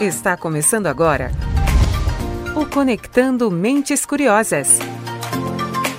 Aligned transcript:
Está 0.00 0.36
começando 0.36 0.86
agora 0.86 1.32
o 2.56 2.64
Conectando 2.64 3.50
Mentes 3.50 4.06
Curiosas. 4.06 4.78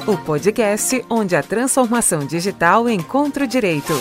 O 0.07 0.17
podcast 0.23 1.03
onde 1.09 1.35
a 1.35 1.43
transformação 1.43 2.25
digital 2.25 2.87
encontra 2.87 3.43
o 3.43 3.47
direito. 3.47 3.91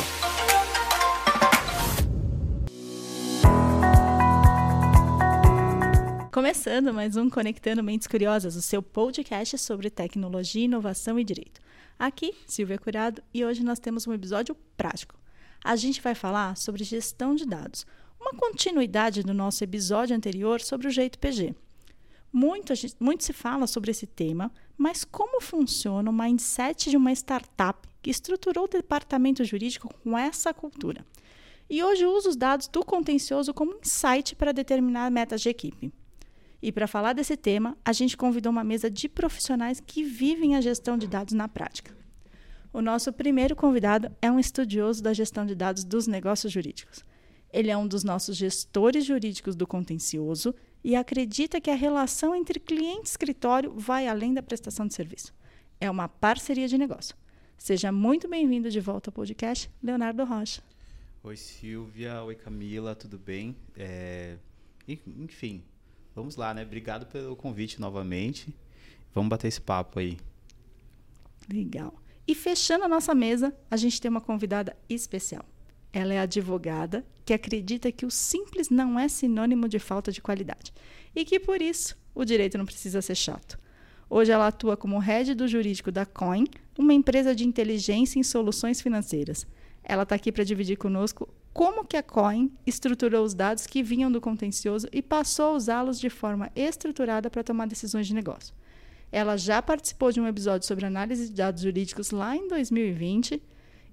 Começando 6.32 6.94
mais 6.94 7.16
um 7.16 7.28
Conectando 7.28 7.82
Mentes 7.82 8.06
Curiosas, 8.06 8.54
o 8.54 8.62
seu 8.62 8.80
podcast 8.80 9.58
sobre 9.58 9.90
tecnologia, 9.90 10.64
inovação 10.64 11.18
e 11.18 11.24
direito. 11.24 11.60
Aqui, 11.98 12.36
Silvia 12.46 12.78
Curado, 12.78 13.20
e 13.34 13.44
hoje 13.44 13.64
nós 13.64 13.80
temos 13.80 14.06
um 14.06 14.12
episódio 14.12 14.56
prático. 14.76 15.16
A 15.64 15.74
gente 15.74 16.00
vai 16.00 16.14
falar 16.14 16.56
sobre 16.56 16.84
gestão 16.84 17.34
de 17.34 17.44
dados, 17.44 17.84
uma 18.20 18.32
continuidade 18.32 19.22
do 19.22 19.32
nosso 19.32 19.62
episódio 19.62 20.16
anterior 20.16 20.60
sobre 20.60 20.88
o 20.88 20.90
jeito 20.90 21.18
PG. 21.18 21.54
Muito, 22.32 22.74
muito 23.00 23.24
se 23.24 23.32
fala 23.32 23.66
sobre 23.66 23.90
esse 23.90 24.06
tema, 24.06 24.52
mas 24.76 25.04
como 25.04 25.40
funciona 25.40 26.10
o 26.10 26.12
mindset 26.12 26.90
de 26.90 26.96
uma 26.96 27.12
startup 27.12 27.88
que 28.02 28.10
estruturou 28.10 28.64
o 28.64 28.68
departamento 28.68 29.44
jurídico 29.44 29.92
com 30.02 30.16
essa 30.18 30.52
cultura? 30.52 31.06
E 31.70 31.82
hoje 31.82 32.06
usa 32.06 32.30
os 32.30 32.36
dados 32.36 32.68
do 32.68 32.84
contencioso 32.84 33.54
como 33.54 33.76
insight 33.76 34.34
para 34.36 34.52
determinar 34.52 35.10
metas 35.10 35.40
de 35.40 35.48
equipe. 35.48 35.92
E 36.60 36.72
para 36.72 36.88
falar 36.88 37.12
desse 37.12 37.36
tema, 37.36 37.76
a 37.84 37.92
gente 37.92 38.16
convidou 38.16 38.50
uma 38.50 38.64
mesa 38.64 38.90
de 38.90 39.08
profissionais 39.08 39.80
que 39.80 40.02
vivem 40.02 40.56
a 40.56 40.60
gestão 40.60 40.98
de 40.98 41.06
dados 41.06 41.34
na 41.34 41.46
prática. 41.46 41.96
O 42.72 42.82
nosso 42.82 43.12
primeiro 43.12 43.54
convidado 43.56 44.10
é 44.20 44.30
um 44.30 44.38
estudioso 44.38 45.02
da 45.02 45.14
gestão 45.14 45.46
de 45.46 45.54
dados 45.54 45.84
dos 45.84 46.06
negócios 46.06 46.52
jurídicos. 46.52 47.04
Ele 47.52 47.70
é 47.70 47.76
um 47.76 47.86
dos 47.86 48.04
nossos 48.04 48.36
gestores 48.36 49.04
jurídicos 49.04 49.56
do 49.56 49.66
contencioso 49.66 50.54
e 50.84 50.94
acredita 50.94 51.60
que 51.60 51.70
a 51.70 51.74
relação 51.74 52.34
entre 52.34 52.60
cliente 52.60 53.02
e 53.06 53.10
escritório 53.10 53.72
vai 53.74 54.06
além 54.06 54.34
da 54.34 54.42
prestação 54.42 54.86
de 54.86 54.94
serviço. 54.94 55.34
É 55.80 55.90
uma 55.90 56.08
parceria 56.08 56.68
de 56.68 56.76
negócio. 56.76 57.16
Seja 57.56 57.90
muito 57.90 58.28
bem-vindo 58.28 58.70
de 58.70 58.80
volta 58.80 59.10
ao 59.10 59.14
podcast, 59.14 59.70
Leonardo 59.82 60.24
Rocha. 60.24 60.62
Oi, 61.22 61.36
Silvia. 61.36 62.22
Oi, 62.22 62.34
Camila. 62.34 62.94
Tudo 62.94 63.18
bem? 63.18 63.56
É... 63.76 64.36
Enfim, 64.86 65.62
vamos 66.14 66.36
lá, 66.36 66.54
né? 66.54 66.62
Obrigado 66.62 67.06
pelo 67.06 67.34
convite 67.36 67.80
novamente. 67.80 68.54
Vamos 69.12 69.28
bater 69.28 69.48
esse 69.48 69.60
papo 69.60 69.98
aí. 69.98 70.18
Legal. 71.52 71.94
E 72.26 72.34
fechando 72.34 72.84
a 72.84 72.88
nossa 72.88 73.14
mesa, 73.14 73.54
a 73.70 73.76
gente 73.76 74.00
tem 74.00 74.10
uma 74.10 74.20
convidada 74.20 74.76
especial. 74.88 75.44
Ela 75.98 76.14
é 76.14 76.20
advogada 76.20 77.04
que 77.24 77.34
acredita 77.34 77.90
que 77.90 78.06
o 78.06 78.10
simples 78.10 78.70
não 78.70 78.96
é 78.96 79.08
sinônimo 79.08 79.68
de 79.68 79.80
falta 79.80 80.12
de 80.12 80.22
qualidade 80.22 80.72
e 81.12 81.24
que, 81.24 81.40
por 81.40 81.60
isso, 81.60 81.96
o 82.14 82.24
direito 82.24 82.56
não 82.56 82.64
precisa 82.64 83.02
ser 83.02 83.16
chato. 83.16 83.58
Hoje 84.08 84.30
ela 84.30 84.46
atua 84.46 84.76
como 84.76 85.00
head 85.00 85.34
do 85.34 85.48
jurídico 85.48 85.90
da 85.90 86.06
Coin, 86.06 86.44
uma 86.78 86.94
empresa 86.94 87.34
de 87.34 87.44
inteligência 87.44 88.16
em 88.16 88.22
soluções 88.22 88.80
financeiras. 88.80 89.44
Ela 89.82 90.04
está 90.04 90.14
aqui 90.14 90.30
para 90.30 90.44
dividir 90.44 90.76
conosco 90.76 91.28
como 91.52 91.84
que 91.84 91.96
a 91.96 92.02
Coin 92.02 92.52
estruturou 92.64 93.24
os 93.24 93.34
dados 93.34 93.66
que 93.66 93.82
vinham 93.82 94.12
do 94.12 94.20
contencioso 94.20 94.86
e 94.92 95.02
passou 95.02 95.46
a 95.46 95.52
usá-los 95.54 95.98
de 95.98 96.08
forma 96.08 96.48
estruturada 96.54 97.28
para 97.28 97.42
tomar 97.42 97.66
decisões 97.66 98.06
de 98.06 98.14
negócio. 98.14 98.54
Ela 99.10 99.36
já 99.36 99.60
participou 99.60 100.12
de 100.12 100.20
um 100.20 100.28
episódio 100.28 100.64
sobre 100.64 100.86
análise 100.86 101.26
de 101.26 101.34
dados 101.34 101.60
jurídicos 101.60 102.12
lá 102.12 102.36
em 102.36 102.46
2020 102.46 103.42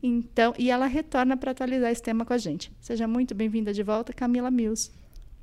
então, 0.05 0.53
e 0.57 0.69
ela 0.69 0.85
retorna 0.85 1.35
para 1.35 1.51
atualizar 1.51 1.91
esse 1.91 2.01
tema 2.01 2.23
com 2.23 2.31
a 2.31 2.37
gente. 2.37 2.71
Seja 2.79 3.07
muito 3.07 3.33
bem-vinda 3.33 3.73
de 3.73 3.81
volta, 3.81 4.13
Camila 4.13 4.51
Mills. 4.51 4.91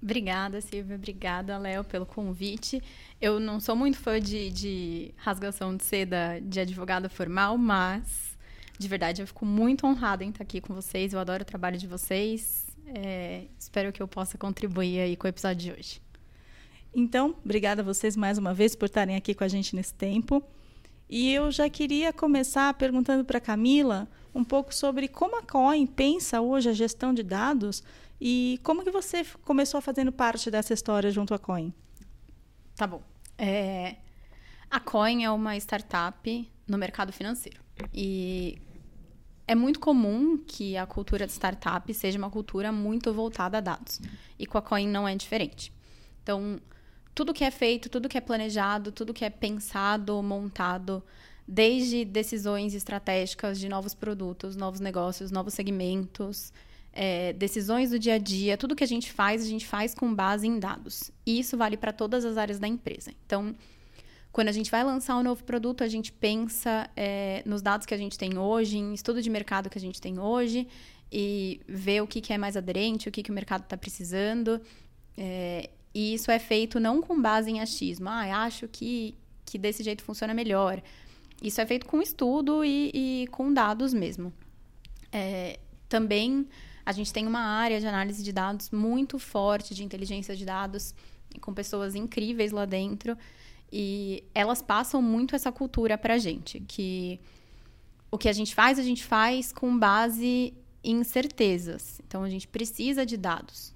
Obrigada, 0.00 0.60
Silvia. 0.60 0.94
Obrigada, 0.94 1.58
Léo, 1.58 1.82
pelo 1.82 2.06
convite. 2.06 2.80
Eu 3.20 3.40
não 3.40 3.58
sou 3.58 3.74
muito 3.74 3.98
fã 3.98 4.20
de, 4.20 4.50
de 4.50 5.14
rasgação 5.16 5.76
de 5.76 5.84
seda 5.84 6.40
de 6.40 6.60
advogada 6.60 7.08
formal, 7.08 7.58
mas 7.58 8.38
de 8.78 8.86
verdade 8.86 9.20
eu 9.20 9.26
fico 9.26 9.44
muito 9.44 9.84
honrada 9.84 10.22
em 10.22 10.30
estar 10.30 10.44
aqui 10.44 10.60
com 10.60 10.72
vocês. 10.72 11.12
Eu 11.12 11.18
adoro 11.18 11.42
o 11.42 11.46
trabalho 11.46 11.76
de 11.76 11.88
vocês. 11.88 12.66
É, 12.86 13.46
espero 13.58 13.92
que 13.92 14.00
eu 14.00 14.06
possa 14.06 14.38
contribuir 14.38 15.00
aí 15.00 15.16
com 15.16 15.26
o 15.26 15.28
episódio 15.28 15.72
de 15.72 15.72
hoje. 15.72 16.02
Então, 16.94 17.34
obrigada 17.44 17.82
a 17.82 17.84
vocês 17.84 18.16
mais 18.16 18.38
uma 18.38 18.54
vez 18.54 18.76
por 18.76 18.84
estarem 18.84 19.16
aqui 19.16 19.34
com 19.34 19.42
a 19.42 19.48
gente 19.48 19.74
nesse 19.74 19.94
tempo. 19.94 20.40
E 21.10 21.32
eu 21.32 21.50
já 21.50 21.68
queria 21.68 22.12
começar 22.12 22.72
perguntando 22.74 23.24
para 23.24 23.40
Camila 23.40 24.08
um 24.34 24.44
pouco 24.44 24.74
sobre 24.74 25.08
como 25.08 25.38
a 25.38 25.42
Coin 25.42 25.86
pensa 25.86 26.40
hoje 26.40 26.68
a 26.68 26.72
gestão 26.72 27.12
de 27.12 27.22
dados 27.22 27.82
e 28.20 28.60
como 28.62 28.84
que 28.84 28.90
você 28.90 29.24
começou 29.42 29.80
fazendo 29.80 30.12
parte 30.12 30.50
dessa 30.50 30.72
história 30.72 31.10
junto 31.10 31.34
à 31.34 31.38
Coin. 31.38 31.72
Tá 32.76 32.86
bom. 32.86 33.02
É, 33.36 33.96
a 34.70 34.80
Coin 34.80 35.24
é 35.24 35.30
uma 35.30 35.56
startup 35.56 36.50
no 36.66 36.78
mercado 36.78 37.12
financeiro 37.12 37.60
e 37.92 38.58
é 39.46 39.54
muito 39.54 39.80
comum 39.80 40.38
que 40.38 40.76
a 40.76 40.86
cultura 40.86 41.26
de 41.26 41.32
startup 41.32 41.92
seja 41.92 42.16
uma 42.16 42.30
cultura 42.30 42.70
muito 42.72 43.12
voltada 43.12 43.58
a 43.58 43.60
dados 43.60 44.00
e 44.38 44.46
com 44.46 44.56
a 44.56 44.62
Coin 44.62 44.86
não 44.86 45.06
é 45.06 45.14
diferente. 45.14 45.72
Então, 46.22 46.60
tudo 47.14 47.34
que 47.34 47.44
é 47.44 47.50
feito, 47.50 47.88
tudo 47.88 48.08
que 48.08 48.16
é 48.16 48.20
planejado, 48.20 48.92
tudo 48.92 49.12
que 49.12 49.24
é 49.24 49.30
pensado, 49.30 50.22
montado 50.22 51.02
desde 51.46 52.04
decisões 52.04 52.74
estratégicas 52.74 53.58
de 53.58 53.68
novos 53.68 53.94
produtos, 53.94 54.56
novos 54.56 54.80
negócios, 54.80 55.30
novos 55.30 55.54
segmentos, 55.54 56.52
é, 56.92 57.32
decisões 57.32 57.90
do 57.90 57.98
dia 57.98 58.14
a 58.14 58.18
dia, 58.18 58.56
tudo 58.56 58.76
que 58.76 58.84
a 58.84 58.88
gente 58.88 59.10
faz, 59.10 59.42
a 59.42 59.46
gente 59.46 59.66
faz 59.66 59.94
com 59.94 60.14
base 60.14 60.46
em 60.46 60.58
dados. 60.58 61.10
E 61.26 61.38
isso 61.38 61.56
vale 61.56 61.76
para 61.76 61.92
todas 61.92 62.24
as 62.24 62.36
áreas 62.36 62.58
da 62.58 62.68
empresa. 62.68 63.12
Então, 63.26 63.54
quando 64.30 64.48
a 64.48 64.52
gente 64.52 64.70
vai 64.70 64.84
lançar 64.84 65.16
um 65.16 65.22
novo 65.22 65.42
produto, 65.44 65.82
a 65.82 65.88
gente 65.88 66.12
pensa 66.12 66.88
é, 66.96 67.42
nos 67.44 67.60
dados 67.62 67.86
que 67.86 67.94
a 67.94 67.98
gente 67.98 68.18
tem 68.18 68.38
hoje, 68.38 68.78
em 68.78 68.94
estudo 68.94 69.20
de 69.20 69.28
mercado 69.28 69.68
que 69.68 69.78
a 69.78 69.80
gente 69.80 70.00
tem 70.00 70.18
hoje, 70.18 70.66
e 71.10 71.60
vê 71.68 72.00
o 72.00 72.06
que, 72.06 72.20
que 72.20 72.32
é 72.32 72.38
mais 72.38 72.56
aderente, 72.56 73.08
o 73.08 73.12
que, 73.12 73.22
que 73.22 73.30
o 73.30 73.34
mercado 73.34 73.64
está 73.64 73.76
precisando. 73.76 74.60
É, 75.16 75.68
e 75.94 76.14
isso 76.14 76.30
é 76.30 76.38
feito 76.38 76.80
não 76.80 77.02
com 77.02 77.20
base 77.20 77.50
em 77.50 77.60
achismo. 77.60 78.08
Ah, 78.08 78.44
acho 78.44 78.66
que, 78.68 79.14
que 79.44 79.58
desse 79.58 79.82
jeito 79.82 80.02
funciona 80.02 80.32
melhor. 80.32 80.82
Isso 81.42 81.60
é 81.60 81.66
feito 81.66 81.86
com 81.86 82.00
estudo 82.00 82.64
e, 82.64 82.90
e 82.94 83.26
com 83.28 83.52
dados 83.52 83.92
mesmo. 83.92 84.32
É, 85.10 85.58
também 85.88 86.46
a 86.86 86.92
gente 86.92 87.12
tem 87.12 87.26
uma 87.26 87.40
área 87.40 87.80
de 87.80 87.86
análise 87.86 88.22
de 88.22 88.32
dados 88.32 88.70
muito 88.70 89.18
forte, 89.18 89.74
de 89.74 89.84
inteligência 89.84 90.36
de 90.36 90.44
dados, 90.44 90.94
com 91.40 91.52
pessoas 91.52 91.94
incríveis 91.94 92.52
lá 92.52 92.64
dentro. 92.64 93.16
E 93.72 94.24
elas 94.34 94.62
passam 94.62 95.02
muito 95.02 95.34
essa 95.34 95.50
cultura 95.50 95.98
para 95.98 96.14
a 96.14 96.18
gente, 96.18 96.60
que 96.60 97.20
o 98.10 98.18
que 98.18 98.28
a 98.28 98.32
gente 98.32 98.54
faz, 98.54 98.78
a 98.78 98.82
gente 98.82 99.02
faz 99.02 99.52
com 99.52 99.76
base 99.78 100.52
em 100.84 101.02
certezas. 101.02 102.00
Então, 102.06 102.22
a 102.22 102.28
gente 102.28 102.46
precisa 102.46 103.06
de 103.06 103.16
dados. 103.16 103.74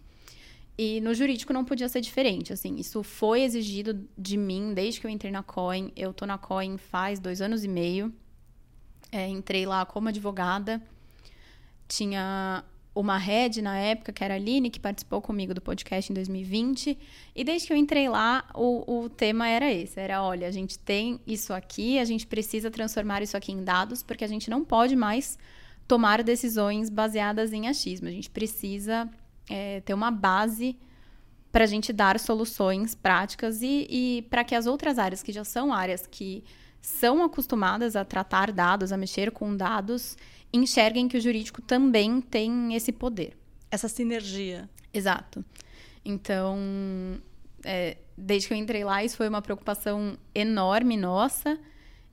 E 0.79 1.01
no 1.01 1.15
jurídico 1.15 1.53
não 1.53 1.65
podia 1.65 1.89
ser 1.89 2.03
diferente, 2.03 2.53
assim, 2.53 2.77
isso 2.77 3.03
foi 3.03 3.43
exigido 3.43 4.07
de 4.17 4.37
mim 4.37 4.75
desde 4.75 5.01
que 5.01 5.07
eu 5.07 5.11
entrei 5.11 5.33
na 5.33 5.43
Coin. 5.43 5.91
Eu 5.97 6.13
tô 6.13 6.27
na 6.27 6.37
Coin 6.37 6.77
faz 6.77 7.19
dois 7.19 7.41
anos 7.41 7.65
e 7.65 7.69
meio. 7.69 8.13
É, 9.11 9.27
entrei 9.27 9.65
lá 9.65 9.87
como 9.87 10.09
advogada. 10.09 10.83
Tinha 11.89 12.63
uma 12.95 13.17
head 13.17 13.61
na 13.63 13.79
época, 13.79 14.13
que 14.13 14.25
era 14.25 14.35
a 14.35 14.37
Aline, 14.37 14.71
que 14.71 14.81
participou 14.81 15.23
comigo 15.23 15.55
do 15.55 15.63
podcast 15.63 16.11
em 16.11 16.15
2020. 16.15 16.99
E 17.35 17.45
desde 17.45 17.67
que 17.67 17.73
eu 17.73 17.77
entrei 17.77 18.09
lá, 18.09 18.45
o, 18.55 19.05
o 19.05 19.09
tema 19.09 19.49
era 19.49 19.73
esse: 19.73 19.99
era, 19.99 20.23
olha, 20.23 20.47
a 20.49 20.51
gente 20.51 20.79
tem 20.79 21.21
isso 21.27 21.55
aqui, 21.55 21.99
a 21.99 22.05
gente 22.05 22.27
precisa 22.27 22.71
transformar 22.71 23.23
isso 23.23 23.37
aqui 23.37 23.53
em 23.53 23.65
dados, 23.65 24.03
porque 24.03 24.25
a 24.25 24.29
gente 24.29 24.51
não 24.51 24.65
pode 24.65 24.95
mais 24.95 25.39
tomar 25.87 26.23
decisões 26.23 26.91
baseadas 26.91 27.53
em 27.53 27.69
achismo. 27.69 28.09
A 28.09 28.11
gente 28.11 28.29
precisa 28.29 29.09
é, 29.49 29.81
ter 29.81 29.95
uma 29.95 30.11
base 30.11 30.77
para 31.51 31.65
a 31.65 31.67
gente 31.67 31.93
dar 31.93 32.19
soluções 32.21 32.95
práticas 32.95 33.63
e, 33.63 33.87
e 33.89 34.23
para 34.29 34.45
que 34.45 34.55
as 34.55 34.67
outras 34.67 34.99
áreas, 34.99 35.23
que 35.23 35.33
já 35.33 35.45
são 35.45 35.73
áreas 35.73 36.07
que 36.07 36.45
são 36.81 37.25
acostumadas 37.25 37.97
a 37.97 38.05
tratar 38.05 38.53
dados, 38.53 38.93
a 38.93 38.97
mexer 38.97 39.31
com 39.31 39.57
dados, 39.57 40.17
enxerguem 40.53 41.09
que 41.09 41.17
o 41.17 41.21
jurídico 41.21 41.63
também 41.63 42.21
tem 42.21 42.75
esse 42.75 42.93
poder. 42.93 43.37
Essa 43.71 43.89
sinergia. 43.89 44.69
Exato. 44.93 45.45
Então, 46.05 46.59
é, 47.65 47.97
desde 48.17 48.49
que 48.49 48.55
eu 48.55 48.59
entrei 48.59 48.85
lá, 48.85 49.03
isso 49.03 49.17
foi 49.17 49.29
uma 49.29 49.43
preocupação 49.43 50.17
enorme 50.35 50.97
nossa. 50.97 51.59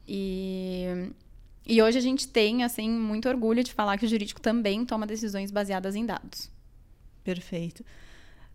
E, 0.07 1.11
e 1.67 1.81
hoje 1.81 1.97
a 1.97 2.01
gente 2.01 2.27
tem, 2.27 2.63
assim, 2.63 2.89
muito 2.89 3.29
orgulho 3.29 3.63
de 3.63 3.73
falar 3.73 3.97
que 3.97 4.05
o 4.05 4.09
jurídico 4.09 4.41
também 4.41 4.85
toma 4.85 5.05
decisões 5.05 5.51
baseadas 5.51 5.95
em 5.95 6.05
dados. 6.05 6.51
Perfeito. 7.23 7.83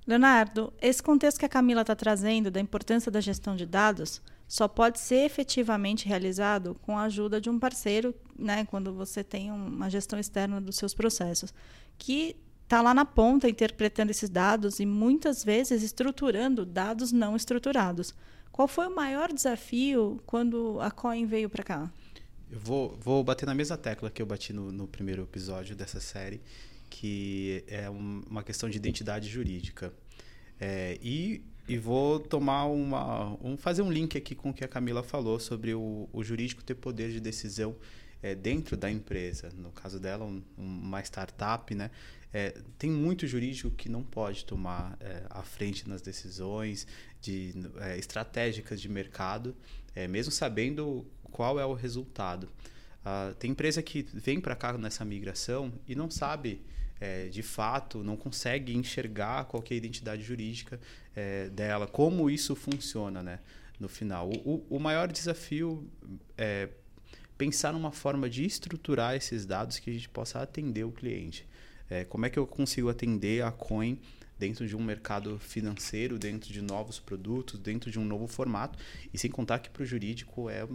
Leonardo, 0.07 0.73
esse 0.81 1.03
contexto 1.03 1.39
que 1.39 1.45
a 1.45 1.49
Camila 1.51 1.83
está 1.83 1.95
trazendo 1.95 2.51
da 2.51 2.61
importância 2.61 3.11
da 3.11 3.21
gestão 3.21 3.55
de 3.55 3.67
dados 3.67 4.23
só 4.49 4.67
pode 4.67 4.99
ser 4.99 5.27
efetivamente 5.27 6.09
realizado 6.09 6.75
com 6.81 6.97
a 6.97 7.03
ajuda 7.03 7.39
de 7.39 7.51
um 7.51 7.59
parceiro, 7.59 8.15
né, 8.39 8.65
quando 8.65 8.95
você 8.95 9.23
tem 9.23 9.53
uma 9.53 9.91
gestão 9.91 10.19
externa 10.19 10.59
dos 10.59 10.77
seus 10.77 10.95
processos, 10.95 11.53
que 11.99 12.35
está 12.63 12.81
lá 12.81 12.95
na 12.95 13.05
ponta 13.05 13.49
interpretando 13.49 14.11
esses 14.11 14.31
dados 14.31 14.81
e 14.81 14.87
muitas 14.87 15.45
vezes 15.45 15.83
estruturando 15.83 16.65
dados 16.65 17.13
não 17.13 17.37
estruturados. 17.37 18.15
Qual 18.51 18.67
foi 18.67 18.87
o 18.87 18.95
maior 18.95 19.31
desafio 19.33 20.19
quando 20.25 20.81
a 20.81 20.91
Coin 20.91 21.27
veio 21.27 21.51
para 21.51 21.63
cá? 21.63 21.93
Eu 22.51 22.59
vou, 22.59 22.99
vou 22.99 23.23
bater 23.23 23.45
na 23.45 23.55
mesma 23.55 23.77
tecla 23.77 24.11
que 24.11 24.23
eu 24.23 24.27
bati 24.27 24.55
no, 24.55 24.73
no 24.73 24.89
primeiro 24.89 25.23
episódio 25.23 25.77
dessa 25.77 26.01
série, 26.01 26.41
que 26.89 27.65
é 27.67 27.89
um, 27.89 28.23
uma 28.29 28.43
questão 28.43 28.69
de 28.69 28.77
identidade 28.77 29.29
jurídica. 29.29 29.93
É, 30.61 30.99
e, 31.03 31.43
e 31.69 31.79
vou 31.79 32.19
tomar 32.19 32.67
uma. 32.67 33.37
Um, 33.43 33.57
fazer 33.57 33.83
um 33.83 33.91
link 33.91 34.17
aqui 34.17 34.35
com 34.35 34.51
o 34.51 34.55
que 34.55 34.65
a 34.65 34.69
Camila 34.69 35.03
falou 35.03 35.39
sobre 35.39 35.75
o, 35.75 36.09
o 36.13 36.25
jurídico 36.25 36.63
ter 36.63 36.75
poder 36.75 37.11
de 37.11 37.21
decisão 37.21 37.77
é, 38.23 38.35
dentro 38.35 38.77
da 38.77 38.91
empresa. 38.91 39.51
No 39.55 39.71
caso 39.71 40.01
dela, 40.01 40.25
um, 40.25 40.43
uma 40.57 41.01
startup, 41.03 41.75
né? 41.75 41.91
É, 42.33 42.55
tem 42.77 42.91
muito 42.91 43.27
jurídico 43.27 43.71
que 43.71 43.89
não 43.89 44.03
pode 44.03 44.45
tomar 44.45 44.97
é, 45.01 45.23
a 45.31 45.43
frente 45.43 45.89
nas 45.89 46.03
decisões 46.03 46.87
de 47.21 47.55
é, 47.81 47.97
estratégicas 47.97 48.81
de 48.81 48.89
mercado, 48.89 49.57
é, 49.95 50.07
mesmo 50.07 50.31
sabendo 50.31 51.07
qual 51.23 51.59
é 51.59 51.65
o 51.65 51.73
resultado. 51.73 52.49
Uh, 52.99 53.35
tem 53.37 53.53
empresa 53.53 53.83
que 53.83 54.07
vem 54.13 54.41
para 54.41 54.55
cá 54.57 54.77
nessa 54.77 55.05
migração 55.05 55.73
e 55.87 55.95
não 55.95 56.11
sabe 56.11 56.61
é, 57.01 57.29
de 57.29 57.43
fato, 57.43 58.03
não 58.03 58.17
consegue 58.17 58.77
enxergar 58.77 59.45
qual 59.45 59.63
é 59.69 59.75
a 59.75 59.77
identidade 59.77 60.23
jurídica 60.23 60.81
é, 61.15 61.49
dela, 61.49 61.87
como 61.87 62.29
isso 62.29 62.55
funciona 62.55 63.23
né, 63.23 63.41
no 63.79 63.89
final. 63.89 64.31
O, 64.45 64.65
o 64.69 64.79
maior 64.79 65.11
desafio 65.11 65.89
é 66.37 66.69
pensar 67.37 67.73
numa 67.73 67.93
forma 67.93 68.29
de 68.29 68.45
estruturar 68.45 69.15
esses 69.15 69.47
dados 69.47 69.79
que 69.79 69.91
a 69.91 69.93
gente 69.93 70.09
possa 70.09 70.41
atender 70.41 70.85
o 70.85 70.91
cliente. 70.91 71.47
É, 71.89 72.05
como 72.05 72.27
é 72.27 72.31
que 72.31 72.39
eu 72.39 72.47
consigo 72.47 72.89
atender 72.91 73.43
a 73.43 73.53
Coin 73.53 73.99
dentro 74.39 74.67
de 74.67 74.77
um 74.77 74.83
mercado 74.83 75.39
financeiro, 75.39 76.19
dentro 76.19 76.53
de 76.53 76.63
novos 76.63 77.01
produtos, 77.01 77.59
dentro 77.59 77.91
de 77.91 77.99
um 77.99 78.05
novo 78.05 78.27
formato, 78.27 78.79
e 79.13 79.19
sem 79.19 79.31
contar 79.31 79.59
que 79.59 79.69
para 79.69 79.83
o 79.83 79.87
jurídico 79.87 80.49
é 80.49 80.67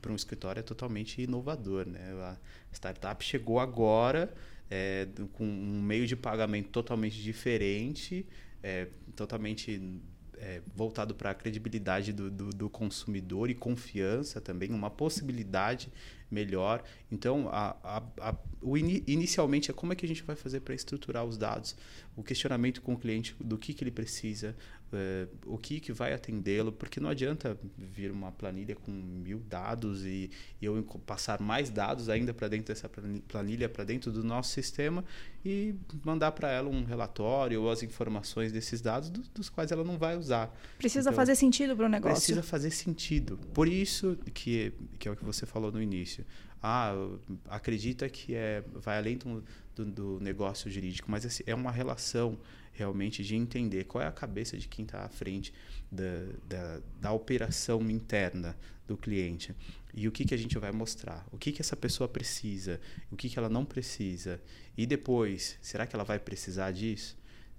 para 0.00 0.10
um 0.10 0.16
escritório 0.16 0.60
é 0.60 0.62
totalmente 0.62 1.22
inovador, 1.22 1.86
né? 1.86 2.12
A 2.22 2.36
startup 2.72 3.22
chegou 3.24 3.60
agora 3.60 4.32
é, 4.70 5.06
com 5.32 5.44
um 5.44 5.82
meio 5.82 6.06
de 6.06 6.16
pagamento 6.16 6.68
totalmente 6.70 7.22
diferente, 7.22 8.26
é, 8.62 8.88
totalmente 9.14 10.00
é, 10.38 10.60
voltado 10.74 11.14
para 11.14 11.30
a 11.30 11.34
credibilidade 11.34 12.12
do, 12.12 12.30
do, 12.30 12.50
do, 12.50 12.70
consumidor 12.70 13.50
e 13.50 13.54
confiança 13.54 14.40
também, 14.40 14.70
uma 14.70 14.90
possibilidade 14.90 15.90
melhor. 16.30 16.82
Então, 17.10 17.48
a, 17.50 17.76
a, 17.82 18.02
a, 18.20 18.36
o 18.60 18.76
in, 18.76 19.02
inicialmente 19.06 19.70
é 19.70 19.74
como 19.74 19.92
é 19.92 19.96
que 19.96 20.04
a 20.04 20.08
gente 20.08 20.22
vai 20.22 20.36
fazer 20.36 20.60
para 20.60 20.74
estruturar 20.74 21.24
os 21.24 21.38
dados, 21.38 21.76
o 22.16 22.22
questionamento 22.22 22.82
com 22.82 22.94
o 22.94 22.98
cliente 22.98 23.34
do 23.40 23.56
que, 23.56 23.72
que 23.72 23.82
ele 23.84 23.90
precisa, 23.90 24.56
uh, 24.92 25.28
o 25.46 25.58
que, 25.58 25.80
que 25.80 25.92
vai 25.92 26.12
atendê-lo, 26.12 26.72
porque 26.72 27.00
não 27.00 27.10
adianta 27.10 27.58
vir 27.76 28.10
uma 28.10 28.32
planilha 28.32 28.74
com 28.74 28.90
mil 28.90 29.38
dados 29.40 30.04
e, 30.04 30.30
e 30.60 30.64
eu 30.64 30.82
passar 31.04 31.40
mais 31.40 31.70
dados 31.70 32.08
ainda 32.08 32.32
para 32.32 32.48
dentro 32.48 32.74
dessa 32.74 32.88
planilha, 33.28 33.68
para 33.68 33.84
dentro 33.84 34.10
do 34.10 34.22
nosso 34.22 34.50
sistema 34.50 35.04
e 35.44 35.74
mandar 36.04 36.32
para 36.32 36.50
ela 36.50 36.68
um 36.68 36.84
relatório 36.84 37.62
ou 37.62 37.70
as 37.70 37.82
informações 37.82 38.52
desses 38.52 38.80
dados 38.80 39.10
do, 39.10 39.22
dos 39.34 39.48
quais 39.48 39.70
ela 39.70 39.84
não 39.84 39.98
vai 39.98 40.16
usar. 40.16 40.54
Precisa 40.78 41.10
então, 41.10 41.16
fazer 41.16 41.36
sentido 41.36 41.76
para 41.76 41.86
o 41.86 41.88
negócio. 41.88 42.16
Precisa 42.16 42.42
fazer 42.42 42.70
sentido. 42.70 43.38
Por 43.54 43.68
isso 43.68 44.18
que, 44.34 44.72
que 44.98 45.08
é 45.08 45.12
o 45.12 45.16
que 45.16 45.24
você 45.24 45.46
falou 45.46 45.70
no 45.70 45.80
início. 45.80 46.24
Ah, 46.62 46.92
acredita 47.48 48.08
que 48.08 48.34
é, 48.34 48.62
vai 48.74 48.98
além 48.98 49.16
do, 49.16 49.44
do, 49.74 49.84
do 49.84 50.20
negócio 50.20 50.70
jurídico, 50.70 51.10
mas 51.10 51.24
assim, 51.24 51.44
é 51.46 51.54
uma 51.54 51.70
relação 51.70 52.38
realmente 52.72 53.24
de 53.24 53.34
entender 53.34 53.84
qual 53.84 54.02
é 54.02 54.06
a 54.06 54.12
cabeça 54.12 54.56
de 54.56 54.68
quem 54.68 54.84
está 54.84 55.04
à 55.04 55.08
frente 55.08 55.52
da, 55.90 56.04
da, 56.46 56.80
da, 57.00 57.12
operação 57.12 57.80
interna 57.90 58.56
do 58.86 58.96
cliente 58.96 59.54
e 59.94 60.06
o 60.06 60.12
que, 60.12 60.24
que 60.24 60.34
a 60.34 60.36
gente 60.36 60.58
vai 60.58 60.70
mostrar, 60.72 61.26
o 61.32 61.38
que, 61.38 61.52
que 61.52 61.62
essa 61.62 61.74
pessoa 61.74 62.06
precisa, 62.06 62.78
o 63.10 63.16
que, 63.16 63.30
que 63.30 63.38
ela 63.38 63.48
não 63.48 63.64
precisa 63.64 64.40
e 64.76 64.86
depois, 64.86 65.58
será 65.62 65.86
que 65.86 65.96
ela 65.96 66.04
vai 66.04 66.18
precisar 66.18 66.70
disso? 66.70 67.16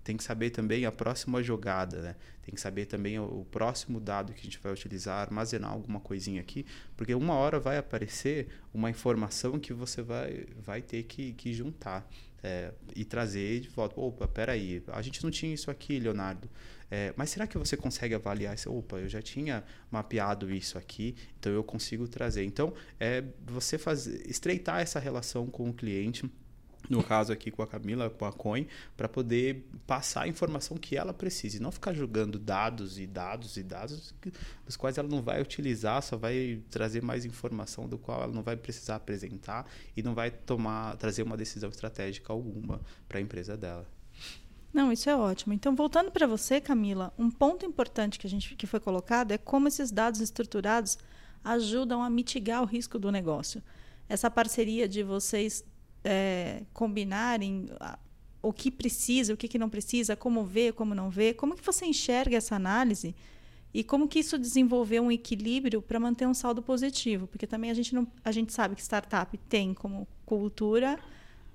Tem 0.07 0.15
que 0.15 0.23
saber 0.23 0.51
também 0.51 0.85
a 0.85 0.91
próxima 0.91 1.43
jogada, 1.43 2.01
né? 2.01 2.15
Tem 2.41 2.55
que 2.55 2.61
saber 2.61 2.85
também 2.85 3.19
o, 3.19 3.45
próximo 3.51 3.99
dado 3.99 4.31
que 4.31 4.39
a 4.39 4.43
gente 4.45 4.57
vai 4.57 4.71
utilizar, 4.71 5.19
armazenar 5.19 5.69
alguma 5.69 5.99
coisinha 5.99 6.39
aqui, 6.39 6.65
porque 6.95 7.13
uma 7.13 7.33
hora 7.33 7.59
vai 7.59 7.77
aparecer 7.77 8.47
uma 8.73 8.89
informação 8.89 9.59
que 9.59 9.73
você 9.73 10.01
vai, 10.01 10.45
vai 10.63 10.81
ter 10.81 11.03
que, 11.03 11.33
que 11.33 11.51
juntar 11.51 12.09
é, 12.41 12.71
e 12.95 13.03
trazer 13.03 13.59
de 13.59 13.67
volta. 13.67 13.99
Opa, 13.99 14.29
peraí, 14.29 14.81
a 14.93 15.01
gente 15.01 15.21
não 15.21 15.29
tinha 15.29 15.53
isso 15.53 15.69
aqui, 15.69 15.99
Leonardo. 15.99 16.49
É, 16.89 17.13
mas 17.17 17.29
será 17.29 17.45
que 17.45 17.57
você 17.57 17.75
consegue 17.75 18.15
avaliar 18.15 18.55
isso? 18.55 18.71
Opa, 18.71 18.99
eu 18.99 19.09
já 19.09 19.21
tinha 19.21 19.61
mapeado 19.91 20.49
isso 20.49 20.77
aqui, 20.77 21.17
então 21.37 21.51
eu 21.51 21.65
consigo 21.65 22.07
trazer. 22.07 22.45
Então, 22.45 22.73
é 22.97 23.25
você 23.45 23.77
fazer, 23.77 24.25
estreitar 24.25 24.79
essa 24.79 25.01
relação 25.01 25.47
com 25.47 25.69
o 25.69 25.73
cliente 25.73 26.31
no 26.89 27.03
caso 27.03 27.33
aqui 27.33 27.51
com 27.51 27.61
a 27.61 27.67
Camila, 27.67 28.09
com 28.09 28.25
a 28.25 28.31
Coin, 28.31 28.67
para 28.95 29.07
poder 29.09 29.65
passar 29.85 30.23
a 30.23 30.27
informação 30.27 30.77
que 30.77 30.95
ela 30.95 31.13
precisa 31.13 31.57
e 31.57 31.59
não 31.59 31.71
ficar 31.71 31.93
jogando 31.93 32.39
dados 32.39 32.97
e 32.97 33.05
dados 33.05 33.57
e 33.57 33.63
dados 33.63 34.13
dos 34.65 34.75
quais 34.77 34.97
ela 34.97 35.07
não 35.07 35.21
vai 35.21 35.41
utilizar, 35.41 36.01
só 36.01 36.17
vai 36.17 36.61
trazer 36.69 37.01
mais 37.01 37.25
informação 37.25 37.87
do 37.87 37.97
qual 37.97 38.23
ela 38.23 38.33
não 38.33 38.43
vai 38.43 38.55
precisar 38.55 38.95
apresentar 38.95 39.69
e 39.95 40.03
não 40.03 40.13
vai 40.13 40.31
tomar 40.31 40.95
trazer 40.97 41.23
uma 41.23 41.37
decisão 41.37 41.69
estratégica 41.69 42.31
alguma 42.31 42.81
para 43.07 43.19
a 43.19 43.21
empresa 43.21 43.57
dela. 43.57 43.87
Não, 44.73 44.91
isso 44.91 45.09
é 45.09 45.15
ótimo. 45.15 45.53
Então, 45.53 45.75
voltando 45.75 46.11
para 46.11 46.27
você, 46.27 46.61
Camila, 46.61 47.13
um 47.17 47.31
ponto 47.31 47.65
importante 47.65 48.19
que 48.19 48.27
a 48.27 48.29
gente 48.29 48.55
que 48.55 48.67
foi 48.67 48.79
colocado 48.79 49.31
é 49.31 49.37
como 49.37 49.67
esses 49.67 49.91
dados 49.91 50.19
estruturados 50.19 50.97
ajudam 51.43 52.03
a 52.03 52.09
mitigar 52.09 52.61
o 52.61 52.65
risco 52.65 52.99
do 52.99 53.11
negócio. 53.11 53.63
Essa 54.09 54.29
parceria 54.29 54.87
de 54.87 55.03
vocês 55.03 55.63
é, 56.09 56.63
combinarem 56.73 57.65
o 58.41 58.53
que 58.53 58.71
precisa, 58.71 59.33
o 59.33 59.37
que, 59.37 59.49
que 59.49 59.59
não 59.59 59.69
precisa, 59.69 60.15
como 60.15 60.45
ver, 60.45 60.71
como 60.71 60.95
não 60.95 61.09
ver, 61.09 61.33
como 61.33 61.53
que 61.53 61.61
você 61.61 61.85
enxerga 61.85 62.37
essa 62.37 62.55
análise 62.55 63.13
e 63.73 63.83
como 63.83 64.07
que 64.07 64.19
isso 64.19 64.37
desenvolveu 64.37 65.03
um 65.03 65.11
equilíbrio 65.11 65.81
para 65.81 65.99
manter 65.99 66.25
um 66.25 66.33
saldo 66.33 66.61
positivo, 66.61 67.27
porque 67.27 67.45
também 67.45 67.69
a 67.69 67.73
gente 67.73 67.93
não, 67.93 68.07
a 68.23 68.31
gente 68.31 68.53
sabe 68.53 68.73
que 68.73 68.81
startup 68.81 69.37
tem 69.49 69.73
como 69.73 70.07
cultura 70.25 70.97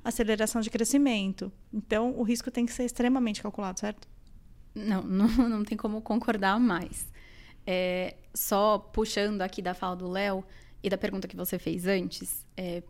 aceleração 0.04 0.60
de 0.60 0.68
crescimento, 0.68 1.50
então 1.72 2.12
o 2.18 2.22
risco 2.22 2.50
tem 2.50 2.66
que 2.66 2.72
ser 2.72 2.84
extremamente 2.84 3.40
calculado, 3.40 3.80
certo? 3.80 4.06
Não, 4.74 5.00
não, 5.02 5.28
não 5.48 5.64
tem 5.64 5.78
como 5.78 6.02
concordar 6.02 6.60
mais. 6.60 7.10
É, 7.66 8.16
só 8.34 8.76
puxando 8.78 9.40
aqui 9.40 9.62
da 9.62 9.72
fala 9.72 9.96
do 9.96 10.10
Léo 10.10 10.44
e 10.82 10.90
da 10.90 10.98
pergunta 10.98 11.26
que 11.26 11.36
você 11.36 11.58
fez 11.58 11.86
antes, 11.86 12.44
é, 12.54 12.82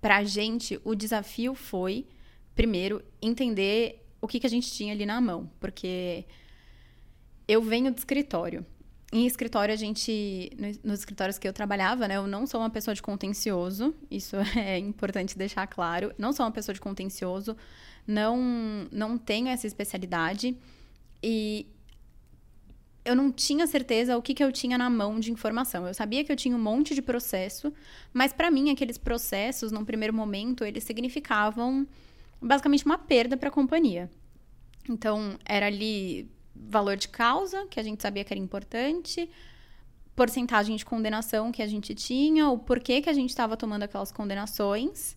para 0.00 0.16
a 0.16 0.24
gente, 0.24 0.80
o 0.84 0.94
desafio 0.94 1.54
foi, 1.54 2.06
primeiro, 2.54 3.02
entender 3.20 4.04
o 4.20 4.28
que, 4.28 4.40
que 4.40 4.46
a 4.46 4.50
gente 4.50 4.70
tinha 4.70 4.92
ali 4.92 5.04
na 5.04 5.20
mão. 5.20 5.50
Porque 5.58 6.24
eu 7.46 7.62
venho 7.62 7.92
do 7.92 7.98
escritório. 7.98 8.64
Em 9.10 9.26
escritório, 9.26 9.72
a 9.72 9.76
gente. 9.76 10.50
Nos 10.84 11.00
escritórios 11.00 11.38
que 11.38 11.48
eu 11.48 11.52
trabalhava, 11.52 12.06
né? 12.06 12.16
Eu 12.16 12.26
não 12.26 12.46
sou 12.46 12.60
uma 12.60 12.68
pessoa 12.68 12.94
de 12.94 13.00
contencioso. 13.00 13.94
Isso 14.10 14.36
é 14.56 14.78
importante 14.78 15.36
deixar 15.36 15.66
claro. 15.66 16.12
Não 16.18 16.32
sou 16.32 16.44
uma 16.44 16.52
pessoa 16.52 16.74
de 16.74 16.80
contencioso. 16.80 17.56
Não, 18.06 18.38
não 18.92 19.16
tenho 19.16 19.48
essa 19.48 19.66
especialidade. 19.66 20.56
E 21.22 21.66
eu 23.08 23.16
não 23.16 23.32
tinha 23.32 23.66
certeza 23.66 24.18
o 24.18 24.22
que, 24.22 24.34
que 24.34 24.44
eu 24.44 24.52
tinha 24.52 24.76
na 24.76 24.90
mão 24.90 25.18
de 25.18 25.32
informação. 25.32 25.86
Eu 25.86 25.94
sabia 25.94 26.22
que 26.22 26.30
eu 26.30 26.36
tinha 26.36 26.54
um 26.54 26.60
monte 26.60 26.94
de 26.94 27.00
processo, 27.00 27.72
mas 28.12 28.34
para 28.34 28.50
mim 28.50 28.70
aqueles 28.70 28.98
processos, 28.98 29.72
num 29.72 29.84
primeiro 29.84 30.12
momento, 30.12 30.62
eles 30.62 30.84
significavam 30.84 31.86
basicamente 32.40 32.84
uma 32.84 32.98
perda 32.98 33.34
para 33.34 33.48
a 33.48 33.52
companhia. 33.52 34.10
Então, 34.88 35.38
era 35.44 35.66
ali 35.66 36.30
valor 36.54 36.96
de 36.96 37.08
causa, 37.08 37.66
que 37.66 37.80
a 37.80 37.82
gente 37.82 38.02
sabia 38.02 38.24
que 38.24 38.32
era 38.32 38.40
importante, 38.40 39.30
porcentagem 40.14 40.76
de 40.76 40.84
condenação 40.84 41.50
que 41.50 41.62
a 41.62 41.66
gente 41.66 41.94
tinha, 41.94 42.50
o 42.50 42.58
porquê 42.58 43.00
que 43.00 43.08
a 43.08 43.14
gente 43.14 43.30
estava 43.30 43.56
tomando 43.56 43.84
aquelas 43.84 44.12
condenações 44.12 45.16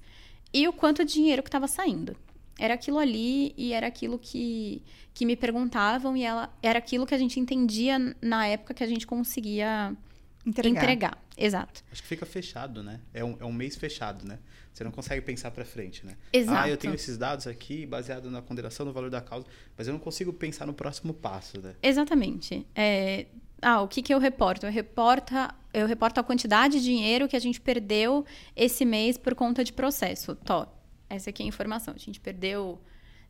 e 0.54 0.66
o 0.68 0.72
quanto 0.72 1.04
dinheiro 1.04 1.44
que 1.44 1.50
estava 1.50 1.68
saindo 1.68 2.16
era 2.62 2.76
aquilo 2.76 3.00
ali 3.00 3.56
e 3.58 3.74
era 3.74 3.88
aquilo 3.88 4.20
que, 4.20 4.84
que 5.16 5.26
me 5.26 5.36
perguntavam 5.36 6.16
e 6.16 6.24
ela 6.24 6.54
era 6.62 6.78
aquilo 6.78 7.08
que 7.08 7.16
a 7.16 7.18
gente 7.18 7.40
entendia 7.40 7.98
na 8.22 8.46
época 8.46 8.76
que 8.76 8.84
a 8.84 8.88
gente 8.88 9.08
conseguia 9.08 9.98
entregar. 10.46 10.84
entregar. 10.84 11.18
Exato. 11.36 11.84
Acho 11.92 12.04
que 12.04 12.08
fica 12.08 12.24
fechado, 12.24 12.84
né? 12.84 13.00
É 13.12 13.24
um, 13.24 13.36
é 13.40 13.46
um 13.46 13.52
mês 13.52 13.76
fechado, 13.76 14.28
né? 14.28 14.38
Você 14.72 14.84
não 14.84 14.92
consegue 14.92 15.22
pensar 15.24 15.50
para 15.50 15.66
frente, 15.66 16.06
né? 16.06 16.16
Exato. 16.32 16.60
Ah, 16.60 16.70
eu 16.70 16.78
tenho 16.78 16.94
esses 16.94 17.18
dados 17.18 17.48
aqui 17.48 17.84
baseado 17.84 18.30
na 18.30 18.44
condenação 18.44 18.86
no 18.86 18.94
valor 18.94 19.10
da 19.10 19.22
causa, 19.22 19.48
mas 19.76 19.88
eu 19.88 19.94
não 19.94 20.00
consigo 20.00 20.32
pensar 20.32 20.68
no 20.68 20.74
próximo 20.74 21.16
passo, 21.16 21.60
né? 21.60 21.74
Exatamente. 21.82 22.64
É, 22.76 23.26
ah, 23.60 23.82
o 23.82 23.88
que, 23.88 24.04
que 24.04 24.14
eu 24.14 24.20
reporto? 24.20 24.68
Eu 24.68 24.72
reporto, 24.72 25.34
eu 25.74 25.88
reporto 25.88 26.20
a 26.20 26.24
quantidade 26.24 26.78
de 26.78 26.84
dinheiro 26.84 27.28
que 27.28 27.36
a 27.36 27.40
gente 27.40 27.60
perdeu 27.60 28.24
esse 28.56 28.86
mês 28.86 29.18
por 29.18 29.34
conta 29.34 29.64
de 29.64 29.74
processo. 29.74 30.36
Tó, 30.36 30.72
essa 31.16 31.30
aqui 31.30 31.44
é 31.44 31.46
a 31.46 31.50
informação. 31.50 31.94
A 31.96 32.00
gente 32.00 32.20
perdeu 32.20 32.82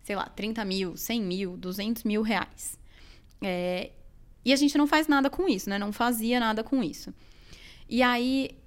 sei 0.04 0.16
lá, 0.16 0.26
30 0.26 0.66
mil, 0.66 0.98
100 0.98 1.22
mil, 1.22 1.58
200 1.58 2.04
mil 2.04 2.22
reais. 2.22 2.78
É, 3.42 3.92
e 4.44 4.52
a 4.52 4.56
gente 4.56 4.78
não 4.78 4.88
faz 4.88 5.08
nada 5.08 5.30
com 5.30 5.48
isso, 5.48 5.70
né? 5.70 5.78
Não 5.78 5.92
fazia 5.92 6.40
nada 6.40 6.64
com 6.64 6.84
isso. 6.84 7.14
E 7.88 8.02
aí, 8.02 8.58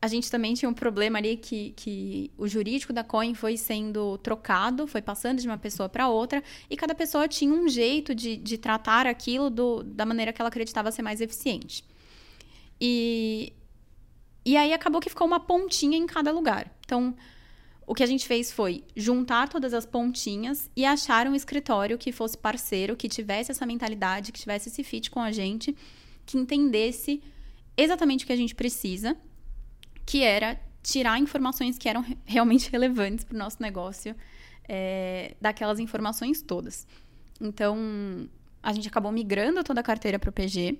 a 0.00 0.08
gente 0.08 0.30
também 0.30 0.54
tinha 0.54 0.68
um 0.68 0.74
problema 0.74 1.18
ali 1.18 1.36
que, 1.36 1.72
que 1.76 2.32
o 2.36 2.48
jurídico 2.48 2.92
da 2.92 3.04
Coin 3.04 3.34
foi 3.34 3.56
sendo 3.56 4.18
trocado, 4.18 4.86
foi 4.86 5.00
passando 5.00 5.40
de 5.40 5.46
uma 5.46 5.58
pessoa 5.58 5.88
para 5.88 6.08
outra, 6.08 6.42
e 6.68 6.76
cada 6.76 6.94
pessoa 6.94 7.28
tinha 7.28 7.52
um 7.52 7.68
jeito 7.68 8.14
de, 8.14 8.36
de 8.36 8.58
tratar 8.58 9.06
aquilo 9.06 9.48
do, 9.48 9.84
da 9.84 10.04
maneira 10.04 10.32
que 10.32 10.42
ela 10.42 10.48
acreditava 10.48 10.90
ser 10.90 11.02
mais 11.02 11.20
eficiente. 11.20 11.84
E, 12.80 13.52
e 14.44 14.56
aí 14.56 14.72
acabou 14.72 15.00
que 15.00 15.08
ficou 15.08 15.26
uma 15.26 15.38
pontinha 15.38 15.96
em 15.96 16.06
cada 16.06 16.32
lugar. 16.32 16.68
Então, 16.84 17.14
o 17.92 17.94
que 17.94 18.02
a 18.02 18.06
gente 18.06 18.26
fez 18.26 18.50
foi 18.50 18.82
juntar 18.96 19.50
todas 19.50 19.74
as 19.74 19.84
pontinhas 19.84 20.70
e 20.74 20.82
achar 20.82 21.26
um 21.26 21.34
escritório 21.34 21.98
que 21.98 22.10
fosse 22.10 22.38
parceiro, 22.38 22.96
que 22.96 23.06
tivesse 23.06 23.50
essa 23.50 23.66
mentalidade, 23.66 24.32
que 24.32 24.40
tivesse 24.40 24.70
esse 24.70 24.82
fit 24.82 25.10
com 25.10 25.20
a 25.20 25.30
gente, 25.30 25.76
que 26.24 26.38
entendesse 26.38 27.22
exatamente 27.76 28.24
o 28.24 28.26
que 28.26 28.32
a 28.32 28.36
gente 28.36 28.54
precisa 28.54 29.14
que 30.06 30.22
era 30.22 30.58
tirar 30.82 31.18
informações 31.18 31.76
que 31.76 31.86
eram 31.86 32.02
realmente 32.24 32.70
relevantes 32.72 33.26
para 33.26 33.34
o 33.34 33.38
nosso 33.38 33.58
negócio 33.60 34.16
é, 34.66 35.36
daquelas 35.38 35.78
informações 35.78 36.40
todas. 36.40 36.86
Então, 37.38 37.76
a 38.62 38.72
gente 38.72 38.88
acabou 38.88 39.12
migrando 39.12 39.62
toda 39.62 39.80
a 39.80 39.84
carteira 39.84 40.18
para 40.18 40.30
o 40.30 40.32
PG. 40.32 40.78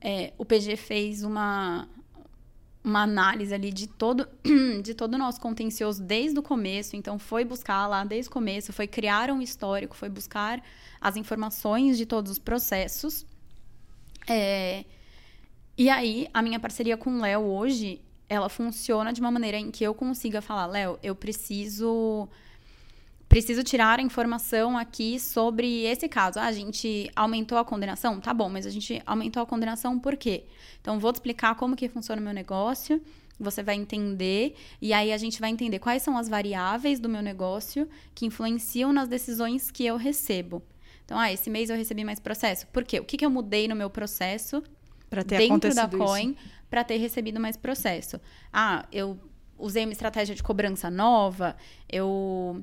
É, 0.00 0.32
o 0.36 0.44
PG 0.44 0.74
fez 0.78 1.22
uma, 1.22 1.88
uma 2.88 3.02
análise 3.02 3.54
ali 3.54 3.72
de 3.72 3.86
todo, 3.86 4.28
de 4.82 4.94
todo 4.94 5.14
o 5.14 5.18
nosso 5.18 5.40
contencioso 5.40 6.02
desde 6.02 6.38
o 6.38 6.42
começo. 6.42 6.96
Então, 6.96 7.18
foi 7.18 7.44
buscar 7.44 7.86
lá 7.86 8.04
desde 8.04 8.28
o 8.28 8.32
começo, 8.32 8.72
foi 8.72 8.86
criar 8.86 9.30
um 9.30 9.40
histórico, 9.40 9.96
foi 9.96 10.08
buscar 10.08 10.62
as 11.00 11.16
informações 11.16 11.96
de 11.96 12.06
todos 12.06 12.32
os 12.32 12.38
processos. 12.38 13.26
É, 14.28 14.84
e 15.76 15.88
aí, 15.88 16.28
a 16.34 16.42
minha 16.42 16.58
parceria 16.58 16.96
com 16.96 17.10
o 17.10 17.20
Léo 17.20 17.42
hoje 17.42 18.00
ela 18.28 18.48
funciona 18.48 19.12
de 19.12 19.20
uma 19.20 19.30
maneira 19.30 19.56
em 19.56 19.70
que 19.70 19.82
eu 19.82 19.94
consiga 19.94 20.42
falar, 20.42 20.66
Léo, 20.66 20.98
eu 21.02 21.14
preciso 21.14 22.28
preciso 23.28 23.62
tirar 23.62 23.98
a 23.98 24.02
informação 24.02 24.76
aqui 24.76 25.20
sobre 25.20 25.84
esse 25.84 26.08
caso. 26.08 26.38
Ah, 26.38 26.46
a 26.46 26.52
gente 26.52 27.10
aumentou 27.14 27.58
a 27.58 27.64
condenação? 27.64 28.20
Tá 28.20 28.32
bom, 28.32 28.48
mas 28.48 28.66
a 28.66 28.70
gente 28.70 29.02
aumentou 29.04 29.42
a 29.42 29.46
condenação 29.46 29.98
por 29.98 30.16
quê? 30.16 30.44
Então, 30.80 30.98
vou 30.98 31.12
te 31.12 31.16
explicar 31.16 31.54
como 31.56 31.76
que 31.76 31.88
funciona 31.88 32.20
o 32.20 32.24
meu 32.24 32.32
negócio, 32.32 33.02
você 33.38 33.62
vai 33.62 33.76
entender, 33.76 34.56
e 34.80 34.92
aí 34.92 35.12
a 35.12 35.18
gente 35.18 35.40
vai 35.40 35.50
entender 35.50 35.78
quais 35.78 36.02
são 36.02 36.16
as 36.16 36.28
variáveis 36.28 36.98
do 36.98 37.08
meu 37.08 37.22
negócio 37.22 37.88
que 38.14 38.26
influenciam 38.26 38.92
nas 38.92 39.08
decisões 39.08 39.70
que 39.70 39.84
eu 39.84 39.96
recebo. 39.96 40.62
Então, 41.04 41.18
ah, 41.18 41.32
esse 41.32 41.48
mês 41.48 41.70
eu 41.70 41.76
recebi 41.76 42.04
mais 42.04 42.18
processo. 42.18 42.66
Por 42.68 42.84
quê? 42.84 43.00
O 43.00 43.04
que, 43.04 43.16
que 43.16 43.24
eu 43.24 43.30
mudei 43.30 43.68
no 43.68 43.76
meu 43.76 43.88
processo 43.88 44.62
dentro 45.24 45.74
da 45.74 45.88
Coin 45.88 46.36
para 46.68 46.84
ter 46.84 46.98
recebido 46.98 47.40
mais 47.40 47.56
processo. 47.56 48.20
Ah, 48.52 48.86
eu 48.92 49.18
usei 49.58 49.84
uma 49.84 49.92
estratégia 49.92 50.34
de 50.34 50.42
cobrança 50.42 50.90
nova, 50.90 51.56
eu 51.88 52.62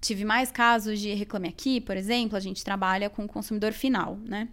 tive 0.00 0.24
mais 0.24 0.50
casos 0.50 0.98
de 0.98 1.12
reclame 1.14 1.48
aqui, 1.48 1.80
por 1.80 1.96
exemplo, 1.96 2.36
a 2.36 2.40
gente 2.40 2.64
trabalha 2.64 3.10
com 3.10 3.24
o 3.24 3.28
consumidor 3.28 3.72
final, 3.72 4.16
né? 4.16 4.48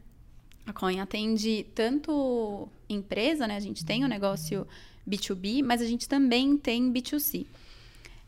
A 0.66 0.74
Coin 0.74 1.00
atende 1.00 1.66
tanto 1.74 2.68
empresa, 2.90 3.48
né? 3.48 3.56
A 3.56 3.60
gente 3.60 3.86
tem 3.86 4.04
o 4.04 4.08
negócio 4.08 4.68
B2B, 5.08 5.64
mas 5.64 5.82
a 5.82 5.86
gente 5.86 6.08
também 6.10 6.58
tem 6.58 6.92
B2C. 6.92 7.46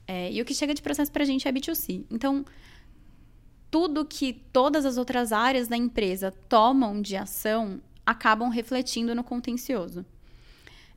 É, 0.08 0.32
e 0.32 0.42
o 0.42 0.46
que 0.46 0.54
chega 0.54 0.74
de 0.74 0.82
processo 0.82 1.12
para 1.12 1.24
a 1.24 1.26
gente 1.26 1.48
é 1.48 1.52
B2C. 1.52 2.06
Então, 2.10 2.46
tudo 3.70 4.06
que 4.06 4.34
todas 4.54 4.86
as 4.86 4.98
outras 4.98 5.34
áreas 5.34 5.68
da 5.68 5.76
empresa 5.76 6.32
tomam 6.48 7.02
de 7.02 7.18
ação 7.18 7.82
acabam 8.06 8.50
refletindo 8.50 9.14
no 9.14 9.24
contencioso. 9.24 10.06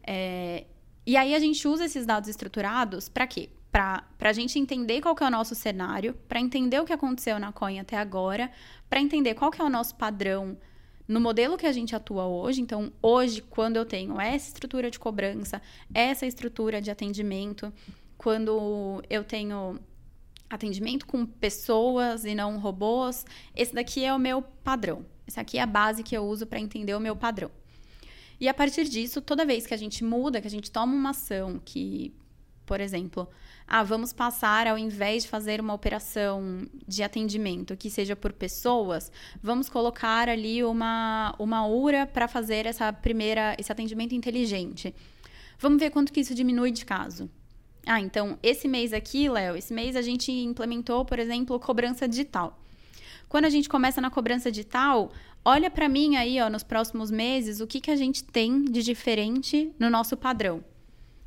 É, 0.05 0.65
e 1.05 1.17
aí 1.17 1.35
a 1.35 1.39
gente 1.41 1.67
usa 1.67 1.85
esses 1.85 2.07
dados 2.07 2.29
estruturados 2.29 3.09
para 3.09 3.27
quê? 3.27 3.51
Para 3.73 4.05
a 4.21 4.33
gente 4.35 4.59
entender 4.59 5.01
qual 5.01 5.15
que 5.15 5.25
é 5.25 5.27
o 5.27 5.31
nosso 5.31 5.55
cenário, 5.55 6.13
para 6.29 6.39
entender 6.39 6.79
o 6.79 6.85
que 6.85 6.93
aconteceu 6.93 7.39
na 7.39 7.51
Coin 7.51 7.81
até 7.81 7.97
agora, 7.97 8.53
para 8.89 9.01
entender 9.01 9.35
qual 9.35 9.51
que 9.51 9.63
é 9.63 9.65
o 9.65 9.71
nosso 9.71 9.95
padrão 9.95 10.59
no 11.09 11.19
modelo 11.19 11.57
que 11.57 11.67
a 11.67 11.73
gente 11.73 11.97
atua 11.97 12.27
hoje. 12.27 12.61
Então, 12.61 12.93
hoje, 13.01 13.41
quando 13.41 13.77
eu 13.77 13.87
tenho 13.87 14.21
essa 14.21 14.49
estrutura 14.49 14.91
de 14.91 14.99
cobrança, 14.99 15.61
essa 15.95 16.27
estrutura 16.27 16.83
de 16.83 16.91
atendimento, 16.91 17.73
quando 18.19 19.03
eu 19.09 19.25
tenho 19.25 19.81
atendimento 20.51 21.07
com 21.07 21.25
pessoas 21.25 22.27
e 22.27 22.35
não 22.35 22.59
robôs, 22.59 23.25
esse 23.57 23.75
daqui 23.75 24.05
é 24.05 24.13
o 24.13 24.19
meu 24.19 24.43
padrão. 24.43 25.05
Essa 25.27 25.41
aqui 25.41 25.57
é 25.57 25.63
a 25.63 25.67
base 25.67 26.03
que 26.03 26.15
eu 26.15 26.25
uso 26.25 26.47
para 26.47 26.61
entender 26.61 26.95
o 26.95 27.01
meu 27.01 27.17
padrão. 27.17 27.51
E 28.39 28.49
a 28.49 28.55
partir 28.55 28.85
disso, 28.85 29.23
toda 29.23 29.47
vez 29.47 29.67
que 29.67 29.73
a 29.73 29.79
gente 29.79 30.05
muda, 30.05 30.41
que 30.41 30.47
a 30.47 30.51
gente 30.51 30.71
toma 30.71 30.93
uma 30.95 31.11
ação 31.11 31.61
que, 31.65 32.13
por 32.73 32.81
exemplo, 32.81 33.29
ah, 33.69 33.83
vamos 33.83 34.15
passar 34.15 34.67
ao 34.67 34.79
invés 34.79 35.25
de 35.25 35.29
fazer 35.29 35.61
uma 35.61 35.75
operação 35.75 36.67
de 36.89 37.03
atendimento 37.03 37.77
que 37.77 37.91
seja 37.91 38.17
por 38.17 38.33
pessoas, 38.33 39.13
vamos 39.43 39.69
colocar 39.69 40.27
ali 40.27 40.65
uma 40.65 41.35
uma 41.39 41.67
URA 41.67 42.07
para 42.07 42.27
fazer 42.27 42.65
essa 42.65 42.91
primeira 42.91 43.55
esse 43.59 43.71
atendimento 43.71 44.15
inteligente. 44.15 44.95
Vamos 45.59 45.79
ver 45.79 45.91
quanto 45.91 46.11
que 46.15 46.21
isso 46.21 46.35
diminui 46.35 46.71
de 46.71 46.87
caso. 46.87 47.29
Ah, 47.87 48.01
então 48.01 48.39
esse 48.43 48.67
mês 48.67 48.95
aqui, 48.95 49.29
Léo, 49.29 49.55
esse 49.55 49.75
mês 49.75 49.95
a 49.95 50.01
gente 50.01 50.33
implementou, 50.33 51.05
por 51.05 51.19
exemplo, 51.19 51.61
cobrança 51.61 52.09
digital. 52.09 52.59
Quando 53.29 53.45
a 53.45 53.51
gente 53.51 53.69
começa 53.69 54.01
na 54.01 54.09
cobrança 54.09 54.51
digital, 54.51 55.13
olha 55.45 55.71
para 55.71 55.91
mim 55.91 56.17
aí, 56.17 56.41
ó, 56.41 56.49
nos 56.49 56.63
próximos 56.63 57.11
meses, 57.11 57.61
o 57.61 57.67
que, 57.67 57.83
que 57.83 57.91
a 57.91 57.97
gente 57.97 58.25
tem 58.25 58.65
de 58.65 58.83
diferente 58.83 59.71
no 59.79 59.91
nosso 59.91 60.17
padrão. 60.17 60.65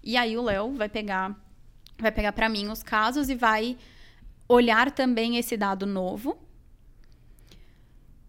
E 0.06 0.16
aí 0.16 0.38
o 0.38 0.42
Léo 0.44 0.74
vai 0.76 0.88
pegar 0.88 1.36
vai 1.98 2.12
pegar 2.12 2.32
para 2.34 2.48
mim 2.50 2.68
os 2.70 2.84
casos 2.84 3.30
e 3.30 3.36
vai 3.36 3.78
olhar 4.48 4.92
também 4.92 5.38
esse 5.38 5.56
dado 5.58 5.86
novo 5.86 6.38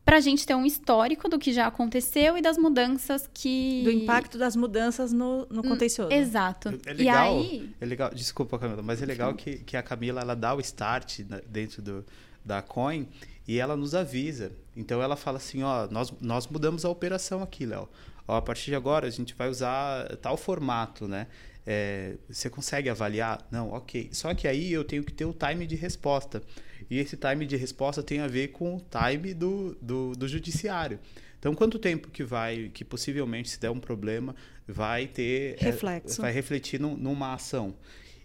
para 0.04 0.18
a 0.18 0.20
gente 0.20 0.46
ter 0.46 0.54
um 0.54 0.64
histórico 0.64 1.28
do 1.28 1.36
que 1.36 1.52
já 1.52 1.66
aconteceu 1.66 2.38
e 2.38 2.40
das 2.40 2.56
mudanças 2.56 3.28
que 3.34 3.82
Do 3.82 3.90
impacto 3.90 4.38
das 4.38 4.54
mudanças 4.54 5.12
no, 5.12 5.46
no 5.50 5.64
contencioso. 5.64 6.12
Exato. 6.12 6.68
É 6.86 6.92
e 6.92 6.94
legal, 6.94 7.38
aí 7.38 7.70
é 7.80 7.84
legal. 7.84 8.10
Desculpa, 8.14 8.56
Camila, 8.56 8.82
mas 8.82 9.02
é 9.02 9.06
legal 9.06 9.34
que, 9.34 9.58
que 9.58 9.76
a 9.76 9.82
Camila 9.82 10.20
ela 10.20 10.36
dá 10.36 10.54
o 10.54 10.60
start 10.60 11.20
na- 11.28 11.40
dentro 11.48 11.82
do, 11.82 12.06
da 12.44 12.62
Coin 12.62 13.08
e 13.48 13.58
ela 13.58 13.76
nos 13.76 13.96
avisa. 13.96 14.52
Então 14.76 15.02
ela 15.02 15.16
fala 15.16 15.38
assim, 15.38 15.64
ó, 15.64 15.88
nós, 15.90 16.12
nós 16.20 16.46
mudamos 16.46 16.84
a 16.84 16.88
operação 16.88 17.42
aqui, 17.42 17.66
Léo. 17.66 17.88
Ó, 18.28 18.36
a 18.36 18.42
partir 18.42 18.66
de 18.66 18.76
agora 18.76 19.08
a 19.08 19.10
gente 19.10 19.34
vai 19.34 19.48
usar 19.48 20.16
tal 20.18 20.36
formato, 20.36 21.08
né? 21.08 21.26
É, 21.66 22.14
você 22.28 22.48
consegue 22.48 22.88
avaliar? 22.88 23.46
Não, 23.50 23.70
ok. 23.72 24.08
Só 24.12 24.32
que 24.34 24.46
aí 24.46 24.72
eu 24.72 24.84
tenho 24.84 25.02
que 25.02 25.12
ter 25.12 25.24
o 25.24 25.32
time 25.32 25.66
de 25.66 25.74
resposta. 25.74 26.40
E 26.88 26.98
esse 26.98 27.16
time 27.16 27.44
de 27.44 27.56
resposta 27.56 28.02
tem 28.02 28.20
a 28.20 28.28
ver 28.28 28.48
com 28.48 28.76
o 28.76 28.80
time 28.80 29.34
do, 29.34 29.76
do, 29.82 30.12
do 30.12 30.28
judiciário. 30.28 31.00
Então, 31.38 31.54
quanto 31.54 31.78
tempo 31.78 32.08
que 32.10 32.22
vai, 32.22 32.70
que 32.72 32.84
possivelmente, 32.84 33.50
se 33.50 33.58
der 33.60 33.70
um 33.70 33.80
problema, 33.80 34.34
vai 34.66 35.06
ter. 35.08 35.56
é, 35.60 35.64
Reflexo. 35.64 36.22
vai 36.22 36.30
refletir 36.32 36.80
num- 36.80 36.96
numa 36.96 37.34
ação. 37.34 37.74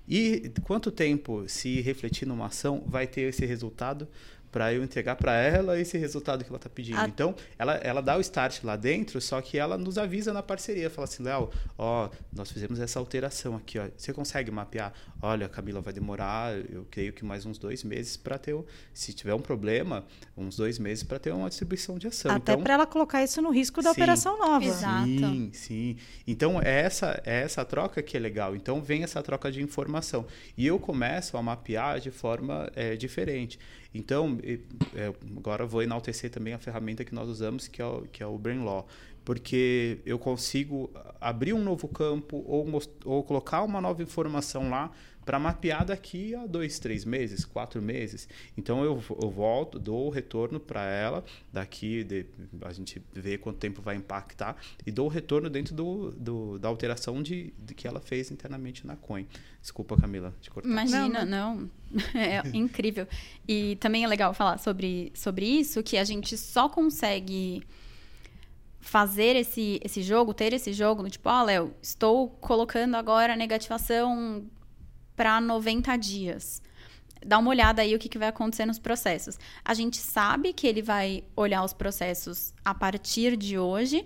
E 0.08 0.52
quanto 0.64 0.92
tempo, 0.92 1.46
se 1.48 1.82
refletir 1.82 2.28
numa 2.28 2.48
ação, 2.48 2.84
vai 2.88 3.08
ter 3.08 3.22
esse 3.22 3.46
resultado 3.46 4.08
para 4.52 4.74
eu 4.74 4.84
entregar 4.84 5.16
para 5.16 5.34
ela 5.34 5.80
esse 5.80 5.98
resultado 5.98 6.44
que 6.44 6.50
ela 6.50 6.58
está 6.58 6.70
pedindo. 6.70 7.00
A- 7.00 7.08
Então, 7.08 7.34
ela, 7.58 7.76
ela 7.76 8.02
dá 8.02 8.18
o 8.18 8.22
start 8.22 8.64
lá 8.64 8.76
dentro, 8.76 9.22
só 9.22 9.40
que 9.42 9.58
ela 9.58 9.78
nos 9.78 9.98
avisa 9.98 10.34
na 10.34 10.44
parceria. 10.44 10.90
Fala 10.90 11.06
assim, 11.06 11.24
Léo, 11.24 11.50
ó, 11.78 12.10
nós 12.34 12.52
fizemos 12.52 12.80
essa 12.80 13.00
alteração 13.00 13.56
aqui, 13.56 13.80
ó. 13.80 13.88
Você 13.96 14.12
consegue 14.14 14.52
mapear? 14.52 14.94
Olha, 15.22 15.48
Camila, 15.48 15.80
vai 15.82 15.94
demorar, 15.94 16.54
eu 16.70 16.86
creio 16.92 17.14
que 17.14 17.24
mais 17.24 17.46
uns 17.46 17.58
dois 17.58 17.84
meses 17.84 18.18
para 18.18 18.38
ter, 18.38 18.54
o- 18.54 18.66
se 18.94 19.14
tiver 19.14 19.34
um 19.34 19.40
problema, 19.42 20.04
uns 20.36 20.58
dois 20.58 20.78
meses 20.80 21.04
para 21.04 21.18
ter 21.20 21.32
uma 21.32 21.48
distribuição 21.48 21.98
de 21.98 22.08
ação. 22.08 22.32
Até 22.32 22.52
então, 22.54 22.64
para 22.64 22.74
ela 22.74 22.86
colocar 22.88 23.24
isso 23.24 23.42
no 23.42 23.52
risco 23.52 23.82
da 23.82 23.94
Sim. 23.94 24.02
operação 24.02 24.38
nova. 24.38 24.66
Exato. 24.66 25.06
Sim, 25.06 25.50
sim. 25.54 25.98
Então, 26.28 26.60
é 26.62 26.82
essa, 26.82 27.22
é 27.26 27.42
essa 27.42 27.64
troca 27.64 28.02
que 28.02 28.18
é 28.18 28.20
legal. 28.20 28.56
Então, 28.56 28.82
vem 28.82 29.04
essa 29.04 29.22
troca 29.24 29.52
de 29.52 29.62
informação. 29.62 30.26
E 30.58 30.68
eu 30.68 30.78
começo 30.80 31.38
a 31.38 31.42
mapear 31.42 32.00
de 32.00 32.12
forma 32.12 32.70
é, 32.76 32.96
diferente. 32.96 33.58
Então, 33.94 34.38
é, 34.96 35.14
agora 35.38 35.66
vou 35.66 35.84
enaltecer 35.84 36.30
também 36.30 36.54
a 36.54 36.60
ferramenta 36.60 37.04
que 37.04 37.14
nós 37.14 37.28
usamos, 37.28 37.68
que 37.68 37.82
é 37.82 37.86
o, 37.86 38.02
que 38.04 38.24
é 38.24 38.26
o 38.26 38.38
Brain 38.38 38.64
Law. 38.64 38.88
Porque 39.24 40.00
eu 40.06 40.18
consigo 40.18 40.90
abrir 41.20 41.54
um 41.54 41.64
novo 41.64 41.88
campo 41.88 42.44
ou, 42.48 42.68
ou 43.06 43.24
colocar 43.24 43.64
uma 43.64 43.80
nova 43.80 44.02
informação 44.02 44.70
lá 44.70 44.92
para 45.26 45.38
mapear 45.38 45.86
daqui 45.86 46.34
a 46.36 46.46
dois, 46.46 46.80
três 46.80 47.06
meses, 47.06 47.46
quatro 47.46 47.82
meses. 47.82 48.28
Então 48.58 48.84
eu, 48.84 49.02
eu 49.22 49.30
volto, 49.30 49.80
dou 49.80 50.08
o 50.08 50.10
retorno 50.10 50.60
para 50.60 50.84
ela, 50.84 51.24
daqui 51.52 52.04
de, 52.04 52.26
a 52.64 52.74
gente 52.74 53.02
vê 53.14 53.38
quanto 53.38 53.58
tempo 53.60 53.82
vai 53.82 53.96
impactar, 53.96 54.56
e 54.86 54.92
dou 54.92 55.06
o 55.06 55.10
retorno 55.10 55.50
dentro 55.50 55.76
do, 55.76 56.12
do 56.12 56.60
da 56.60 56.68
alteração 56.68 57.22
de, 57.22 57.54
de, 57.58 57.74
que 57.74 57.88
ela 57.88 58.00
fez 58.00 58.32
internamente 58.32 58.86
na 58.86 58.96
Coin. 58.96 59.28
Desculpa, 59.62 59.96
Camila, 59.96 60.34
te 60.42 60.50
cortar. 60.50 60.70
Imagina, 60.70 61.24
não. 61.26 61.56
não. 61.56 61.72
É 62.16 62.42
incrível. 62.56 63.08
E 63.48 63.76
também 63.76 64.04
é 64.04 64.08
legal 64.08 64.34
falar 64.34 64.58
sobre, 64.58 65.12
sobre 65.14 65.46
isso, 65.46 65.84
que 65.84 65.98
a 65.98 66.04
gente 66.04 66.38
só 66.38 66.70
consegue 66.70 67.62
fazer 68.80 69.36
esse, 69.36 69.80
esse 69.84 70.02
jogo, 70.02 70.34
ter 70.34 70.54
esse 70.54 70.74
jogo, 70.74 71.08
tipo, 71.10 71.30
ó, 71.30 71.42
oh, 71.42 71.46
Léo, 71.46 71.74
estou 71.82 72.30
colocando 72.30 72.96
agora 72.96 73.34
a 73.34 73.36
negativação 73.36 74.44
para 75.22 75.40
90 75.40 75.96
dias. 75.98 76.64
Dá 77.24 77.38
uma 77.38 77.52
olhada 77.52 77.84
aí 77.84 77.94
o 77.94 78.00
que, 78.00 78.10
que 78.10 78.18
vai 78.18 78.30
acontecer 78.30 78.66
nos 78.66 78.80
processos. 78.80 79.38
A 79.64 79.72
gente 79.76 79.98
sabe 79.98 80.52
que 80.52 80.66
ele 80.66 80.82
vai 80.82 81.24
olhar 81.36 81.64
os 81.64 81.74
processos 81.74 82.52
a 82.66 82.74
partir 82.74 83.38
de 83.38 83.56
hoje, 83.56 84.04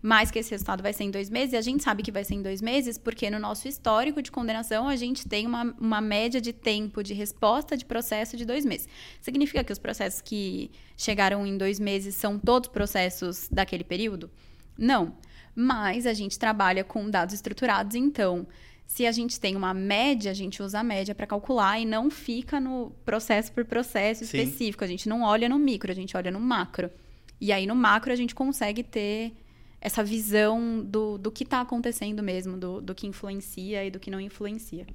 mas 0.00 0.30
que 0.30 0.38
esse 0.38 0.52
resultado 0.52 0.80
vai 0.80 0.92
ser 0.92 1.02
em 1.02 1.10
dois 1.10 1.28
meses, 1.28 1.54
e 1.54 1.56
a 1.56 1.60
gente 1.60 1.82
sabe 1.82 2.04
que 2.04 2.12
vai 2.12 2.22
ser 2.22 2.34
em 2.34 2.42
dois 2.42 2.62
meses, 2.62 2.96
porque 2.96 3.28
no 3.28 3.40
nosso 3.40 3.66
histórico 3.66 4.22
de 4.22 4.30
condenação 4.30 4.88
a 4.88 4.94
gente 4.94 5.26
tem 5.26 5.44
uma, 5.44 5.74
uma 5.76 6.00
média 6.00 6.40
de 6.40 6.52
tempo 6.52 7.02
de 7.02 7.14
resposta 7.14 7.76
de 7.76 7.84
processo 7.84 8.36
de 8.36 8.44
dois 8.44 8.64
meses. 8.64 8.86
Significa 9.20 9.64
que 9.64 9.72
os 9.72 9.78
processos 9.80 10.20
que 10.20 10.70
chegaram 10.96 11.44
em 11.44 11.58
dois 11.58 11.80
meses 11.80 12.14
são 12.14 12.38
todos 12.38 12.68
processos 12.68 13.48
daquele 13.50 13.82
período? 13.82 14.30
Não. 14.78 15.16
Mas 15.52 16.06
a 16.06 16.14
gente 16.14 16.38
trabalha 16.38 16.84
com 16.84 17.10
dados 17.10 17.34
estruturados, 17.34 17.96
então. 17.96 18.46
Se 18.88 19.06
a 19.06 19.12
gente 19.12 19.38
tem 19.38 19.54
uma 19.54 19.74
média, 19.74 20.30
a 20.30 20.34
gente 20.34 20.62
usa 20.62 20.80
a 20.80 20.82
média 20.82 21.14
para 21.14 21.26
calcular 21.26 21.78
e 21.78 21.84
não 21.84 22.10
fica 22.10 22.58
no 22.58 22.90
processo 23.04 23.52
por 23.52 23.66
processo 23.66 24.24
Sim. 24.24 24.38
específico. 24.38 24.82
A 24.82 24.86
gente 24.86 25.08
não 25.08 25.22
olha 25.22 25.46
no 25.46 25.58
micro, 25.58 25.92
a 25.92 25.94
gente 25.94 26.16
olha 26.16 26.30
no 26.30 26.40
macro. 26.40 26.90
E 27.38 27.52
aí 27.52 27.66
no 27.66 27.74
macro 27.74 28.10
a 28.10 28.16
gente 28.16 28.34
consegue 28.34 28.82
ter 28.82 29.34
essa 29.78 30.02
visão 30.02 30.82
do, 30.82 31.18
do 31.18 31.30
que 31.30 31.44
está 31.44 31.60
acontecendo 31.60 32.22
mesmo, 32.22 32.56
do, 32.56 32.80
do 32.80 32.94
que 32.94 33.06
influencia 33.06 33.84
e 33.84 33.90
do 33.90 34.00
que 34.00 34.10
não 34.10 34.18
influencia. 34.18 34.86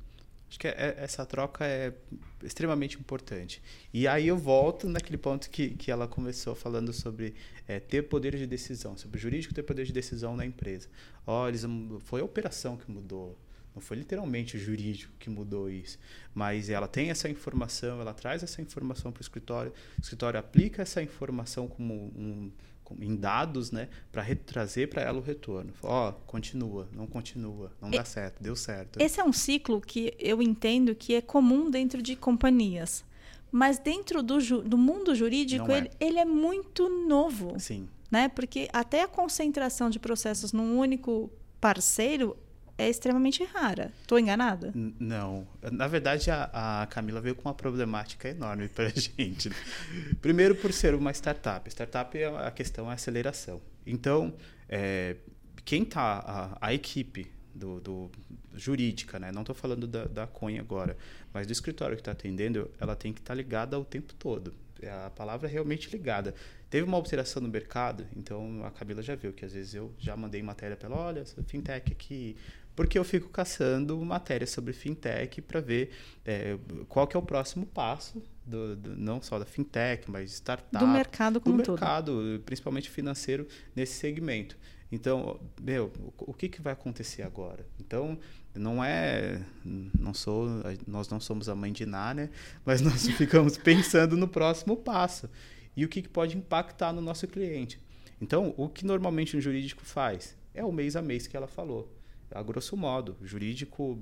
Acho 0.50 0.60
que 0.60 0.68
é, 0.68 0.72
é, 0.72 0.96
essa 0.98 1.24
troca 1.24 1.64
é 1.64 1.94
extremamente 2.44 2.98
importante. 2.98 3.62
E 3.94 4.08
aí 4.08 4.28
eu 4.28 4.38
volto 4.38 4.90
naquele 4.90 5.18
ponto 5.18 5.52
que, 5.52 5.70
que 5.70 5.92
ela 5.92 6.08
começou 6.08 6.56
falando 6.56 6.92
sobre 6.92 7.36
é, 7.68 7.80
ter 7.80 8.04
poder 8.04 8.36
de 8.36 8.48
decisão, 8.48 8.98
sobre 8.98 9.20
o 9.20 9.22
jurídico 9.22 9.54
ter 9.54 9.64
poder 9.64 9.86
de 9.86 9.94
decisão 9.94 10.36
na 10.36 10.46
empresa. 10.46 10.90
Eles, 11.48 11.64
foi 12.02 12.22
a 12.22 12.26
operação 12.26 12.76
que 12.76 12.92
mudou. 12.92 13.38
Não 13.76 13.82
foi 13.82 13.98
literalmente 13.98 14.56
o 14.56 14.60
jurídico 14.60 15.12
que 15.18 15.30
mudou 15.30 15.70
isso, 15.70 15.98
mas 16.34 16.70
ela 16.70 16.88
tem 16.88 17.10
essa 17.10 17.28
informação, 17.30 18.00
ela 18.00 18.14
traz 18.14 18.44
essa 18.44 18.62
informação 18.62 19.12
para 19.12 19.20
o 19.20 19.24
escritório, 19.24 19.74
o 19.98 20.02
escritório 20.02 20.40
aplica 20.40 20.82
essa 20.84 21.02
informação 21.02 21.68
como 21.68 21.94
um, 21.94 22.52
em 23.00 23.16
dados, 23.16 23.72
né, 23.72 23.90
para 24.12 24.24
trazer 24.36 24.90
para 24.90 25.02
ela 25.02 25.18
o 25.18 25.22
retorno. 25.22 25.74
Ó, 25.82 26.10
oh, 26.10 26.14
continua, 26.28 26.88
não 26.94 27.08
continua, 27.08 27.72
não 27.82 27.90
dá 27.90 28.06
certo, 28.06 28.42
deu 28.42 28.56
certo. 28.56 29.02
Esse 29.02 29.20
é 29.20 29.24
um 29.24 29.34
ciclo 29.34 29.82
que 29.82 30.14
eu 30.20 30.42
entendo 30.42 30.94
que 30.94 31.16
é 31.16 31.22
comum 31.22 31.70
dentro 31.70 32.02
de 32.02 32.16
companhias. 32.16 33.04
Mas 33.52 33.78
dentro 33.78 34.24
do, 34.24 34.40
do 34.64 34.78
mundo 34.78 35.14
jurídico, 35.14 35.72
é. 35.72 35.78
Ele, 35.78 35.92
ele 36.00 36.20
é 36.20 36.26
muito 36.26 36.90
novo. 36.90 37.60
Sim. 37.60 37.88
Né? 38.10 38.28
Porque 38.28 38.68
até 38.74 39.04
a 39.04 39.08
concentração 39.08 39.92
de 39.92 40.00
processos 40.00 40.52
num 40.52 40.78
único 40.80 41.32
parceiro 41.62 42.36
é 42.84 42.90
extremamente 42.90 43.44
rara. 43.44 43.92
Estou 44.02 44.20
enganada? 44.20 44.72
N 44.76 44.96
não. 45.00 45.48
Na 45.72 45.88
verdade, 45.88 46.30
a, 46.30 46.82
a, 46.82 46.88
Camila 46.88 47.22
veio 47.22 47.36
com 47.36 47.48
uma 47.48 47.54
problemática 47.54 48.30
enorme 48.30 48.68
para 48.68 48.88
a 48.88 48.90
gente. 48.96 49.50
Primeiro, 50.22 50.56
por 50.56 50.72
ser 50.74 50.94
uma 50.94 51.12
startup. 51.12 51.70
Startup, 51.70 52.18
é 52.18 52.26
a 52.26 52.52
questão 52.52 52.90
é 52.90 52.94
aceleração. 52.94 53.62
Então, 53.86 54.34
é, 54.68 55.16
quem 55.66 55.84
está, 55.84 56.58
a, 56.60 56.68
a, 56.68 56.74
equipe 56.74 57.32
do, 57.54 57.80
do, 57.80 58.12
jurídica, 58.56 59.20
né? 59.20 59.32
não 59.32 59.42
estou 59.42 59.56
falando 59.56 59.88
da, 59.88 60.06
da 60.06 60.28
Conha 60.28 60.62
agora, 60.62 60.98
mas 61.34 61.48
do 61.48 61.54
escritório 61.54 61.96
que 61.96 62.02
está 62.02 62.12
atendendo, 62.12 62.70
ela 62.80 62.96
tem 62.96 63.14
que 63.14 63.20
estar 63.20 63.34
tá 63.34 63.36
ligada 63.36 63.80
o 63.80 63.86
tempo 63.86 64.14
todo. 64.14 64.54
A 64.88 65.10
palavra 65.10 65.48
é 65.48 65.52
realmente 65.52 65.90
ligada. 65.90 66.34
Teve 66.70 66.86
uma 66.86 66.98
alteração 66.98 67.42
no 67.42 67.48
mercado, 67.48 68.06
então 68.16 68.64
a 68.66 68.72
Camila 68.72 69.02
já 69.02 69.16
viu 69.16 69.32
que 69.32 69.46
às 69.46 69.54
vezes 69.54 69.76
eu 69.76 69.94
já 69.98 70.18
mandei 70.18 70.42
matéria 70.42 70.76
para 70.76 70.88
ela, 70.90 70.98
olha, 70.98 71.24
fintech 71.46 71.92
aqui, 71.92 72.36
porque 72.76 72.98
eu 72.98 73.04
fico 73.04 73.30
caçando 73.30 73.98
matérias 74.04 74.50
sobre 74.50 74.74
fintech 74.74 75.42
para 75.42 75.62
ver 75.62 75.92
é, 76.26 76.58
qual 76.90 77.06
que 77.06 77.16
é 77.16 77.20
o 77.20 77.24
próximo 77.24 77.66
passo, 77.66 78.24
do, 78.46 78.76
do, 78.76 78.96
não 78.96 79.22
só 79.22 79.40
da 79.40 79.46
fintech, 79.46 80.10
mas 80.10 80.32
startup. 80.34 80.84
Do 80.84 80.92
mercado 80.92 81.40
como 81.40 81.62
do 81.62 81.72
mercado, 81.72 82.42
principalmente 82.46 82.90
financeiro, 82.90 83.48
nesse 83.76 83.94
segmento. 83.94 84.58
Então, 84.92 85.40
meu, 85.60 85.92
o 86.20 86.34
que, 86.34 86.48
que 86.48 86.62
vai 86.62 86.74
acontecer 86.74 87.24
agora? 87.24 87.66
Então, 87.80 88.20
não 88.56 88.84
é, 88.84 89.42
não 90.00 90.14
sou, 90.14 90.48
nós 90.88 91.10
não 91.10 91.20
somos 91.20 91.50
a 91.50 91.56
mãe 91.56 91.72
de 91.72 91.86
Ná, 91.86 92.14
né? 92.14 92.30
Mas 92.66 92.82
nós 92.82 93.08
ficamos 93.18 93.58
pensando 93.58 94.16
no 94.16 94.28
próximo 94.28 94.78
passo 94.78 95.30
e 95.76 95.84
o 95.84 95.90
que, 95.90 96.02
que 96.02 96.10
pode 96.10 96.38
impactar 96.38 96.94
no 96.94 97.02
nosso 97.02 97.28
cliente. 97.28 97.80
Então, 98.22 98.54
o 98.58 98.70
que 98.70 98.86
normalmente 98.86 99.36
um 99.36 99.42
jurídico 99.42 99.84
faz 99.84 100.36
é 100.54 100.64
o 100.64 100.72
mês 100.72 100.96
a 100.96 101.02
mês 101.02 101.28
que 101.28 101.36
ela 101.36 101.48
falou 101.48 101.92
a 102.34 102.42
grosso 102.42 102.76
modo. 102.76 103.16
Jurídico, 103.22 104.00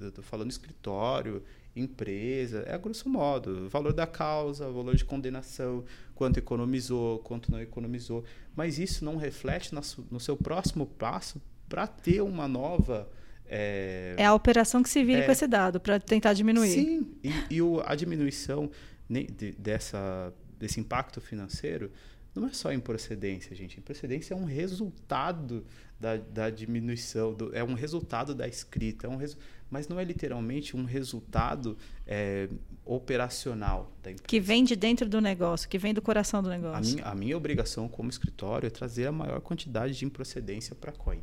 estou 0.00 0.22
falando 0.22 0.50
escritório, 0.50 1.42
empresa, 1.74 2.60
é 2.60 2.74
a 2.74 2.78
grosso 2.78 3.08
modo. 3.08 3.68
Valor 3.68 3.92
da 3.92 4.06
causa, 4.06 4.70
valor 4.70 4.94
de 4.94 5.04
condenação, 5.04 5.84
quanto 6.14 6.38
economizou, 6.38 7.18
quanto 7.20 7.50
não 7.50 7.60
economizou. 7.60 8.24
Mas 8.54 8.78
isso 8.78 9.04
não 9.04 9.16
reflete 9.16 9.74
no 10.10 10.20
seu 10.20 10.36
próximo 10.36 10.86
passo 10.86 11.42
para 11.68 11.86
ter 11.86 12.22
uma 12.22 12.46
nova. 12.46 13.08
É, 13.54 14.14
é, 14.16 14.24
a 14.24 14.32
operação 14.32 14.82
que 14.82 14.88
se 14.88 15.04
vira 15.04 15.20
é, 15.20 15.26
com 15.26 15.32
esse 15.32 15.46
dado, 15.46 15.78
para 15.78 16.00
tentar 16.00 16.32
diminuir. 16.32 16.70
Sim, 16.70 17.06
e, 17.22 17.30
e 17.50 17.62
o, 17.62 17.82
a 17.84 17.94
diminuição 17.94 18.70
de, 19.08 19.52
dessa, 19.52 20.32
desse 20.58 20.80
impacto 20.80 21.20
financeiro 21.20 21.92
não 22.34 22.46
é 22.46 22.52
só 22.54 22.72
improcedência, 22.72 23.54
gente. 23.54 23.78
Improcedência 23.78 24.32
é 24.32 24.36
um 24.36 24.46
resultado 24.46 25.66
da, 26.00 26.16
da 26.16 26.48
diminuição, 26.48 27.34
do, 27.34 27.54
é 27.54 27.62
um 27.62 27.74
resultado 27.74 28.34
da 28.34 28.48
escrita, 28.48 29.06
é 29.06 29.10
um 29.10 29.16
resu 29.16 29.36
mas 29.68 29.88
não 29.88 29.98
é 29.98 30.04
literalmente 30.04 30.76
um 30.76 30.84
resultado 30.84 31.78
é, 32.06 32.46
operacional 32.84 33.90
da 34.02 34.10
empresa. 34.10 34.28
Que 34.28 34.38
vem 34.38 34.64
de 34.64 34.76
dentro 34.76 35.08
do 35.08 35.18
negócio, 35.18 35.66
que 35.66 35.78
vem 35.78 35.94
do 35.94 36.02
coração 36.02 36.42
do 36.42 36.50
negócio. 36.50 36.92
A 36.92 36.96
minha, 36.96 37.04
a 37.06 37.14
minha 37.14 37.36
obrigação 37.38 37.88
como 37.88 38.10
escritório 38.10 38.66
é 38.66 38.70
trazer 38.70 39.06
a 39.06 39.12
maior 39.12 39.40
quantidade 39.40 39.94
de 39.94 40.04
improcedência 40.04 40.74
para 40.74 40.90
a 40.90 40.94
COIN. 40.94 41.22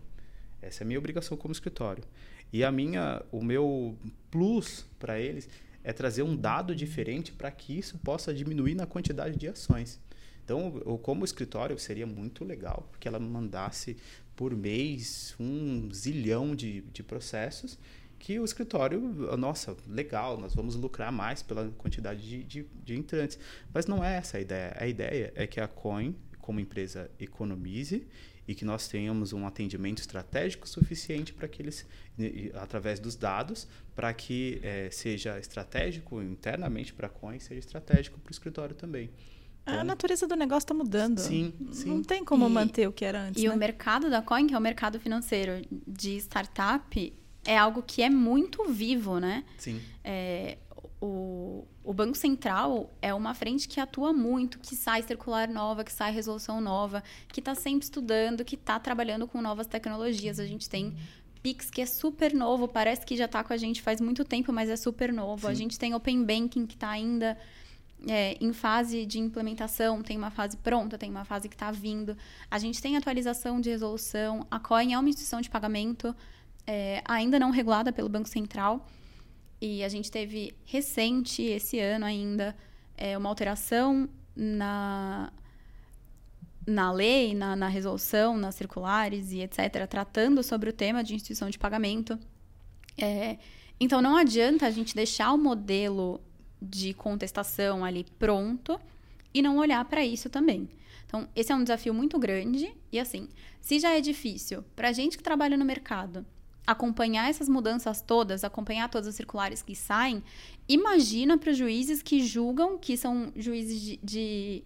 Essa 0.61 0.83
é 0.83 0.85
a 0.85 0.87
minha 0.87 0.99
obrigação 0.99 1.37
como 1.37 1.51
escritório. 1.51 2.03
E 2.51 2.63
a 2.63 2.71
minha, 2.71 3.21
o 3.31 3.43
meu 3.43 3.97
plus 4.31 4.85
para 4.97 5.19
eles 5.19 5.47
é 5.83 5.93
trazer 5.93 6.23
um 6.23 6.35
dado 6.35 6.75
diferente 6.75 7.31
para 7.31 7.49
que 7.51 7.77
isso 7.77 7.97
possa 7.99 8.33
diminuir 8.33 8.75
na 8.75 8.85
quantidade 8.85 9.37
de 9.37 9.47
ações. 9.47 9.99
Então, 10.43 10.81
eu, 10.85 10.97
como 10.97 11.23
escritório, 11.23 11.77
seria 11.77 12.07
muito 12.07 12.43
legal 12.43 12.91
que 12.99 13.07
ela 13.07 13.19
mandasse 13.19 13.95
por 14.35 14.55
mês 14.55 15.35
um 15.39 15.89
zilhão 15.93 16.55
de, 16.55 16.81
de 16.81 17.03
processos 17.03 17.77
que 18.17 18.37
o 18.37 18.43
escritório, 18.43 18.99
nossa, 19.37 19.77
legal, 19.87 20.37
nós 20.37 20.53
vamos 20.53 20.75
lucrar 20.75 21.11
mais 21.11 21.41
pela 21.41 21.69
quantidade 21.77 22.21
de, 22.27 22.43
de, 22.43 22.67
de, 22.83 22.95
entrantes. 22.95 23.39
Mas 23.73 23.85
não 23.85 24.03
é 24.03 24.17
essa 24.17 24.37
a 24.37 24.41
ideia. 24.41 24.75
A 24.77 24.87
ideia 24.87 25.31
é 25.35 25.47
que 25.47 25.59
a 25.59 25.67
Coin, 25.67 26.13
como 26.41 26.59
empresa, 26.59 27.09
economize 27.17 28.05
e 28.49 28.55
que 28.55 28.65
nós 28.65 28.87
tenhamos 28.87 29.31
um 29.31 29.45
atendimento 29.45 29.99
estratégico 29.99 30.67
suficiente 30.67 31.31
para 31.31 31.47
que 31.47 31.61
eles, 31.61 31.85
através 32.55 32.99
dos 32.99 33.15
dados, 33.15 33.67
para 33.95 34.11
que 34.11 34.59
é, 34.63 34.89
seja 34.89 35.37
estratégico 35.37 36.19
internamente 36.19 36.91
para 36.91 37.05
a 37.05 37.09
Coin, 37.11 37.37
seja 37.37 37.59
estratégico 37.59 38.19
para 38.19 38.31
o 38.31 38.31
escritório 38.31 38.75
também. 38.75 39.11
A 39.67 39.83
natureza 39.83 40.25
do 40.25 40.35
negócio 40.35 40.65
está 40.65 40.73
mudando. 40.73 41.19
Sim, 41.19 41.53
sim. 41.71 41.89
Não 41.89 42.01
tem 42.01 42.25
como 42.25 42.47
e, 42.47 42.49
manter 42.49 42.87
o 42.87 42.91
que 42.91 43.05
era 43.05 43.21
antes. 43.21 43.39
E 43.39 43.47
né? 43.47 43.53
o 43.53 43.55
mercado 43.55 44.09
da 44.09 44.19
coin, 44.19 44.47
que 44.47 44.55
é 44.55 44.57
o 44.57 44.61
mercado 44.61 44.99
financeiro 44.99 45.63
de 45.85 46.17
startup, 46.17 47.13
é 47.45 47.55
algo 47.55 47.83
que 47.83 48.01
é 48.01 48.09
muito 48.09 48.65
vivo, 48.65 49.19
né? 49.19 49.43
Sim. 49.59 49.79
É, 50.03 50.57
o, 51.01 51.65
o 51.83 51.93
Banco 51.93 52.17
Central 52.17 52.91
é 53.01 53.13
uma 53.13 53.33
frente 53.33 53.67
que 53.67 53.79
atua 53.79 54.11
muito, 54.11 54.59
que 54.59 54.75
sai 54.75 55.01
circular 55.03 55.47
nova, 55.47 55.83
que 55.83 55.91
sai 55.91 56.11
resolução 56.11 56.59
nova, 56.59 57.03
que 57.29 57.39
está 57.39 57.55
sempre 57.55 57.85
estudando, 57.85 58.43
que 58.43 58.55
está 58.55 58.79
trabalhando 58.79 59.27
com 59.27 59.41
novas 59.41 59.65
tecnologias. 59.65 60.39
A 60.39 60.45
gente 60.45 60.69
tem 60.69 60.95
Pix, 61.41 61.69
que 61.69 61.81
é 61.81 61.85
super 61.85 62.33
novo, 62.33 62.67
parece 62.67 63.05
que 63.05 63.15
já 63.15 63.25
está 63.25 63.43
com 63.43 63.53
a 63.53 63.57
gente 63.57 63.81
faz 63.81 64.01
muito 64.01 64.25
tempo, 64.25 64.51
mas 64.51 64.69
é 64.69 64.75
super 64.75 65.13
novo. 65.13 65.47
Sim. 65.47 65.51
A 65.51 65.53
gente 65.53 65.79
tem 65.79 65.93
Open 65.93 66.23
Banking, 66.23 66.65
que 66.65 66.75
está 66.75 66.89
ainda 66.89 67.37
é, 68.07 68.37
em 68.41 68.51
fase 68.51 69.05
de 69.05 69.19
implementação, 69.19 70.01
tem 70.01 70.17
uma 70.17 70.31
fase 70.31 70.57
pronta, 70.57 70.97
tem 70.97 71.09
uma 71.09 71.23
fase 71.23 71.47
que 71.47 71.55
está 71.55 71.71
vindo. 71.71 72.17
A 72.51 72.59
gente 72.59 72.81
tem 72.81 72.97
atualização 72.97 73.61
de 73.61 73.69
resolução. 73.69 74.45
A 74.51 74.59
COIN 74.59 74.93
é 74.93 74.99
uma 74.99 75.07
instituição 75.07 75.39
de 75.39 75.49
pagamento 75.49 76.13
é, 76.67 77.01
ainda 77.05 77.39
não 77.39 77.51
regulada 77.51 77.93
pelo 77.93 78.09
Banco 78.09 78.27
Central. 78.27 78.85
E 79.61 79.83
a 79.83 79.89
gente 79.89 80.09
teve 80.09 80.53
recente, 80.65 81.41
esse 81.41 81.79
ano 81.79 82.05
ainda, 82.05 82.55
é, 82.95 83.17
uma 83.17 83.27
alteração 83.29 84.07
na, 84.35 85.31
na 86.65 86.91
lei, 86.91 87.35
na, 87.35 87.55
na 87.55 87.67
resolução, 87.67 88.37
nas 88.37 88.55
circulares 88.55 89.31
e 89.31 89.41
etc., 89.41 89.85
tratando 89.89 90.41
sobre 90.43 90.69
o 90.69 90.73
tema 90.73 91.03
de 91.03 91.13
instituição 91.13 91.49
de 91.49 91.59
pagamento. 91.59 92.17
É, 92.97 93.37
então, 93.79 94.01
não 94.01 94.15
adianta 94.15 94.65
a 94.65 94.71
gente 94.71 94.95
deixar 94.95 95.33
o 95.33 95.37
modelo 95.37 96.21
de 96.61 96.93
contestação 96.93 97.83
ali 97.83 98.05
pronto 98.17 98.79
e 99.33 99.41
não 99.41 99.57
olhar 99.57 99.83
para 99.85 100.05
isso 100.05 100.29
também. 100.29 100.69
Então, 101.05 101.27
esse 101.35 101.51
é 101.51 101.55
um 101.55 101.63
desafio 101.63 101.93
muito 101.93 102.19
grande. 102.19 102.71
E 102.91 102.99
assim, 102.99 103.29
se 103.59 103.79
já 103.79 103.97
é 103.97 104.01
difícil 104.01 104.63
para 104.75 104.89
a 104.89 104.91
gente 104.91 105.17
que 105.17 105.23
trabalha 105.23 105.57
no 105.57 105.65
mercado 105.65 106.25
acompanhar 106.71 107.27
essas 107.27 107.49
mudanças 107.49 107.99
todas, 107.99 108.43
acompanhar 108.43 108.87
todas 108.89 109.07
as 109.07 109.15
circulares 109.15 109.63
que 109.63 109.75
saem, 109.75 110.23
imagina 110.67 111.35
para 111.35 111.49
os 111.49 111.57
juízes 111.57 112.03
que 112.03 112.23
julgam, 112.23 112.77
que 112.77 112.95
são 112.95 113.33
juízes 113.35 113.81
de, 113.81 113.99
de 114.03 114.63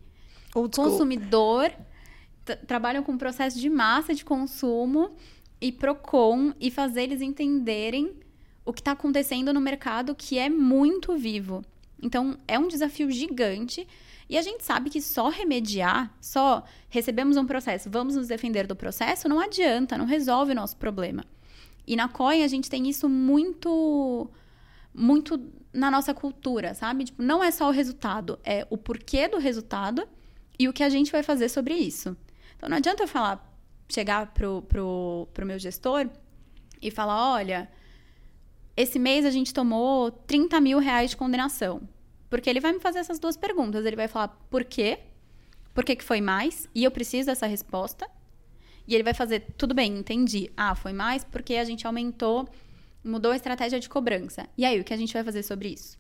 consumidor, 0.51 1.71
trabalham 2.67 3.03
com 3.03 3.17
processo 3.17 3.57
de 3.57 3.69
massa 3.69 4.13
de 4.13 4.25
consumo 4.25 5.15
e 5.61 5.71
PROCON 5.71 6.53
e 6.59 6.69
fazer 6.69 7.03
eles 7.03 7.21
entenderem 7.21 8.11
o 8.65 8.73
que 8.73 8.81
está 8.81 8.91
acontecendo 8.91 9.53
no 9.53 9.61
mercado 9.61 10.13
que 10.13 10.37
é 10.37 10.49
muito 10.49 11.15
vivo. 11.15 11.63
Então, 12.01 12.37
é 12.45 12.59
um 12.59 12.67
desafio 12.67 13.09
gigante 13.09 13.87
e 14.29 14.37
a 14.37 14.41
gente 14.41 14.61
sabe 14.65 14.89
que 14.89 15.01
só 15.01 15.29
remediar, 15.29 16.13
só 16.19 16.65
recebemos 16.89 17.37
um 17.37 17.45
processo, 17.45 17.89
vamos 17.89 18.17
nos 18.17 18.27
defender 18.27 18.67
do 18.67 18.75
processo, 18.75 19.29
não 19.29 19.39
adianta, 19.39 19.97
não 19.97 20.05
resolve 20.05 20.51
o 20.51 20.55
nosso 20.55 20.75
problema. 20.75 21.23
E 21.85 21.95
na 21.95 22.07
COI 22.07 22.43
a 22.43 22.47
gente 22.47 22.69
tem 22.69 22.87
isso 22.87 23.09
muito 23.09 24.29
muito 24.93 25.51
na 25.73 25.89
nossa 25.89 26.13
cultura, 26.13 26.73
sabe? 26.75 27.05
Tipo, 27.05 27.23
não 27.23 27.43
é 27.43 27.49
só 27.49 27.67
o 27.67 27.71
resultado, 27.71 28.39
é 28.43 28.65
o 28.69 28.77
porquê 28.77 29.27
do 29.27 29.39
resultado 29.39 30.07
e 30.57 30.67
o 30.67 30.73
que 30.73 30.83
a 30.83 30.89
gente 30.89 31.11
vai 31.11 31.23
fazer 31.23 31.49
sobre 31.49 31.73
isso. 31.73 32.15
Então 32.55 32.69
não 32.69 32.77
adianta 32.77 33.03
eu 33.03 33.07
falar, 33.07 33.51
chegar 33.89 34.33
pro, 34.33 34.61
pro, 34.61 35.27
pro 35.33 35.45
meu 35.45 35.57
gestor 35.57 36.07
e 36.79 36.91
falar, 36.91 37.33
olha, 37.33 37.69
esse 38.77 38.99
mês 38.99 39.25
a 39.25 39.31
gente 39.31 39.53
tomou 39.53 40.11
30 40.11 40.61
mil 40.61 40.79
reais 40.79 41.11
de 41.11 41.17
condenação. 41.17 41.81
Porque 42.29 42.49
ele 42.49 42.59
vai 42.59 42.73
me 42.73 42.79
fazer 42.79 42.99
essas 42.99 43.19
duas 43.19 43.37
perguntas. 43.37 43.85
Ele 43.85 43.95
vai 43.95 44.07
falar 44.07 44.29
por 44.49 44.63
quê? 44.63 44.99
Por 45.73 45.83
que, 45.83 45.95
que 45.95 46.03
foi 46.03 46.21
mais? 46.21 46.67
E 46.73 46.83
eu 46.83 46.91
preciso 46.91 47.27
dessa 47.27 47.45
resposta. 47.45 48.09
E 48.87 48.93
ele 48.93 49.03
vai 49.03 49.13
fazer, 49.13 49.45
tudo 49.57 49.73
bem, 49.73 49.97
entendi. 49.97 50.51
Ah, 50.57 50.75
foi 50.75 50.93
mais 50.93 51.23
porque 51.23 51.55
a 51.55 51.63
gente 51.63 51.87
aumentou, 51.87 52.47
mudou 53.03 53.31
a 53.31 53.35
estratégia 53.35 53.79
de 53.79 53.87
cobrança. 53.87 54.47
E 54.57 54.65
aí, 54.65 54.79
o 54.79 54.83
que 54.83 54.93
a 54.93 54.97
gente 54.97 55.13
vai 55.13 55.23
fazer 55.23 55.43
sobre 55.43 55.69
isso? 55.69 55.97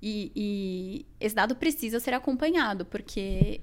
E, 0.00 0.32
e 0.34 1.06
esse 1.20 1.34
dado 1.34 1.56
precisa 1.56 2.00
ser 2.00 2.14
acompanhado, 2.14 2.84
porque 2.84 3.60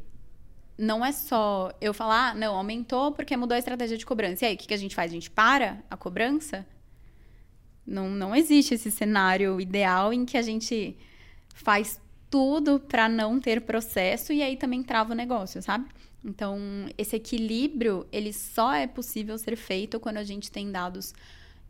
não 0.78 1.06
é 1.06 1.12
só 1.12 1.71
eu 1.80 1.93
falar, 1.93 2.32
ah, 2.32 2.36
não, 2.36 2.56
aumentou 2.56 3.12
porque 3.12 3.38
mudou 3.38 3.56
a 3.56 3.60
estratégia 3.60 3.97
de 3.97 4.06
cobrança. 4.06 4.45
E 4.45 4.47
aí, 4.49 4.56
o 4.56 4.58
que, 4.58 4.67
que 4.67 4.73
a 4.73 4.78
gente 4.78 4.95
faz? 4.95 5.12
A 5.12 5.13
gente 5.13 5.30
para 5.30 5.84
a 5.89 5.97
cobrança? 5.97 6.65
Não, 7.86 8.10
não 8.10 8.36
existe 8.36 8.76
esse 8.76 8.89
cenário 8.89 9.60
ideal 9.60 10.13
em 10.13 10.26
que 10.26 10.38
a 10.38 10.41
gente 10.41 10.97
faz 11.54 11.99
tudo 12.30 12.80
para 12.80 13.08
não 13.08 13.39
ter 13.39 13.62
processo 13.62 14.34
e 14.34 14.41
aí 14.41 14.58
também 14.58 14.82
trava 14.82 15.13
o 15.13 15.15
negócio, 15.15 15.62
sabe? 15.62 15.88
Então, 16.23 16.57
esse 16.97 17.15
equilíbrio, 17.15 18.07
ele 18.12 18.31
só 18.31 18.73
é 18.73 18.88
possível 18.88 19.38
ser 19.38 19.55
feito 19.55 19.99
quando 19.99 20.17
a 20.17 20.23
gente 20.23 20.49
tem 20.49 20.71
dados 20.71 21.13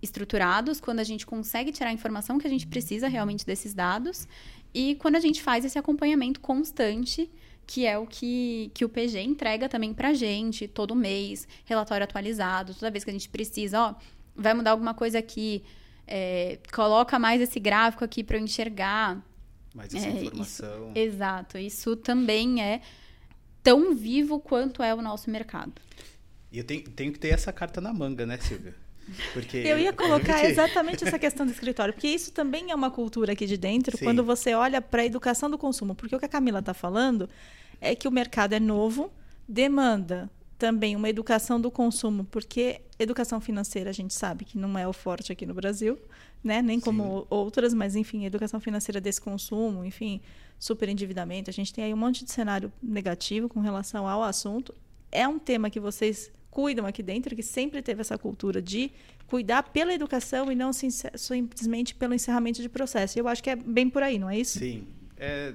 estruturados, 0.02 0.80
quando 0.80 1.00
a 1.00 1.04
gente 1.04 1.26
consegue 1.26 1.72
tirar 1.72 1.90
a 1.90 1.94
informação 1.94 2.38
que 2.38 2.46
a 2.46 2.50
gente 2.50 2.68
precisa 2.68 3.08
realmente 3.08 3.46
desses 3.46 3.74
dados 3.74 4.28
e 4.74 4.96
quando 4.96 5.16
a 5.16 5.20
gente 5.20 5.42
faz 5.42 5.64
esse 5.64 5.78
acompanhamento 5.78 6.40
constante, 6.40 7.32
que 7.66 7.86
é 7.86 7.98
o 7.98 8.06
que, 8.06 8.72
que 8.74 8.84
o 8.84 8.90
PG 8.90 9.22
entrega 9.22 9.70
também 9.70 9.94
pra 9.94 10.14
gente 10.14 10.68
todo 10.68 10.96
mês, 10.96 11.48
relatório 11.64 12.04
atualizado, 12.04 12.74
toda 12.74 12.92
vez 12.92 13.04
que 13.04 13.10
a 13.10 13.14
gente 13.14 13.30
precisa, 13.30 13.80
ó, 13.80 13.96
vai 14.36 14.54
mudar 14.54 14.72
alguma 14.72 14.94
coisa 14.94 15.20
aqui, 15.20 15.64
é, 16.08 16.60
coloca 16.74 17.18
mais 17.20 17.40
esse 17.40 17.60
gráfico 17.60 18.04
aqui 18.04 18.24
para 18.24 18.38
eu 18.38 18.42
enxergar. 18.44 19.24
Mais 19.74 19.94
essa 19.94 20.08
é, 20.08 20.10
informação. 20.10 20.92
Isso, 20.92 20.98
exato. 20.98 21.58
Isso 21.58 21.96
também 21.96 22.62
é 22.62 22.82
tão 23.64 23.96
vivo 23.96 24.40
quanto 24.40 24.84
é 24.84 24.94
o 24.94 25.02
nosso 25.02 25.30
mercado. 25.30 25.74
E 26.52 26.60
eu 26.60 26.64
tenho, 26.64 26.84
tenho 26.84 27.12
que 27.12 27.20
ter 27.20 27.30
essa 27.30 27.52
carta 27.52 27.82
na 27.82 27.92
manga, 27.92 28.26
né, 28.26 28.38
Silvia? 28.38 28.76
Porque 29.34 29.58
eu 29.58 29.78
ia 29.80 29.92
colocar 29.94 30.46
exatamente 30.46 31.04
essa 31.04 31.18
questão 31.18 31.46
do 31.46 31.52
escritório, 31.52 31.94
porque 31.94 32.08
isso 32.08 32.32
também 32.32 32.72
é 32.72 32.76
uma 32.76 32.92
cultura 32.92 33.34
aqui 33.34 33.46
de 33.46 33.58
dentro, 33.58 33.98
Sim. 33.98 34.06
quando 34.06 34.24
você 34.24 34.54
olha 34.54 34.82
para 34.82 35.02
a 35.02 35.06
educação 35.06 35.50
do 35.50 35.58
consumo. 35.58 35.96
Porque 35.96 36.16
o 36.16 36.20
que 36.20 36.26
a 36.26 36.30
Camila 36.30 36.60
está 36.60 36.74
falando 36.74 37.30
é 37.82 37.96
que 37.96 38.08
o 38.08 38.12
mercado 38.12 38.54
é 38.54 38.60
novo, 38.60 39.12
demanda 39.48 40.30
também 40.58 40.96
uma 40.96 41.10
educação 41.10 41.60
do 41.60 41.70
consumo, 41.70 42.24
porque 42.24 42.82
educação 42.98 43.42
financeira 43.42 43.90
a 43.90 43.94
gente 43.94 44.14
sabe 44.14 44.46
que 44.46 44.58
não 44.58 44.78
é 44.78 44.88
o 44.88 44.94
forte 44.94 45.32
aqui 45.32 45.46
no 45.46 45.54
Brasil, 45.54 45.98
né? 46.44 46.62
Nem 46.62 46.80
como 46.80 47.04
Sim. 47.04 47.26
outras, 47.30 47.74
mas 47.74 47.96
enfim, 47.96 48.26
educação 48.26 48.60
financeira 48.60 49.02
desse 49.02 49.20
consumo, 49.20 49.84
enfim, 49.84 50.22
superendividamento. 50.64 51.50
A 51.50 51.54
gente 51.54 51.74
tem 51.74 51.84
aí 51.84 51.94
um 51.94 51.98
monte 51.98 52.24
de 52.24 52.32
cenário 52.32 52.72
negativo 52.82 53.50
com 53.50 53.60
relação 53.60 54.08
ao 54.08 54.24
assunto. 54.24 54.74
É 55.12 55.28
um 55.28 55.38
tema 55.38 55.70
que 55.70 55.80
vocês 55.80 56.32
cuidam 56.50 56.86
aqui 56.86 57.04
dentro, 57.04 57.36
que 57.36 57.44
sempre 57.44 57.82
teve 57.82 58.00
essa 58.00 58.18
cultura 58.18 58.62
de 58.62 58.90
cuidar 59.28 59.64
pela 59.64 59.94
educação 59.94 60.50
e 60.50 60.56
não 60.56 60.72
simplesmente 60.72 61.94
pelo 61.94 62.14
encerramento 62.14 62.62
de 62.62 62.70
processo. 62.70 63.20
Eu 63.20 63.28
acho 63.28 63.44
que 63.44 63.50
é 63.50 63.58
bem 63.58 63.90
por 63.90 64.02
aí, 64.04 64.18
não 64.18 64.30
é 64.30 64.40
isso? 64.40 64.60
Sim. 64.60 64.88
É, 65.18 65.54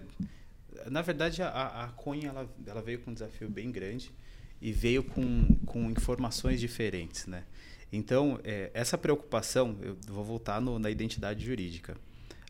na 0.91 1.01
verdade, 1.01 1.43
a, 1.43 1.85
a 1.85 1.89
Cunha 1.89 2.29
ela, 2.29 2.47
ela 2.67 2.83
veio 2.83 2.99
com 2.99 3.11
um 3.11 3.15
desafio 3.15 3.49
bem 3.49 3.73
grande 3.73 4.13
e 4.61 4.73
veio 4.73 5.03
com, 5.03 5.57
com 5.65 5.91
informações 5.91 6.61
diferentes, 6.61 7.27
né? 7.27 7.45
Então, 7.91 8.39
é, 8.45 8.71
essa 8.75 8.99
preocupação, 8.99 9.75
eu 9.81 9.97
vou 10.07 10.23
voltar 10.25 10.61
no, 10.61 10.79
na 10.79 10.91
identidade 10.91 11.43
jurídica. 11.43 11.97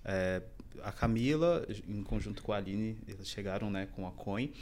É, 0.04 0.42
a 0.82 0.92
Camila, 0.92 1.66
em 1.86 2.02
conjunto 2.02 2.42
com 2.42 2.52
a 2.52 2.56
Aline, 2.56 2.98
eles 3.06 3.28
chegaram 3.28 3.70
né, 3.70 3.86
com 3.94 4.06
a 4.06 4.12
Coin 4.12 4.52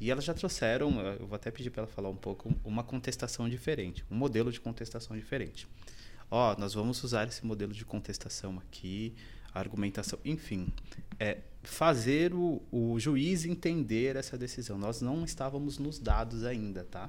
e 0.00 0.10
elas 0.10 0.24
já 0.24 0.34
trouxeram, 0.34 1.00
eu 1.00 1.26
vou 1.26 1.36
até 1.36 1.50
pedir 1.50 1.70
para 1.70 1.82
ela 1.82 1.90
falar 1.90 2.08
um 2.08 2.16
pouco, 2.16 2.54
uma 2.64 2.82
contestação 2.82 3.48
diferente, 3.48 4.04
um 4.10 4.16
modelo 4.16 4.50
de 4.50 4.60
contestação 4.60 5.16
diferente. 5.16 5.68
Ó, 6.30 6.52
oh, 6.52 6.60
nós 6.60 6.74
vamos 6.74 7.02
usar 7.02 7.28
esse 7.28 7.44
modelo 7.46 7.72
de 7.72 7.84
contestação 7.84 8.58
aqui, 8.58 9.14
argumentação, 9.52 10.18
enfim, 10.24 10.68
é 11.18 11.38
fazer 11.62 12.34
o, 12.34 12.60
o 12.72 12.98
juiz 12.98 13.44
entender 13.44 14.16
essa 14.16 14.36
decisão. 14.36 14.76
Nós 14.76 15.00
não 15.00 15.24
estávamos 15.24 15.78
nos 15.78 15.98
dados 15.98 16.44
ainda, 16.44 16.84
tá? 16.84 17.08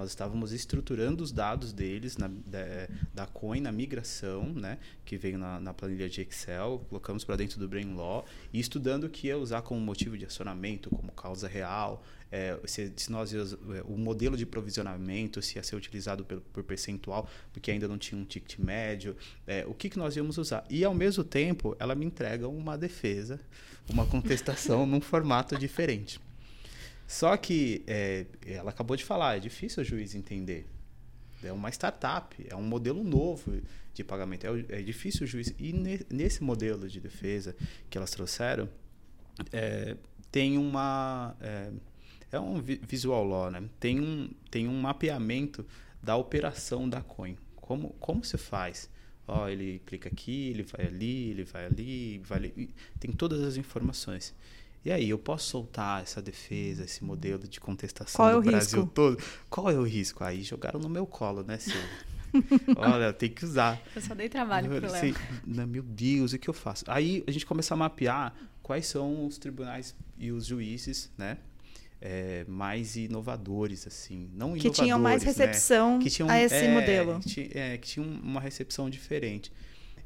Nós 0.00 0.08
estávamos 0.08 0.52
estruturando 0.52 1.22
os 1.22 1.30
dados 1.30 1.74
deles 1.74 2.16
na, 2.16 2.26
da, 2.26 2.88
da 3.12 3.26
Coin 3.26 3.60
na 3.60 3.70
migração, 3.70 4.44
né, 4.44 4.78
que 5.04 5.18
veio 5.18 5.36
na, 5.36 5.60
na 5.60 5.74
planilha 5.74 6.08
de 6.08 6.22
Excel, 6.22 6.82
colocamos 6.88 7.22
para 7.22 7.36
dentro 7.36 7.58
do 7.60 7.68
Brain 7.68 7.92
Law 7.92 8.24
e 8.50 8.58
estudando 8.58 9.04
o 9.04 9.10
que 9.10 9.26
ia 9.26 9.36
usar 9.36 9.60
como 9.60 9.78
motivo 9.78 10.16
de 10.16 10.24
acionamento, 10.24 10.88
como 10.88 11.12
causa 11.12 11.46
real, 11.46 12.02
é, 12.32 12.58
se, 12.64 12.90
se, 12.96 13.12
nós 13.12 13.34
é, 13.34 13.38
o 13.84 13.98
modelo 13.98 14.38
de 14.38 14.46
provisionamento 14.46 15.42
se 15.42 15.56
ia 15.56 15.62
ser 15.62 15.76
utilizado 15.76 16.24
por, 16.24 16.40
por 16.40 16.64
percentual, 16.64 17.28
porque 17.52 17.70
ainda 17.70 17.86
não 17.86 17.98
tinha 17.98 18.18
um 18.18 18.24
ticket 18.24 18.58
médio, 18.58 19.14
é, 19.46 19.66
o 19.66 19.74
que, 19.74 19.90
que 19.90 19.98
nós 19.98 20.16
íamos 20.16 20.38
usar. 20.38 20.64
E 20.70 20.82
ao 20.82 20.94
mesmo 20.94 21.22
tempo, 21.22 21.76
ela 21.78 21.94
me 21.94 22.06
entrega 22.06 22.48
uma 22.48 22.78
defesa, 22.78 23.38
uma 23.86 24.06
contestação 24.06 24.86
num 24.88 25.02
formato 25.02 25.58
diferente. 25.58 26.18
Só 27.10 27.36
que 27.36 27.82
é, 27.88 28.24
ela 28.46 28.70
acabou 28.70 28.96
de 28.96 29.04
falar, 29.04 29.36
é 29.36 29.40
difícil 29.40 29.82
o 29.82 29.84
juiz 29.84 30.14
entender. 30.14 30.64
É 31.42 31.52
uma 31.52 31.68
startup, 31.68 32.36
é 32.48 32.54
um 32.54 32.62
modelo 32.62 33.02
novo 33.02 33.60
de 33.92 34.04
pagamento. 34.04 34.46
É, 34.46 34.78
é 34.78 34.80
difícil 34.80 35.24
o 35.24 35.26
juiz. 35.26 35.52
E 35.58 35.72
ne, 35.72 36.06
nesse 36.08 36.40
modelo 36.40 36.88
de 36.88 37.00
defesa 37.00 37.56
que 37.90 37.98
elas 37.98 38.12
trouxeram, 38.12 38.68
é, 39.50 39.96
tem 40.30 40.56
uma. 40.56 41.34
É, 41.40 41.72
é, 42.30 42.38
um 42.38 42.62
visual 42.62 43.24
law, 43.24 43.50
né? 43.50 43.68
Tem 43.80 43.98
um, 43.98 44.30
tem 44.48 44.68
um 44.68 44.80
mapeamento 44.80 45.66
da 46.00 46.14
operação 46.16 46.88
da 46.88 47.02
coin. 47.02 47.36
Como, 47.56 47.90
como 47.98 48.24
se 48.24 48.38
faz? 48.38 48.88
Ó, 49.26 49.48
ele 49.48 49.82
clica 49.84 50.08
aqui, 50.08 50.50
ele 50.50 50.62
vai 50.62 50.86
ali, 50.86 51.30
ele 51.30 51.42
vai 51.42 51.66
ali, 51.66 52.18
vai 52.18 52.38
ali. 52.38 52.70
Tem 53.00 53.10
todas 53.10 53.40
as 53.40 53.56
informações. 53.56 54.32
E 54.84 54.90
aí, 54.90 55.10
eu 55.10 55.18
posso 55.18 55.50
soltar 55.50 56.02
essa 56.02 56.22
defesa, 56.22 56.84
esse 56.84 57.04
modelo 57.04 57.46
de 57.46 57.60
contestação 57.60 58.16
Qual 58.16 58.30
é 58.30 58.32
do 58.32 58.48
é 58.48 58.52
Brasil 58.52 58.80
risco? 58.80 58.94
todo? 58.94 59.22
Qual 59.50 59.70
é 59.70 59.74
o 59.74 59.82
risco? 59.82 60.24
Aí 60.24 60.42
jogaram 60.42 60.80
no 60.80 60.88
meu 60.88 61.06
colo, 61.06 61.42
né, 61.42 61.58
Silvia? 61.58 61.88
Olha, 62.76 63.12
tem 63.12 63.28
que 63.28 63.44
usar. 63.44 63.80
Eu 63.94 64.00
só 64.00 64.14
dei 64.14 64.28
trabalho 64.28 64.70
pro 64.70 64.90
Léo. 64.90 65.14
Meu 65.44 65.82
Deus, 65.82 66.32
o 66.32 66.38
que 66.38 66.48
eu 66.48 66.54
faço? 66.54 66.84
Aí 66.86 67.22
a 67.26 67.30
gente 67.30 67.44
começa 67.44 67.74
a 67.74 67.76
mapear 67.76 68.34
quais 68.62 68.86
são 68.86 69.26
os 69.26 69.36
tribunais 69.36 69.94
e 70.16 70.30
os 70.30 70.46
juízes, 70.46 71.10
né? 71.18 71.38
É, 72.00 72.46
mais 72.48 72.96
inovadores, 72.96 73.86
assim. 73.86 74.30
Não 74.32 74.54
que 74.54 74.70
tinham 74.70 74.98
mais 74.98 75.22
né? 75.22 75.26
recepção 75.26 75.98
né? 75.98 76.04
que 76.04 76.08
tinham, 76.08 76.30
a 76.30 76.40
esse 76.40 76.54
é, 76.54 76.72
modelo. 76.72 77.20
Que, 77.20 77.50
é, 77.52 77.76
que 77.76 77.88
tinham 77.88 78.08
uma 78.08 78.40
recepção 78.40 78.88
diferente. 78.88 79.52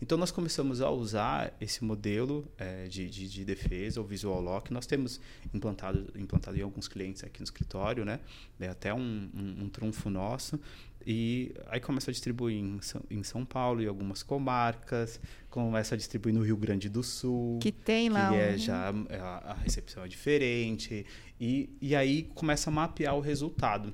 Então, 0.00 0.18
nós 0.18 0.30
começamos 0.30 0.80
a 0.80 0.90
usar 0.90 1.54
esse 1.60 1.84
modelo 1.84 2.46
é, 2.58 2.86
de, 2.86 3.08
de, 3.08 3.28
de, 3.28 3.44
defesa, 3.44 4.00
o 4.00 4.04
Visual 4.04 4.40
Lock. 4.40 4.72
Nós 4.72 4.86
temos 4.86 5.20
implantado, 5.52 6.10
implantado 6.16 6.58
em 6.58 6.62
alguns 6.62 6.88
clientes 6.88 7.22
aqui 7.24 7.40
no 7.40 7.44
escritório, 7.44 8.04
né? 8.04 8.20
É 8.60 8.68
até 8.68 8.92
um, 8.92 9.30
um, 9.34 9.64
um 9.64 9.68
trunfo 9.68 10.10
nosso. 10.10 10.58
E 11.06 11.54
aí 11.66 11.80
começa 11.80 12.10
a 12.10 12.12
distribuir 12.12 12.56
em 12.56 12.80
São, 12.80 13.02
em 13.10 13.22
São 13.22 13.44
Paulo 13.44 13.82
e 13.82 13.86
algumas 13.86 14.22
comarcas, 14.22 15.20
começa 15.50 15.94
a 15.94 15.98
distribuir 15.98 16.34
no 16.34 16.42
Rio 16.42 16.56
Grande 16.56 16.88
do 16.88 17.02
Sul. 17.02 17.58
Que 17.60 17.70
tem 17.70 18.08
lá. 18.08 18.30
Que 18.30 18.36
é 18.36 18.58
já 18.58 18.92
é, 19.10 19.18
a, 19.18 19.38
a 19.50 19.54
recepção 19.54 20.04
é 20.04 20.08
diferente. 20.08 21.04
E, 21.38 21.68
e 21.80 21.94
aí 21.94 22.30
começa 22.34 22.70
a 22.70 22.72
mapear 22.72 23.14
o 23.14 23.20
resultado. 23.20 23.92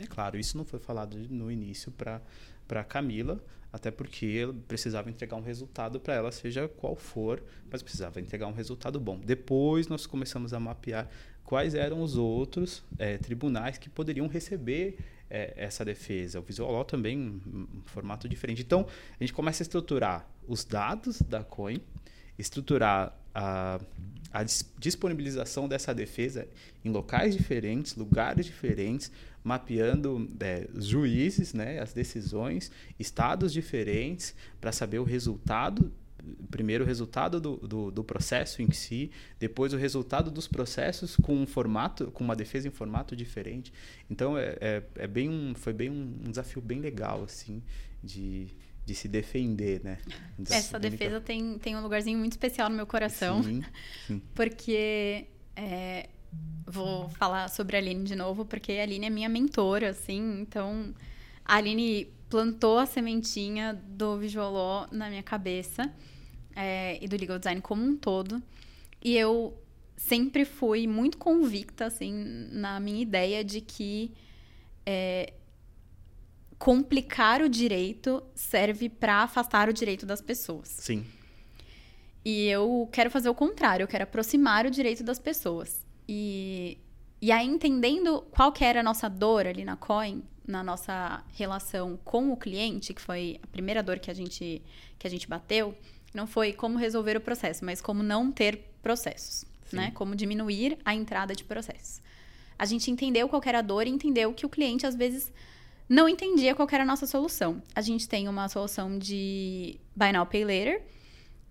É 0.00 0.06
claro, 0.06 0.38
isso 0.38 0.56
não 0.56 0.64
foi 0.64 0.78
falado 0.78 1.16
no 1.28 1.50
início 1.50 1.90
para 1.92 2.20
Camila, 2.84 3.42
até 3.72 3.90
porque 3.90 4.24
ele 4.26 4.52
precisava 4.66 5.10
entregar 5.10 5.36
um 5.36 5.42
resultado 5.42 6.00
para 6.00 6.14
ela, 6.14 6.32
seja 6.32 6.68
qual 6.68 6.96
for, 6.96 7.42
mas 7.70 7.82
precisava 7.82 8.20
entregar 8.20 8.46
um 8.46 8.52
resultado 8.52 8.98
bom. 8.98 9.18
Depois 9.18 9.88
nós 9.88 10.06
começamos 10.06 10.54
a 10.54 10.60
mapear 10.60 11.08
quais 11.44 11.74
eram 11.74 12.02
os 12.02 12.16
outros 12.16 12.82
é, 12.98 13.18
tribunais 13.18 13.78
que 13.78 13.88
poderiam 13.88 14.26
receber 14.26 14.98
é, 15.30 15.54
essa 15.56 15.84
defesa. 15.84 16.40
O 16.40 16.42
Visual 16.42 16.70
Law 16.70 16.84
também 16.84 17.18
um 17.18 17.82
formato 17.86 18.28
diferente. 18.28 18.62
Então, 18.62 18.86
a 19.18 19.22
gente 19.22 19.32
começa 19.32 19.62
a 19.62 19.64
estruturar 19.64 20.28
os 20.46 20.64
dados 20.64 21.20
da 21.22 21.44
Coin, 21.44 21.80
estruturar 22.38 23.18
a, 23.34 23.80
a 24.32 24.44
disponibilização 24.78 25.68
dessa 25.68 25.94
defesa 25.94 26.48
em 26.84 26.90
locais 26.90 27.36
diferentes, 27.36 27.94
lugares 27.96 28.46
diferentes, 28.46 29.10
mapeando 29.48 30.30
é, 30.40 30.68
juízes, 30.74 31.54
né, 31.54 31.80
as 31.80 31.94
decisões, 31.94 32.70
estados 32.98 33.50
diferentes, 33.50 34.34
para 34.60 34.72
saber 34.72 34.98
o 34.98 35.04
resultado 35.04 35.90
primeiro 36.50 36.84
o 36.84 36.86
resultado 36.86 37.40
do, 37.40 37.56
do, 37.56 37.90
do, 37.90 38.04
processo 38.04 38.60
em 38.60 38.70
si, 38.70 39.10
depois 39.40 39.72
o 39.72 39.78
resultado 39.78 40.30
dos 40.30 40.46
processos 40.46 41.16
com 41.16 41.34
um 41.34 41.46
formato, 41.46 42.10
com 42.10 42.22
uma 42.22 42.36
defesa 42.36 42.68
em 42.68 42.70
formato 42.70 43.16
diferente. 43.16 43.72
Então 44.10 44.36
é, 44.36 44.58
é, 44.60 44.82
é 44.96 45.06
bem 45.06 45.30
um, 45.30 45.54
foi 45.54 45.72
bem 45.72 45.88
um, 45.88 46.18
um, 46.26 46.30
desafio 46.30 46.60
bem 46.60 46.80
legal 46.80 47.22
assim 47.22 47.62
de, 48.04 48.48
de 48.84 48.94
se 48.94 49.08
defender, 49.08 49.82
né? 49.82 49.96
Um 50.38 50.42
Essa 50.50 50.78
defesa 50.78 51.18
tem, 51.18 51.56
tem 51.58 51.74
um 51.76 51.80
lugarzinho 51.80 52.18
muito 52.18 52.32
especial 52.32 52.68
no 52.68 52.76
meu 52.76 52.86
coração, 52.86 53.42
sim, 53.42 53.62
sim. 54.06 54.20
porque 54.34 55.28
é, 55.56 56.10
vou 56.66 57.08
falar 57.10 57.48
sobre 57.48 57.76
a 57.76 57.80
Aline 57.80 58.04
de 58.04 58.14
novo, 58.14 58.44
porque 58.44 58.72
a 58.72 58.82
Aline 58.82 59.06
é 59.06 59.10
minha 59.10 59.28
mentora, 59.28 59.90
assim, 59.90 60.40
então 60.40 60.94
a 61.44 61.56
Aline 61.56 62.08
plantou 62.28 62.78
a 62.78 62.86
sementinha 62.86 63.72
do 63.72 64.18
Visual 64.18 64.52
Law 64.52 64.88
na 64.92 65.08
minha 65.08 65.22
cabeça 65.22 65.90
é, 66.54 67.02
e 67.02 67.08
do 67.08 67.16
legal 67.16 67.38
design 67.38 67.60
como 67.60 67.82
um 67.82 67.96
todo. 67.96 68.42
E 69.02 69.16
eu 69.16 69.56
sempre 69.96 70.44
fui 70.44 70.86
muito 70.86 71.16
convicta, 71.16 71.86
assim, 71.86 72.12
na 72.52 72.78
minha 72.78 73.00
ideia 73.00 73.42
de 73.42 73.60
que 73.60 74.12
é, 74.84 75.32
complicar 76.58 77.40
o 77.40 77.48
direito 77.48 78.22
serve 78.34 78.88
para 78.88 79.22
afastar 79.22 79.68
o 79.68 79.72
direito 79.72 80.04
das 80.04 80.20
pessoas. 80.20 80.68
Sim. 80.68 81.06
E 82.24 82.46
eu 82.48 82.88
quero 82.92 83.10
fazer 83.10 83.28
o 83.28 83.34
contrário, 83.34 83.84
eu 83.84 83.88
quero 83.88 84.04
aproximar 84.04 84.66
o 84.66 84.70
direito 84.70 85.02
das 85.02 85.18
pessoas. 85.18 85.86
E, 86.08 86.78
e 87.20 87.30
aí, 87.30 87.46
entendendo 87.46 88.22
qual 88.30 88.50
que 88.50 88.64
era 88.64 88.80
a 88.80 88.82
nossa 88.82 89.08
dor 89.08 89.46
ali 89.46 89.64
na 89.64 89.76
Coin, 89.76 90.22
na 90.46 90.62
nossa 90.62 91.22
relação 91.34 91.98
com 92.02 92.32
o 92.32 92.36
cliente, 92.36 92.94
que 92.94 93.02
foi 93.02 93.38
a 93.42 93.46
primeira 93.48 93.82
dor 93.82 93.98
que 93.98 94.10
a 94.10 94.14
gente, 94.14 94.62
que 94.98 95.06
a 95.06 95.10
gente 95.10 95.28
bateu, 95.28 95.74
não 96.14 96.26
foi 96.26 96.52
como 96.54 96.78
resolver 96.78 97.16
o 97.16 97.20
processo, 97.20 97.64
mas 97.64 97.82
como 97.82 98.02
não 98.02 98.32
ter 98.32 98.72
processos, 98.82 99.44
Sim. 99.66 99.76
né? 99.76 99.90
Como 99.90 100.16
diminuir 100.16 100.78
a 100.84 100.94
entrada 100.94 101.34
de 101.34 101.44
processos. 101.44 102.00
A 102.58 102.64
gente 102.64 102.90
entendeu 102.90 103.28
qual 103.28 103.42
era 103.44 103.58
a 103.58 103.62
dor 103.62 103.86
e 103.86 103.90
entendeu 103.90 104.32
que 104.32 104.46
o 104.46 104.48
cliente, 104.48 104.86
às 104.86 104.96
vezes, 104.96 105.30
não 105.88 106.08
entendia 106.08 106.54
qual 106.54 106.66
era 106.72 106.82
a 106.82 106.86
nossa 106.86 107.06
solução. 107.06 107.62
A 107.74 107.80
gente 107.80 108.08
tem 108.08 108.26
uma 108.26 108.48
solução 108.48 108.98
de 108.98 109.78
Buy 109.94 110.12
Now, 110.12 110.26
Pay 110.26 110.44
Later, 110.44 110.82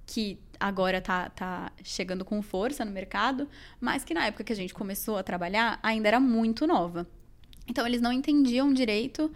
que 0.06 0.39
agora 0.60 1.02
tá, 1.02 1.30
tá 1.30 1.72
chegando 1.84 2.26
com 2.26 2.41
força 2.41 2.84
no 2.84 2.91
mercado, 2.91 3.48
mas 3.80 4.04
que 4.04 4.13
na 4.13 4.26
época 4.26 4.43
que 4.43 4.54
a 4.54 4.56
gente 4.56 4.74
começou 4.74 5.17
a 5.17 5.24
trabalhar 5.24 5.80
ainda 5.82 6.08
era 6.08 6.20
muito 6.20 6.65
nova. 6.65 7.08
Então 7.67 7.86
eles 7.86 8.02
não 8.02 8.13
entendiam 8.13 8.74
direito 8.74 9.32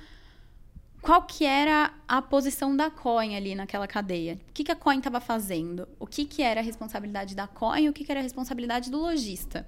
qual 1.02 1.24
que 1.24 1.46
era 1.46 1.92
a 2.08 2.22
posição 2.22 2.76
da 2.76 2.92
coin 2.92 3.36
ali 3.36 3.56
naquela 3.56 3.88
cadeia. 3.88 4.40
O 4.50 4.54
que, 4.54 4.64
que 4.64 4.72
a 4.72 4.76
coin 4.76 5.00
estava 5.00 5.20
fazendo? 5.20 5.88
O 6.00 6.06
que, 6.06 6.26
que 6.26 6.44
era 6.44 6.60
a 6.62 6.64
responsabilidade 6.64 7.36
da 7.36 7.48
coin 7.48 7.90
o 7.90 7.94
que, 7.94 8.04
que 8.04 8.12
era 8.12 8.20
a 8.20 8.24
responsabilidade 8.24 8.92
do 8.92 9.00
lojista. 9.00 9.68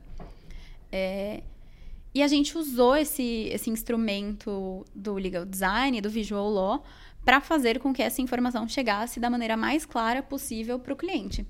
É... 0.92 1.42
E 2.14 2.22
a 2.22 2.28
gente 2.28 2.56
usou 2.56 2.96
esse, 2.96 3.50
esse 3.52 3.72
instrumento 3.72 4.86
do 4.94 5.16
legal 5.16 5.44
design, 5.44 6.00
do 6.00 6.12
visual 6.12 6.48
law, 6.48 6.84
para 7.26 7.40
fazer 7.40 7.80
com 7.80 7.94
que 7.94 8.02
essa 8.02 8.22
informação 8.22 8.68
chegasse 8.68 9.20
da 9.20 9.30
maneira 9.30 9.56
mais 9.56 9.86
clara 9.86 10.22
possível 10.22 10.80
para 10.80 10.94
o 10.94 10.98
cliente. 10.98 11.46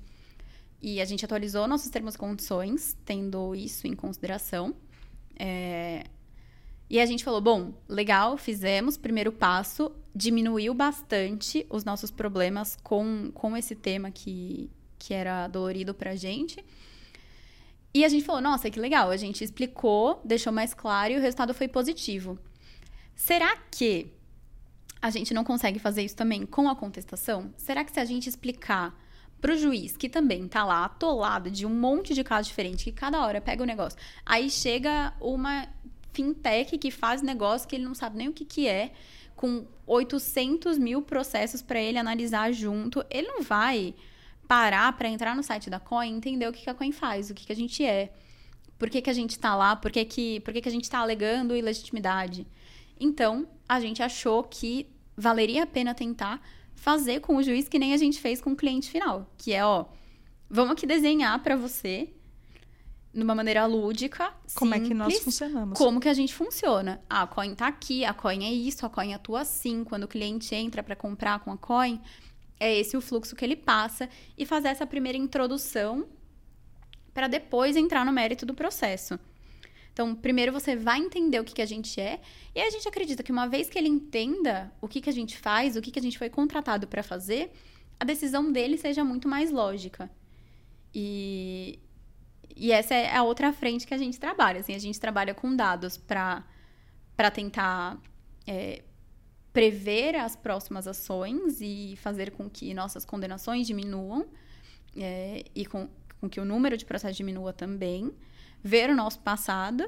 E 0.80 1.00
a 1.00 1.04
gente 1.04 1.24
atualizou 1.24 1.66
nossos 1.66 1.88
termos 1.88 2.14
e 2.14 2.18
condições, 2.18 2.96
tendo 3.04 3.54
isso 3.54 3.86
em 3.86 3.94
consideração. 3.94 4.74
É... 5.38 6.04
E 6.88 7.00
a 7.00 7.06
gente 7.06 7.24
falou: 7.24 7.40
bom, 7.40 7.72
legal, 7.88 8.36
fizemos, 8.36 8.96
primeiro 8.96 9.32
passo, 9.32 9.90
diminuiu 10.14 10.74
bastante 10.74 11.66
os 11.70 11.84
nossos 11.84 12.10
problemas 12.10 12.76
com, 12.82 13.30
com 13.32 13.56
esse 13.56 13.74
tema 13.74 14.10
que, 14.10 14.70
que 14.98 15.14
era 15.14 15.48
dolorido 15.48 15.94
para 15.94 16.10
a 16.10 16.16
gente. 16.16 16.62
E 17.94 18.04
a 18.04 18.08
gente 18.08 18.24
falou: 18.24 18.42
nossa, 18.42 18.70
que 18.70 18.78
legal, 18.78 19.10
a 19.10 19.16
gente 19.16 19.42
explicou, 19.42 20.20
deixou 20.24 20.52
mais 20.52 20.74
claro 20.74 21.14
e 21.14 21.16
o 21.16 21.20
resultado 21.20 21.54
foi 21.54 21.66
positivo. 21.66 22.38
Será 23.16 23.56
que 23.70 24.12
a 25.04 25.10
gente 25.10 25.34
não 25.34 25.44
consegue 25.44 25.78
fazer 25.78 26.02
isso 26.02 26.16
também 26.16 26.46
com 26.46 26.66
a 26.66 26.74
contestação? 26.74 27.52
Será 27.58 27.84
que 27.84 27.92
se 27.92 28.00
a 28.00 28.06
gente 28.06 28.26
explicar 28.26 28.98
para 29.38 29.52
o 29.52 29.58
juiz, 29.58 29.98
que 29.98 30.08
também 30.08 30.46
está 30.46 30.64
lá 30.64 30.86
atolado 30.86 31.50
de 31.50 31.66
um 31.66 31.68
monte 31.68 32.14
de 32.14 32.24
casos 32.24 32.46
diferentes, 32.46 32.84
que 32.84 32.90
cada 32.90 33.20
hora 33.20 33.38
pega 33.38 33.62
o 33.62 33.66
negócio, 33.66 33.98
aí 34.24 34.48
chega 34.48 35.12
uma 35.20 35.68
fintech 36.14 36.78
que 36.78 36.90
faz 36.90 37.20
negócio 37.20 37.68
que 37.68 37.76
ele 37.76 37.84
não 37.84 37.94
sabe 37.94 38.16
nem 38.16 38.28
o 38.28 38.32
que, 38.32 38.46
que 38.46 38.66
é, 38.66 38.94
com 39.36 39.66
800 39.86 40.78
mil 40.78 41.02
processos 41.02 41.60
para 41.60 41.78
ele 41.78 41.98
analisar 41.98 42.50
junto, 42.50 43.04
ele 43.10 43.28
não 43.28 43.42
vai 43.42 43.94
parar 44.48 44.90
para 44.96 45.10
entrar 45.10 45.36
no 45.36 45.42
site 45.42 45.68
da 45.68 45.78
Coin 45.78 46.14
e 46.14 46.16
entender 46.16 46.48
o 46.48 46.52
que, 46.52 46.62
que 46.62 46.70
a 46.70 46.74
Coin 46.74 46.92
faz, 46.92 47.28
o 47.28 47.34
que, 47.34 47.44
que 47.44 47.52
a 47.52 47.56
gente 47.56 47.84
é, 47.84 48.10
por 48.78 48.88
que, 48.88 49.02
que 49.02 49.10
a 49.10 49.14
gente 49.14 49.32
está 49.32 49.54
lá, 49.54 49.76
por 49.76 49.92
que, 49.92 50.02
que, 50.06 50.40
por 50.40 50.54
que, 50.54 50.62
que 50.62 50.68
a 50.70 50.72
gente 50.72 50.84
está 50.84 51.00
alegando 51.00 51.54
ilegitimidade. 51.54 52.46
Então, 52.98 53.46
a 53.68 53.80
gente 53.80 54.02
achou 54.02 54.42
que 54.44 54.93
valeria 55.16 55.62
a 55.62 55.66
pena 55.66 55.94
tentar 55.94 56.40
fazer 56.74 57.20
com 57.20 57.36
o 57.36 57.42
juiz 57.42 57.68
que 57.68 57.78
nem 57.78 57.94
a 57.94 57.96
gente 57.96 58.20
fez 58.20 58.40
com 58.40 58.52
o 58.52 58.56
cliente 58.56 58.90
final, 58.90 59.30
que 59.38 59.52
é, 59.52 59.64
ó, 59.64 59.86
vamos 60.50 60.72
aqui 60.72 60.86
desenhar 60.86 61.42
para 61.42 61.56
você 61.56 62.12
numa 63.12 63.34
maneira 63.34 63.64
lúdica, 63.64 64.32
como 64.54 64.72
simples, 64.72 64.86
é 64.86 64.88
que 64.88 64.94
nós 64.94 65.18
funcionamos? 65.20 65.78
Como 65.78 66.00
que 66.00 66.08
a 66.08 66.14
gente 66.14 66.34
funciona? 66.34 67.00
Ah, 67.08 67.22
a 67.22 67.26
coin 67.26 67.54
tá 67.54 67.68
aqui, 67.68 68.04
a 68.04 68.12
coin 68.12 68.44
é 68.44 68.52
isso, 68.52 68.84
a 68.84 68.90
coin 68.90 69.14
atua 69.14 69.42
assim, 69.42 69.84
quando 69.84 70.04
o 70.04 70.08
cliente 70.08 70.52
entra 70.54 70.82
para 70.82 70.96
comprar 70.96 71.38
com 71.38 71.52
a 71.52 71.56
coin, 71.56 72.00
é 72.58 72.76
esse 72.76 72.96
o 72.96 73.00
fluxo 73.00 73.36
que 73.36 73.44
ele 73.44 73.56
passa 73.56 74.08
e 74.36 74.44
fazer 74.44 74.68
essa 74.68 74.86
primeira 74.86 75.16
introdução 75.16 76.06
para 77.12 77.28
depois 77.28 77.76
entrar 77.76 78.04
no 78.04 78.12
mérito 78.12 78.44
do 78.44 78.52
processo. 78.52 79.18
Então, 79.94 80.12
primeiro 80.12 80.52
você 80.52 80.74
vai 80.74 80.98
entender 80.98 81.38
o 81.38 81.44
que, 81.44 81.54
que 81.54 81.62
a 81.62 81.66
gente 81.66 82.00
é, 82.00 82.20
e 82.52 82.60
a 82.60 82.68
gente 82.68 82.86
acredita 82.88 83.22
que 83.22 83.30
uma 83.30 83.46
vez 83.46 83.70
que 83.70 83.78
ele 83.78 83.88
entenda 83.88 84.72
o 84.80 84.88
que, 84.88 85.00
que 85.00 85.08
a 85.08 85.12
gente 85.12 85.38
faz, 85.38 85.76
o 85.76 85.80
que, 85.80 85.92
que 85.92 86.00
a 86.00 86.02
gente 86.02 86.18
foi 86.18 86.28
contratado 86.28 86.88
para 86.88 87.00
fazer, 87.00 87.52
a 87.98 88.04
decisão 88.04 88.50
dele 88.50 88.76
seja 88.76 89.04
muito 89.04 89.28
mais 89.28 89.52
lógica. 89.52 90.10
E, 90.92 91.78
e 92.56 92.72
essa 92.72 92.92
é 92.92 93.16
a 93.16 93.22
outra 93.22 93.52
frente 93.52 93.86
que 93.86 93.94
a 93.94 93.98
gente 93.98 94.18
trabalha. 94.18 94.58
Assim, 94.58 94.74
a 94.74 94.80
gente 94.80 94.98
trabalha 94.98 95.32
com 95.32 95.54
dados 95.54 95.96
para 95.96 96.42
tentar 97.32 97.96
é, 98.48 98.82
prever 99.52 100.16
as 100.16 100.34
próximas 100.34 100.88
ações 100.88 101.60
e 101.60 101.94
fazer 101.98 102.32
com 102.32 102.50
que 102.50 102.74
nossas 102.74 103.04
condenações 103.04 103.64
diminuam 103.64 104.26
é, 104.96 105.44
e 105.54 105.64
com, 105.64 105.88
com 106.20 106.28
que 106.28 106.40
o 106.40 106.44
número 106.44 106.76
de 106.76 106.84
processos 106.84 107.16
diminua 107.16 107.52
também 107.52 108.12
ver 108.64 108.88
o 108.88 108.96
nosso 108.96 109.20
passado, 109.20 109.86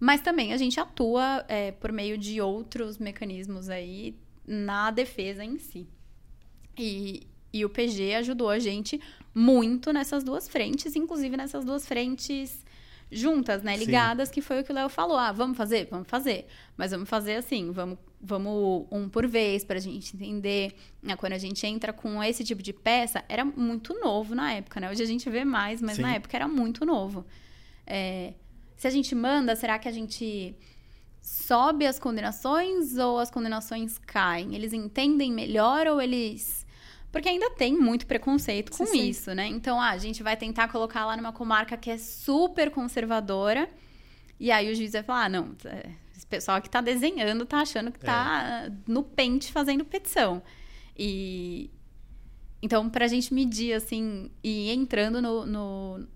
mas 0.00 0.22
também 0.22 0.54
a 0.54 0.56
gente 0.56 0.80
atua 0.80 1.44
é, 1.46 1.72
por 1.72 1.92
meio 1.92 2.16
de 2.16 2.40
outros 2.40 2.96
mecanismos 2.96 3.68
aí 3.68 4.16
na 4.46 4.90
defesa 4.90 5.44
em 5.44 5.58
si. 5.58 5.86
E, 6.76 7.26
e 7.52 7.64
o 7.64 7.68
PG 7.68 8.14
ajudou 8.14 8.48
a 8.48 8.58
gente 8.58 8.98
muito 9.34 9.92
nessas 9.92 10.24
duas 10.24 10.48
frentes, 10.48 10.96
inclusive 10.96 11.36
nessas 11.36 11.64
duas 11.64 11.86
frentes 11.86 12.64
juntas, 13.12 13.62
né? 13.62 13.76
Ligadas, 13.76 14.28
Sim. 14.28 14.34
que 14.34 14.40
foi 14.40 14.60
o 14.60 14.64
que 14.64 14.72
o 14.72 14.74
Léo 14.74 14.88
falou. 14.88 15.16
Ah, 15.16 15.30
vamos 15.30 15.56
fazer? 15.56 15.86
Vamos 15.90 16.08
fazer. 16.08 16.46
Mas 16.76 16.90
vamos 16.90 17.08
fazer 17.08 17.36
assim, 17.36 17.70
vamos 17.70 17.98
vamos 18.24 18.86
um 18.90 19.06
por 19.06 19.26
vez 19.26 19.64
para 19.64 19.76
a 19.76 19.80
gente 19.80 20.16
entender. 20.16 20.74
Né? 21.02 21.14
Quando 21.14 21.34
a 21.34 21.38
gente 21.38 21.64
entra 21.66 21.92
com 21.92 22.22
esse 22.22 22.42
tipo 22.42 22.62
de 22.62 22.72
peça, 22.72 23.22
era 23.28 23.44
muito 23.44 23.92
novo 24.00 24.34
na 24.34 24.52
época, 24.54 24.80
né? 24.80 24.90
Hoje 24.90 25.02
a 25.02 25.06
gente 25.06 25.28
vê 25.28 25.44
mais, 25.44 25.82
mas 25.82 25.96
Sim. 25.96 26.02
na 26.02 26.14
época 26.14 26.34
era 26.34 26.48
muito 26.48 26.86
novo. 26.86 27.24
É, 27.86 28.34
se 28.76 28.86
a 28.86 28.90
gente 28.90 29.14
manda, 29.14 29.56
será 29.56 29.78
que 29.78 29.88
a 29.88 29.92
gente 29.92 30.54
sobe 31.20 31.86
as 31.86 31.98
condenações 31.98 32.98
ou 32.98 33.18
as 33.18 33.30
condenações 33.30 33.98
caem? 33.98 34.54
Eles 34.54 34.72
entendem 34.72 35.32
melhor 35.32 35.86
ou 35.86 36.00
eles. 36.00 36.66
Porque 37.10 37.28
ainda 37.28 37.50
tem 37.50 37.78
muito 37.78 38.06
preconceito 38.06 38.76
com 38.76 38.84
sim, 38.84 39.08
isso, 39.08 39.30
sim. 39.30 39.36
né? 39.36 39.46
Então, 39.46 39.80
ah, 39.80 39.90
a 39.90 39.98
gente 39.98 40.22
vai 40.22 40.36
tentar 40.36 40.68
colocar 40.68 41.06
lá 41.06 41.16
numa 41.16 41.32
comarca 41.32 41.76
que 41.76 41.90
é 41.90 41.96
super 41.96 42.70
conservadora. 42.70 43.70
E 44.38 44.50
aí 44.50 44.70
o 44.70 44.74
juiz 44.74 44.92
vai 44.92 45.02
falar: 45.02 45.24
ah, 45.26 45.28
não, 45.28 45.54
é, 45.64 45.90
esse 46.16 46.26
pessoal 46.26 46.60
que 46.60 46.68
tá 46.68 46.80
desenhando 46.80 47.46
tá 47.46 47.58
achando 47.58 47.92
que 47.92 48.00
tá 48.00 48.64
é. 48.66 48.72
no 48.86 49.02
pente 49.02 49.52
fazendo 49.52 49.84
petição. 49.84 50.42
E. 50.96 51.70
Então, 52.60 52.88
pra 52.88 53.06
gente 53.06 53.32
medir, 53.32 53.74
assim, 53.74 54.30
e 54.42 54.70
entrando 54.70 55.20
no, 55.20 55.44
no 55.44 56.08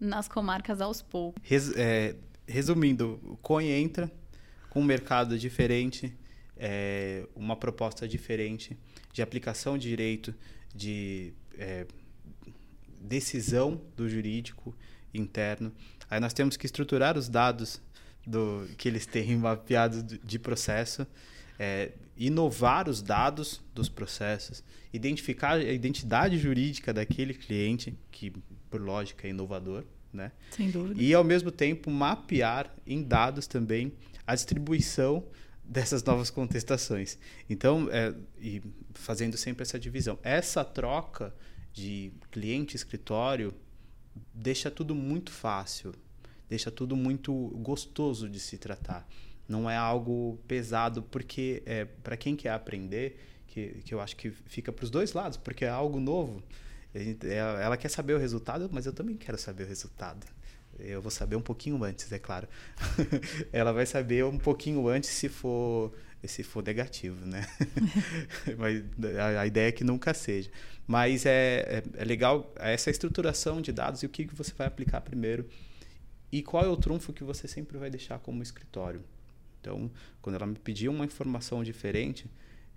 nas 0.00 0.28
comarcas 0.28 0.80
aos 0.80 1.02
poucos. 1.02 1.42
Res, 1.42 1.72
é, 1.76 2.14
resumindo, 2.46 3.20
o 3.24 3.36
COI 3.36 3.70
entra, 3.70 4.10
com 4.70 4.80
um 4.80 4.84
mercado 4.84 5.38
diferente, 5.38 6.16
é, 6.56 7.26
uma 7.34 7.56
proposta 7.56 8.06
diferente 8.06 8.76
de 9.12 9.22
aplicação 9.22 9.78
de 9.78 9.88
direito, 9.88 10.34
de 10.74 11.32
é, 11.56 11.86
decisão 13.00 13.80
do 13.96 14.08
jurídico 14.08 14.74
interno. 15.12 15.72
Aí 16.10 16.20
nós 16.20 16.32
temos 16.32 16.56
que 16.56 16.66
estruturar 16.66 17.16
os 17.16 17.28
dados 17.28 17.80
do, 18.26 18.68
que 18.76 18.88
eles 18.88 19.06
têm 19.06 19.36
mapeados 19.38 20.02
de 20.02 20.38
processo, 20.38 21.06
é, 21.58 21.92
inovar 22.16 22.88
os 22.88 23.02
dados 23.02 23.60
dos 23.74 23.88
processos, 23.88 24.62
identificar 24.92 25.54
a 25.54 25.72
identidade 25.72 26.38
jurídica 26.38 26.92
daquele 26.92 27.34
cliente, 27.34 27.96
que 28.10 28.32
por 28.70 28.80
lógica 28.80 29.26
é 29.26 29.30
inovador, 29.30 29.84
né? 30.12 30.32
Sem 30.50 30.70
dúvida. 30.70 31.00
E 31.00 31.12
ao 31.14 31.24
mesmo 31.24 31.50
tempo 31.50 31.90
mapear 31.90 32.74
em 32.86 33.02
dados 33.02 33.46
também 33.46 33.92
a 34.26 34.34
distribuição 34.34 35.24
dessas 35.64 36.02
novas 36.02 36.30
contestações. 36.30 37.18
Então, 37.48 37.88
é, 37.90 38.14
e 38.40 38.62
fazendo 38.94 39.36
sempre 39.36 39.62
essa 39.62 39.78
divisão. 39.78 40.18
Essa 40.22 40.64
troca 40.64 41.34
de 41.72 42.12
cliente-escritório 42.30 43.54
deixa 44.32 44.70
tudo 44.70 44.94
muito 44.94 45.30
fácil, 45.30 45.94
deixa 46.48 46.70
tudo 46.70 46.96
muito 46.96 47.32
gostoso 47.62 48.28
de 48.28 48.40
se 48.40 48.56
tratar. 48.56 49.06
Não 49.46 49.68
é 49.68 49.76
algo 49.76 50.38
pesado, 50.46 51.02
porque 51.02 51.62
é, 51.64 51.84
para 51.84 52.16
quem 52.16 52.34
quer 52.34 52.50
aprender, 52.50 53.18
que, 53.46 53.80
que 53.84 53.94
eu 53.94 54.00
acho 54.00 54.16
que 54.16 54.30
fica 54.30 54.72
para 54.72 54.84
os 54.84 54.90
dois 54.90 55.12
lados, 55.12 55.36
porque 55.36 55.64
é 55.64 55.68
algo 55.68 56.00
novo. 56.00 56.42
Ela 56.94 57.76
quer 57.76 57.88
saber 57.88 58.14
o 58.14 58.18
resultado, 58.18 58.68
mas 58.72 58.86
eu 58.86 58.92
também 58.92 59.16
quero 59.16 59.38
saber 59.38 59.64
o 59.64 59.66
resultado. 59.66 60.26
Eu 60.78 61.02
vou 61.02 61.10
saber 61.10 61.36
um 61.36 61.40
pouquinho 61.40 61.82
antes, 61.82 62.10
é 62.12 62.18
claro. 62.18 62.48
ela 63.52 63.72
vai 63.72 63.84
saber 63.84 64.24
um 64.24 64.38
pouquinho 64.38 64.88
antes 64.88 65.10
se 65.10 65.28
for 65.28 65.92
se 66.24 66.42
for 66.42 66.64
negativo, 66.64 67.24
né? 67.26 67.46
Mas 68.58 68.82
a, 69.18 69.40
a, 69.40 69.46
ideia 69.46 69.68
é 69.68 69.72
que 69.72 69.84
nunca 69.84 70.12
seja. 70.12 70.50
Mas 70.86 71.24
é, 71.24 71.60
é, 71.60 71.82
é, 71.96 72.04
legal 72.04 72.52
essa 72.56 72.90
estruturação 72.90 73.60
de 73.60 73.70
dados 73.70 74.02
e 74.02 74.06
o 74.06 74.08
que, 74.08 74.26
que 74.26 74.34
você 74.34 74.52
vai 74.52 74.66
aplicar 74.66 75.00
primeiro 75.00 75.48
e 76.32 76.42
qual 76.42 76.64
é 76.64 76.68
o 76.68 76.76
trunfo 76.76 77.12
que 77.12 77.22
você 77.22 77.46
sempre 77.46 77.78
vai 77.78 77.88
deixar 77.88 78.18
como 78.18 78.42
escritório. 78.42 79.02
Então, 79.60 79.90
quando 80.20 80.36
ela 80.36 80.46
me 80.46 80.58
pedir 80.58 80.88
uma 80.88 81.04
informação 81.04 81.62
diferente, 81.62 82.28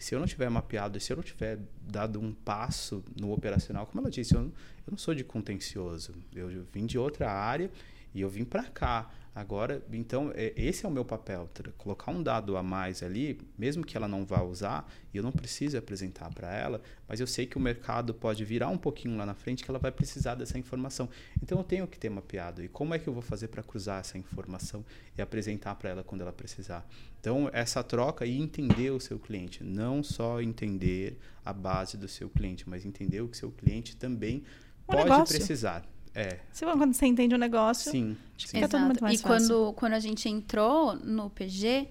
se 0.03 0.15
eu 0.15 0.19
não 0.19 0.27
tiver 0.27 0.49
mapeado, 0.49 0.99
se 0.99 1.13
eu 1.13 1.17
não 1.17 1.23
tiver 1.23 1.59
dado 1.81 2.19
um 2.19 2.33
passo 2.33 3.03
no 3.19 3.31
operacional, 3.31 3.85
como 3.85 4.01
ela 4.01 4.09
disse, 4.09 4.33
eu 4.33 4.51
eu 4.87 4.91
não 4.91 4.97
sou 4.97 5.13
de 5.13 5.23
contencioso. 5.23 6.13
Eu 6.35 6.65
vim 6.73 6.85
de 6.85 6.97
outra 6.97 7.31
área 7.31 7.69
e 8.13 8.21
eu 8.21 8.29
vim 8.29 8.43
para 8.43 8.63
cá. 8.63 9.09
Agora, 9.33 9.81
então, 9.93 10.29
é, 10.35 10.51
esse 10.57 10.85
é 10.85 10.89
o 10.89 10.91
meu 10.91 11.05
papel, 11.05 11.49
colocar 11.77 12.11
um 12.11 12.21
dado 12.21 12.57
a 12.57 12.63
mais 12.63 13.01
ali, 13.01 13.39
mesmo 13.57 13.85
que 13.85 13.95
ela 13.95 14.07
não 14.07 14.25
vá 14.25 14.41
usar, 14.41 14.91
e 15.13 15.17
eu 15.17 15.23
não 15.23 15.31
preciso 15.31 15.77
apresentar 15.77 16.29
para 16.33 16.53
ela, 16.53 16.81
mas 17.07 17.21
eu 17.21 17.27
sei 17.27 17.45
que 17.45 17.57
o 17.57 17.59
mercado 17.59 18.13
pode 18.13 18.43
virar 18.43 18.67
um 18.67 18.77
pouquinho 18.77 19.15
lá 19.15 19.25
na 19.25 19.33
frente 19.33 19.63
que 19.63 19.71
ela 19.71 19.79
vai 19.79 19.91
precisar 19.91 20.35
dessa 20.35 20.59
informação. 20.59 21.07
Então, 21.41 21.57
eu 21.57 21.63
tenho 21.63 21.87
que 21.87 21.97
ter 21.97 22.09
mapeado. 22.09 22.61
E 22.61 22.67
como 22.67 22.93
é 22.93 22.99
que 22.99 23.07
eu 23.07 23.13
vou 23.13 23.21
fazer 23.21 23.47
para 23.47 23.63
cruzar 23.63 24.01
essa 24.01 24.17
informação 24.17 24.83
e 25.17 25.21
apresentar 25.21 25.75
para 25.75 25.91
ela 25.91 26.03
quando 26.03 26.21
ela 26.21 26.33
precisar? 26.33 26.85
Então, 27.21 27.49
essa 27.53 27.81
troca 27.81 28.25
e 28.25 28.37
entender 28.37 28.91
o 28.91 28.99
seu 28.99 29.17
cliente, 29.17 29.63
não 29.63 30.03
só 30.03 30.41
entender 30.41 31.17
a 31.45 31.53
base 31.53 31.95
do 31.95 32.07
seu 32.07 32.29
cliente, 32.29 32.67
mas 32.67 32.85
entender 32.85 33.21
o 33.21 33.29
que 33.29 33.37
seu 33.37 33.49
cliente 33.51 33.95
também 33.95 34.43
o 34.87 34.91
pode 34.91 35.03
negócio. 35.03 35.37
precisar. 35.37 35.85
É. 36.13 36.39
Se 36.51 36.65
quando 36.65 36.93
você 36.93 37.05
entende 37.05 37.33
o 37.33 37.37
negócio, 37.37 37.91
sim, 37.91 38.17
sim. 38.37 38.47
fica 38.47 38.67
tudo 38.67 38.85
muito 38.85 39.01
mais 39.01 39.19
e 39.19 39.23
fácil. 39.23 39.45
E 39.45 39.47
quando, 39.47 39.73
quando 39.73 39.93
a 39.93 39.99
gente 39.99 40.27
entrou 40.27 40.95
no 40.95 41.29
PG 41.29 41.87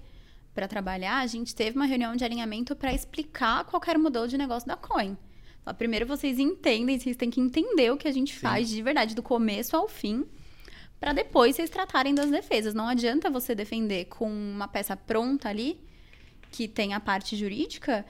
para 0.53 0.67
trabalhar, 0.67 1.19
a 1.19 1.27
gente 1.27 1.55
teve 1.55 1.75
uma 1.75 1.85
reunião 1.85 2.15
de 2.15 2.23
alinhamento 2.23 2.75
para 2.75 2.93
explicar 2.93 3.63
qual 3.65 3.81
era 3.87 3.97
o 3.97 4.01
modelo 4.01 4.27
de 4.27 4.37
negócio 4.37 4.67
da 4.67 4.75
Coin. 4.75 5.17
Então, 5.61 5.73
primeiro 5.73 6.05
vocês 6.05 6.39
entendem, 6.39 6.99
vocês 6.99 7.15
têm 7.15 7.29
que 7.29 7.39
entender 7.39 7.91
o 7.91 7.97
que 7.97 8.07
a 8.07 8.11
gente 8.11 8.33
sim. 8.33 8.39
faz 8.39 8.69
de 8.69 8.81
verdade, 8.81 9.15
do 9.15 9.23
começo 9.23 9.75
ao 9.75 9.87
fim, 9.87 10.25
para 10.99 11.13
depois 11.13 11.55
vocês 11.55 11.69
tratarem 11.69 12.13
das 12.13 12.29
defesas. 12.29 12.73
Não 12.73 12.87
adianta 12.87 13.29
você 13.29 13.55
defender 13.55 14.05
com 14.05 14.29
uma 14.29 14.67
peça 14.67 14.95
pronta 14.95 15.49
ali, 15.49 15.79
que 16.51 16.67
tem 16.67 16.93
a 16.93 16.99
parte 16.99 17.35
jurídica, 17.35 18.05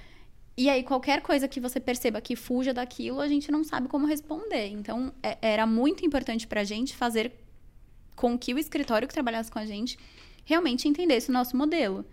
e 0.62 0.70
aí, 0.70 0.84
qualquer 0.84 1.24
coisa 1.24 1.48
que 1.48 1.60
você 1.60 1.80
perceba 1.80 2.22
que 2.22 2.36
fuja 2.36 2.72
daquilo, 2.72 3.20
a 3.20 3.28
gente 3.28 3.52
não 3.52 3.64
sabe 3.64 3.88
como 3.88 4.06
responder. 4.06 4.68
Então, 4.68 5.12
é, 5.24 5.36
era 5.42 5.66
muito 5.66 6.06
importante 6.06 6.46
para 6.46 6.62
a 6.62 6.64
gente 6.64 6.96
fazer 6.96 7.32
com 8.16 8.38
que 8.38 8.54
o 8.54 8.60
escritório 8.60 9.08
que 9.08 9.14
trabalhasse 9.16 9.50
com 9.50 9.58
a 9.58 9.66
gente 9.66 9.98
realmente 10.46 10.88
entendesse 10.88 11.32
o 11.32 11.34
nosso 11.34 11.58
modelo. 11.58 12.06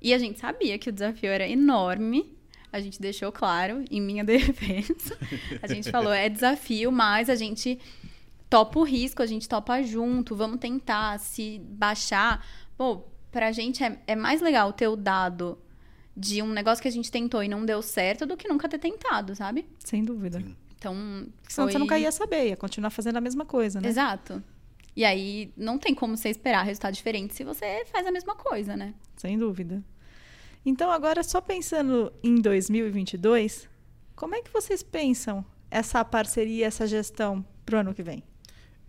E 0.00 0.14
a 0.14 0.18
gente 0.18 0.38
sabia 0.38 0.78
que 0.78 0.88
o 0.88 0.92
desafio 0.92 1.30
era 1.30 1.48
enorme. 1.48 2.32
A 2.72 2.78
gente 2.78 3.02
deixou 3.02 3.32
claro, 3.32 3.84
em 3.90 4.00
minha 4.00 4.22
defesa. 4.24 5.18
A 5.60 5.66
gente 5.66 5.90
falou, 5.90 6.12
é 6.12 6.28
desafio, 6.28 6.92
mas 6.92 7.28
a 7.28 7.34
gente 7.34 7.76
topa 8.48 8.78
o 8.78 8.84
risco, 8.84 9.20
a 9.20 9.26
gente 9.26 9.48
topa 9.48 9.82
junto, 9.82 10.36
vamos 10.36 10.60
tentar 10.60 11.18
se 11.18 11.58
baixar. 11.64 12.46
Pô, 12.76 13.02
pra 13.32 13.50
gente 13.50 13.82
é, 13.82 14.00
é 14.06 14.14
mais 14.14 14.40
legal 14.40 14.72
ter 14.72 14.86
o 14.86 14.94
dado 14.94 15.58
de 16.20 16.42
um 16.42 16.50
negócio 16.50 16.82
que 16.82 16.88
a 16.88 16.92
gente 16.92 17.10
tentou 17.10 17.42
e 17.42 17.48
não 17.48 17.64
deu 17.64 17.80
certo 17.80 18.26
do 18.26 18.36
que 18.36 18.46
nunca 18.46 18.68
ter 18.68 18.78
tentado, 18.78 19.34
sabe? 19.34 19.66
Sem 19.78 20.04
dúvida. 20.04 20.38
Sim. 20.38 20.54
Então. 20.76 20.94
Senão 21.48 21.66
foi... 21.66 21.72
você 21.72 21.78
nunca 21.78 21.98
ia 21.98 22.12
saber, 22.12 22.48
ia 22.48 22.56
continuar 22.56 22.90
fazendo 22.90 23.16
a 23.16 23.20
mesma 23.20 23.44
coisa, 23.44 23.80
né? 23.80 23.88
Exato. 23.88 24.42
E 24.94 25.04
aí 25.04 25.52
não 25.56 25.78
tem 25.78 25.94
como 25.94 26.16
você 26.16 26.28
esperar 26.28 26.62
resultado 26.62 26.94
diferente 26.94 27.34
se 27.34 27.44
você 27.44 27.84
faz 27.86 28.06
a 28.06 28.12
mesma 28.12 28.34
coisa, 28.34 28.76
né? 28.76 28.94
Sem 29.16 29.38
dúvida. 29.38 29.82
Então, 30.64 30.90
agora, 30.90 31.22
só 31.22 31.40
pensando 31.40 32.12
em 32.22 32.34
2022, 32.34 33.68
como 34.14 34.34
é 34.34 34.42
que 34.42 34.52
vocês 34.52 34.82
pensam 34.82 35.44
essa 35.70 36.04
parceria, 36.04 36.66
essa 36.66 36.86
gestão 36.86 37.44
para 37.64 37.76
o 37.76 37.80
ano 37.80 37.94
que 37.94 38.02
vem? 38.02 38.22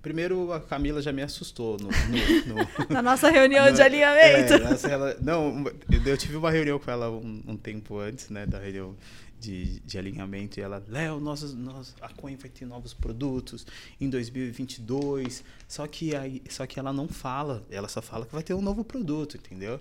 Primeiro, 0.02 0.52
a 0.52 0.60
Camila 0.60 1.02
já 1.02 1.12
me 1.12 1.22
assustou 1.22 1.78
no, 1.78 1.88
no, 1.88 2.56
no 2.56 2.66
na 2.90 3.02
nossa 3.02 3.30
reunião 3.30 3.66
no, 3.70 3.74
de 3.74 3.82
alinhamento. 3.82 4.54
É, 4.54 4.92
ela, 4.92 5.16
não, 5.22 5.64
eu 6.06 6.18
tive 6.18 6.38
uma 6.38 6.50
reunião 6.50 6.80
com 6.80 6.90
ela 6.90 7.10
um, 7.10 7.44
um 7.48 7.56
tempo 7.56 8.00
antes, 8.00 8.30
né, 8.30 8.46
da 8.46 8.58
reunião 8.60 8.96
de, 9.40 9.80
de 9.80 9.98
alinhamento, 9.98 10.60
e 10.60 10.64
ela, 10.64 10.84
Léo, 10.88 11.20
nossos, 11.20 11.54
nós, 11.54 11.96
a 12.00 12.10
Coin 12.10 12.36
vai 12.36 12.50
ter 12.50 12.66
novos 12.66 12.94
produtos 12.94 13.66
em 14.00 14.10
2022, 14.10 15.44
só 15.68 15.88
que, 15.88 16.16
aí, 16.16 16.42
só 16.50 16.66
que 16.68 16.80
ela 16.80 16.94
não 16.94 17.08
fala, 17.08 17.66
ela 17.70 17.88
só 17.88 18.02
fala 18.02 18.26
que 18.26 18.34
vai 18.34 18.44
ter 18.44 18.54
um 18.54 18.62
novo 18.62 18.84
produto, 18.84 19.38
entendeu? 19.38 19.80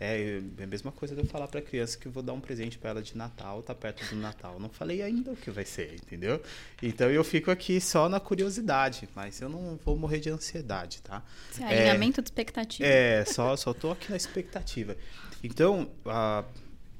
É, 0.00 0.40
é 0.58 0.62
a 0.62 0.66
mesma 0.66 0.92
coisa 0.92 1.14
de 1.14 1.22
eu 1.22 1.26
falar 1.26 1.48
para 1.48 1.60
criança 1.60 1.98
que 1.98 2.06
eu 2.06 2.12
vou 2.12 2.22
dar 2.22 2.32
um 2.32 2.40
presente 2.40 2.78
para 2.78 2.90
ela 2.90 3.02
de 3.02 3.16
Natal, 3.16 3.62
tá 3.62 3.74
perto 3.74 4.04
do 4.14 4.16
Natal. 4.16 4.58
Não 4.60 4.68
falei 4.68 5.02
ainda 5.02 5.32
o 5.32 5.36
que 5.36 5.50
vai 5.50 5.64
ser, 5.64 5.94
entendeu? 5.94 6.40
Então 6.82 7.10
eu 7.10 7.24
fico 7.24 7.50
aqui 7.50 7.80
só 7.80 8.08
na 8.08 8.20
curiosidade, 8.20 9.08
mas 9.14 9.40
eu 9.40 9.48
não 9.48 9.78
vou 9.84 9.96
morrer 9.96 10.20
de 10.20 10.30
ansiedade, 10.30 11.02
tá? 11.02 11.24
É, 11.60 11.64
alinhamento 11.64 12.22
de 12.22 12.28
expectativa. 12.28 12.88
É, 12.88 13.24
só, 13.24 13.56
só 13.56 13.74
tô 13.74 13.90
aqui 13.90 14.10
na 14.10 14.16
expectativa. 14.16 14.96
Então, 15.42 15.90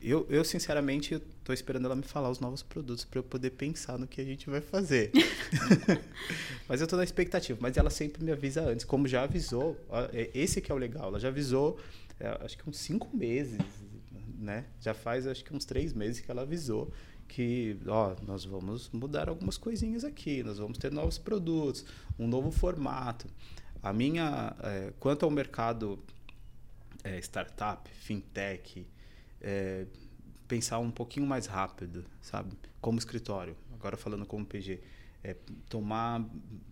eu, 0.02 0.26
eu 0.30 0.44
sinceramente 0.44 1.14
estou 1.14 1.52
esperando 1.52 1.86
ela 1.86 1.96
me 1.96 2.02
falar 2.02 2.30
os 2.30 2.38
novos 2.38 2.62
produtos 2.62 3.04
para 3.04 3.18
eu 3.18 3.22
poder 3.22 3.50
pensar 3.50 3.98
no 3.98 4.06
que 4.06 4.20
a 4.20 4.24
gente 4.24 4.48
vai 4.48 4.60
fazer. 4.60 5.10
mas 6.68 6.80
eu 6.80 6.84
estou 6.84 6.96
na 6.96 7.04
expectativa. 7.04 7.58
Mas 7.60 7.76
ela 7.76 7.90
sempre 7.90 8.22
me 8.22 8.30
avisa 8.30 8.62
antes, 8.62 8.84
como 8.84 9.08
já 9.08 9.22
avisou. 9.22 9.76
É, 10.12 10.30
esse 10.34 10.60
que 10.60 10.70
é 10.70 10.74
o 10.74 10.78
legal. 10.78 11.08
Ela 11.08 11.18
já 11.18 11.28
avisou 11.28 11.78
acho 12.40 12.58
que 12.58 12.68
uns 12.68 12.78
cinco 12.78 13.14
meses, 13.16 13.60
né? 14.38 14.66
Já 14.80 14.94
faz 14.94 15.26
acho 15.26 15.44
que 15.44 15.54
uns 15.54 15.64
três 15.64 15.92
meses 15.92 16.20
que 16.20 16.30
ela 16.30 16.42
avisou 16.42 16.92
que 17.28 17.78
ó, 17.86 18.16
nós 18.26 18.44
vamos 18.44 18.88
mudar 18.90 19.28
algumas 19.28 19.58
coisinhas 19.58 20.02
aqui, 20.02 20.42
nós 20.42 20.58
vamos 20.58 20.78
ter 20.78 20.90
novos 20.90 21.18
produtos, 21.18 21.84
um 22.18 22.26
novo 22.26 22.50
formato. 22.50 23.28
A 23.82 23.92
minha, 23.92 24.56
é, 24.62 24.92
quanto 24.98 25.24
ao 25.24 25.30
mercado 25.30 26.02
é, 27.04 27.18
startup, 27.18 27.88
fintech, 27.90 28.86
é, 29.40 29.86
pensar 30.48 30.78
um 30.78 30.90
pouquinho 30.90 31.26
mais 31.26 31.46
rápido, 31.46 32.04
sabe? 32.20 32.56
Como 32.80 32.98
escritório. 32.98 33.56
Agora 33.74 33.96
falando 33.96 34.26
como 34.26 34.44
PG. 34.44 34.80
É, 35.22 35.36
tomar, 35.68 36.24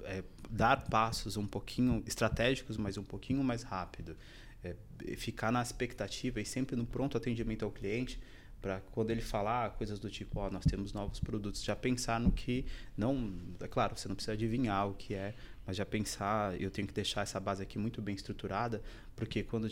é, 0.05 0.23
dar 0.49 0.89
passos 0.89 1.37
um 1.37 1.47
pouquinho 1.47 2.03
estratégicos, 2.07 2.77
mas 2.77 2.97
um 2.97 3.03
pouquinho 3.03 3.43
mais 3.43 3.63
rápido. 3.65 4.17
É, 4.67 5.17
ficar 5.17 5.53
na 5.53 5.63
expectativa 5.63 6.41
e 6.41 6.45
sempre 6.45 6.75
no 6.75 6.87
pronto 6.87 7.17
atendimento 7.17 7.65
ao 7.65 7.71
cliente 7.71 8.19
para 8.61 8.81
quando 8.91 9.11
ele 9.11 9.21
falar 9.21 9.71
coisas 9.77 9.99
do 9.99 10.11
tipo, 10.11 10.41
ó, 10.41 10.47
oh, 10.47 10.51
nós 10.51 10.65
temos 10.65 10.93
novos 10.93 11.21
produtos, 11.21 11.63
já 11.63 11.77
pensar 11.77 12.19
no 12.19 12.33
que 12.33 12.65
não, 12.97 13.33
é 13.61 13.69
claro, 13.69 13.97
você 13.97 14.09
não 14.09 14.17
precisa 14.17 14.33
adivinhar 14.33 14.89
o 14.89 14.95
que 14.95 15.15
é, 15.15 15.35
mas 15.67 15.77
já 15.77 15.85
pensar, 15.85 16.61
eu 16.61 16.71
tenho 16.71 16.89
que 16.89 16.95
deixar 16.95 17.23
essa 17.23 17.39
base 17.39 17.63
aqui 17.63 17.79
muito 17.79 18.01
bem 18.01 18.15
estruturada, 18.15 18.83
porque 19.15 19.43
quando, 19.43 19.69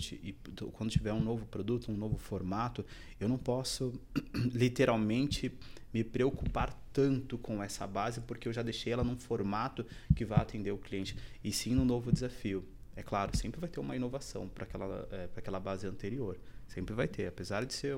quando 0.72 0.90
tiver 0.90 1.12
um 1.12 1.20
novo 1.20 1.46
produto, 1.46 1.90
um 1.90 1.96
novo 1.96 2.18
formato, 2.18 2.84
eu 3.18 3.28
não 3.28 3.38
posso 3.38 3.98
literalmente 4.52 5.52
me 5.92 6.04
preocupar 6.04 6.72
tanto 6.92 7.38
com 7.38 7.62
essa 7.62 7.86
base, 7.86 8.20
porque 8.20 8.46
eu 8.46 8.52
já 8.52 8.62
deixei 8.62 8.92
ela 8.92 9.02
num 9.02 9.16
formato 9.16 9.84
que 10.14 10.24
vai 10.24 10.40
atender 10.40 10.70
o 10.70 10.78
cliente, 10.78 11.16
e 11.42 11.50
sim 11.52 11.74
no 11.74 11.84
novo 11.84 12.12
desafio. 12.12 12.64
É 12.96 13.02
claro, 13.02 13.36
sempre 13.36 13.60
vai 13.60 13.68
ter 13.68 13.80
uma 13.80 13.96
inovação 13.96 14.48
para 14.48 14.64
aquela, 14.64 15.08
é, 15.10 15.28
aquela 15.36 15.58
base 15.58 15.86
anterior. 15.86 16.38
Sempre 16.68 16.94
vai 16.94 17.08
ter. 17.08 17.26
Apesar 17.26 17.64
de 17.64 17.74
ser 17.74 17.96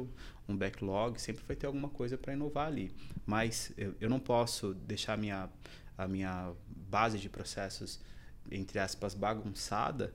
um 0.49 0.57
backlog, 0.57 1.21
sempre 1.21 1.45
vai 1.47 1.55
ter 1.55 1.67
alguma 1.67 1.89
coisa 1.89 2.17
para 2.17 2.33
inovar 2.33 2.67
ali. 2.67 2.91
Mas 3.27 3.73
eu, 3.77 3.95
eu 4.01 4.09
não 4.09 4.19
posso 4.19 4.75
deixar 4.75 5.15
a 5.15 5.17
minha, 5.17 5.51
a 5.99 6.09
minha 6.09 6.53
base 6.69 7.19
de 7.19 7.29
processos, 7.29 8.01
entre 8.51 8.79
aspas, 8.79 9.15
bagunçada 9.15 10.15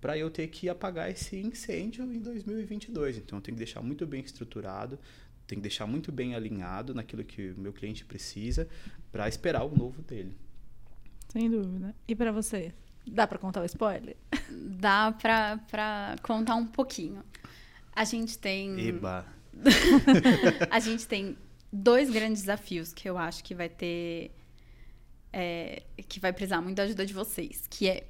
para 0.00 0.16
eu 0.16 0.30
ter 0.30 0.48
que 0.48 0.68
apagar 0.68 1.10
esse 1.10 1.36
incêndio 1.36 2.04
em 2.12 2.20
2022. 2.20 3.18
Então, 3.18 3.38
eu 3.38 3.42
tenho 3.42 3.56
que 3.56 3.64
deixar 3.64 3.82
muito 3.82 4.06
bem 4.06 4.22
estruturado, 4.22 4.98
tenho 5.46 5.60
que 5.60 5.68
deixar 5.68 5.86
muito 5.86 6.12
bem 6.12 6.34
alinhado 6.34 6.94
naquilo 6.94 7.24
que 7.24 7.50
o 7.50 7.60
meu 7.60 7.72
cliente 7.72 8.04
precisa 8.04 8.68
para 9.10 9.28
esperar 9.28 9.64
o 9.64 9.76
novo 9.76 10.00
dele. 10.02 10.36
Sem 11.28 11.50
dúvida. 11.50 11.94
E 12.08 12.14
para 12.14 12.32
você? 12.32 12.72
Dá 13.10 13.26
para 13.26 13.38
contar 13.38 13.60
o 13.62 13.64
spoiler? 13.64 14.16
Dá 14.50 15.12
para 15.12 16.16
contar 16.22 16.54
um 16.54 16.66
pouquinho. 16.66 17.24
A 17.92 18.04
gente 18.04 18.38
tem. 18.38 18.78
Eba! 18.80 19.26
a 20.70 20.78
gente 20.78 21.06
tem 21.08 21.36
dois 21.72 22.08
grandes 22.08 22.42
desafios 22.42 22.92
que 22.92 23.08
eu 23.08 23.18
acho 23.18 23.42
que 23.42 23.52
vai 23.54 23.68
ter. 23.68 24.30
É, 25.32 25.82
que 26.08 26.20
vai 26.20 26.32
precisar 26.32 26.60
muito 26.60 26.76
da 26.76 26.84
ajuda 26.84 27.04
de 27.04 27.12
vocês. 27.12 27.66
Que 27.68 27.88
é. 27.88 28.06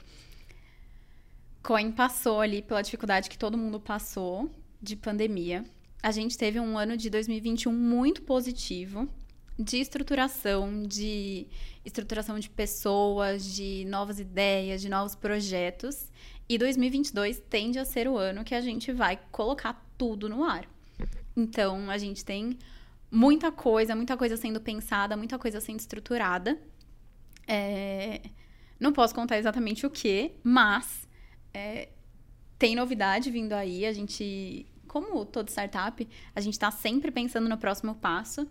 Coin 1.62 1.92
passou 1.92 2.40
ali 2.40 2.60
pela 2.60 2.82
dificuldade 2.82 3.28
que 3.30 3.38
todo 3.38 3.56
mundo 3.56 3.80
passou 3.80 4.50
de 4.82 4.96
pandemia. 4.96 5.64
A 6.02 6.10
gente 6.10 6.36
teve 6.36 6.60
um 6.60 6.76
ano 6.76 6.96
de 6.96 7.08
2021 7.08 7.72
muito 7.72 8.22
positivo 8.22 9.08
de 9.60 9.76
estruturação, 9.76 10.82
de 10.82 11.46
estruturação 11.84 12.38
de 12.38 12.48
pessoas, 12.48 13.44
de 13.44 13.84
novas 13.84 14.18
ideias, 14.18 14.80
de 14.80 14.88
novos 14.88 15.14
projetos. 15.14 16.10
E 16.48 16.56
2022 16.56 17.40
tende 17.48 17.78
a 17.78 17.84
ser 17.84 18.08
o 18.08 18.16
ano 18.16 18.42
que 18.42 18.54
a 18.54 18.60
gente 18.60 18.90
vai 18.90 19.20
colocar 19.30 19.86
tudo 19.98 20.28
no 20.28 20.42
ar. 20.42 20.66
Então, 21.36 21.90
a 21.90 21.98
gente 21.98 22.24
tem 22.24 22.58
muita 23.10 23.52
coisa, 23.52 23.94
muita 23.94 24.16
coisa 24.16 24.36
sendo 24.36 24.60
pensada, 24.60 25.16
muita 25.16 25.38
coisa 25.38 25.60
sendo 25.60 25.78
estruturada. 25.78 26.58
É... 27.46 28.22
Não 28.78 28.92
posso 28.92 29.14
contar 29.14 29.36
exatamente 29.36 29.84
o 29.84 29.90
que, 29.90 30.32
mas 30.42 31.06
é... 31.52 31.90
tem 32.58 32.74
novidade 32.74 33.30
vindo 33.30 33.52
aí. 33.52 33.84
A 33.84 33.92
gente, 33.92 34.66
como 34.88 35.24
todo 35.26 35.48
startup, 35.48 36.08
a 36.34 36.40
gente 36.40 36.54
está 36.54 36.70
sempre 36.70 37.10
pensando 37.10 37.48
no 37.48 37.58
próximo 37.58 37.94
passo. 37.94 38.48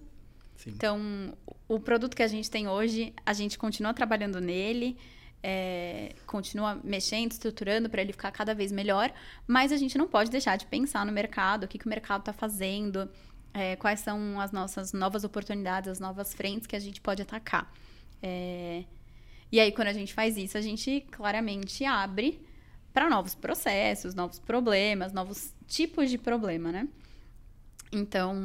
Sim. 0.59 0.71
Então, 0.71 1.37
o 1.69 1.79
produto 1.79 2.15
que 2.15 2.21
a 2.21 2.27
gente 2.27 2.51
tem 2.51 2.67
hoje, 2.67 3.13
a 3.25 3.31
gente 3.31 3.57
continua 3.57 3.93
trabalhando 3.93 4.41
nele, 4.41 4.97
é, 5.41 6.13
continua 6.27 6.77
mexendo, 6.83 7.31
estruturando 7.31 7.89
para 7.89 8.01
ele 8.01 8.11
ficar 8.11 8.29
cada 8.31 8.53
vez 8.53 8.69
melhor, 8.69 9.09
mas 9.47 9.71
a 9.71 9.77
gente 9.77 9.97
não 9.97 10.05
pode 10.05 10.29
deixar 10.29 10.57
de 10.57 10.65
pensar 10.65 11.05
no 11.05 11.13
mercado, 11.13 11.63
o 11.63 11.67
que, 11.67 11.77
que 11.79 11.85
o 11.85 11.89
mercado 11.89 12.19
está 12.19 12.33
fazendo, 12.33 13.09
é, 13.53 13.77
quais 13.77 14.01
são 14.01 14.37
as 14.37 14.51
nossas 14.51 14.91
novas 14.91 15.23
oportunidades, 15.23 15.89
as 15.89 15.99
novas 15.99 16.33
frentes 16.33 16.67
que 16.67 16.75
a 16.75 16.79
gente 16.79 16.99
pode 16.99 17.21
atacar. 17.21 17.73
É, 18.21 18.83
e 19.49 19.61
aí, 19.61 19.71
quando 19.71 19.87
a 19.87 19.93
gente 19.93 20.13
faz 20.13 20.35
isso, 20.35 20.57
a 20.57 20.61
gente 20.61 21.05
claramente 21.09 21.85
abre 21.85 22.45
para 22.93 23.09
novos 23.09 23.33
processos, 23.33 24.13
novos 24.13 24.39
problemas, 24.39 25.13
novos 25.13 25.53
tipos 25.67 26.09
de 26.09 26.17
problema, 26.17 26.69
né? 26.69 26.89
Então, 27.91 28.35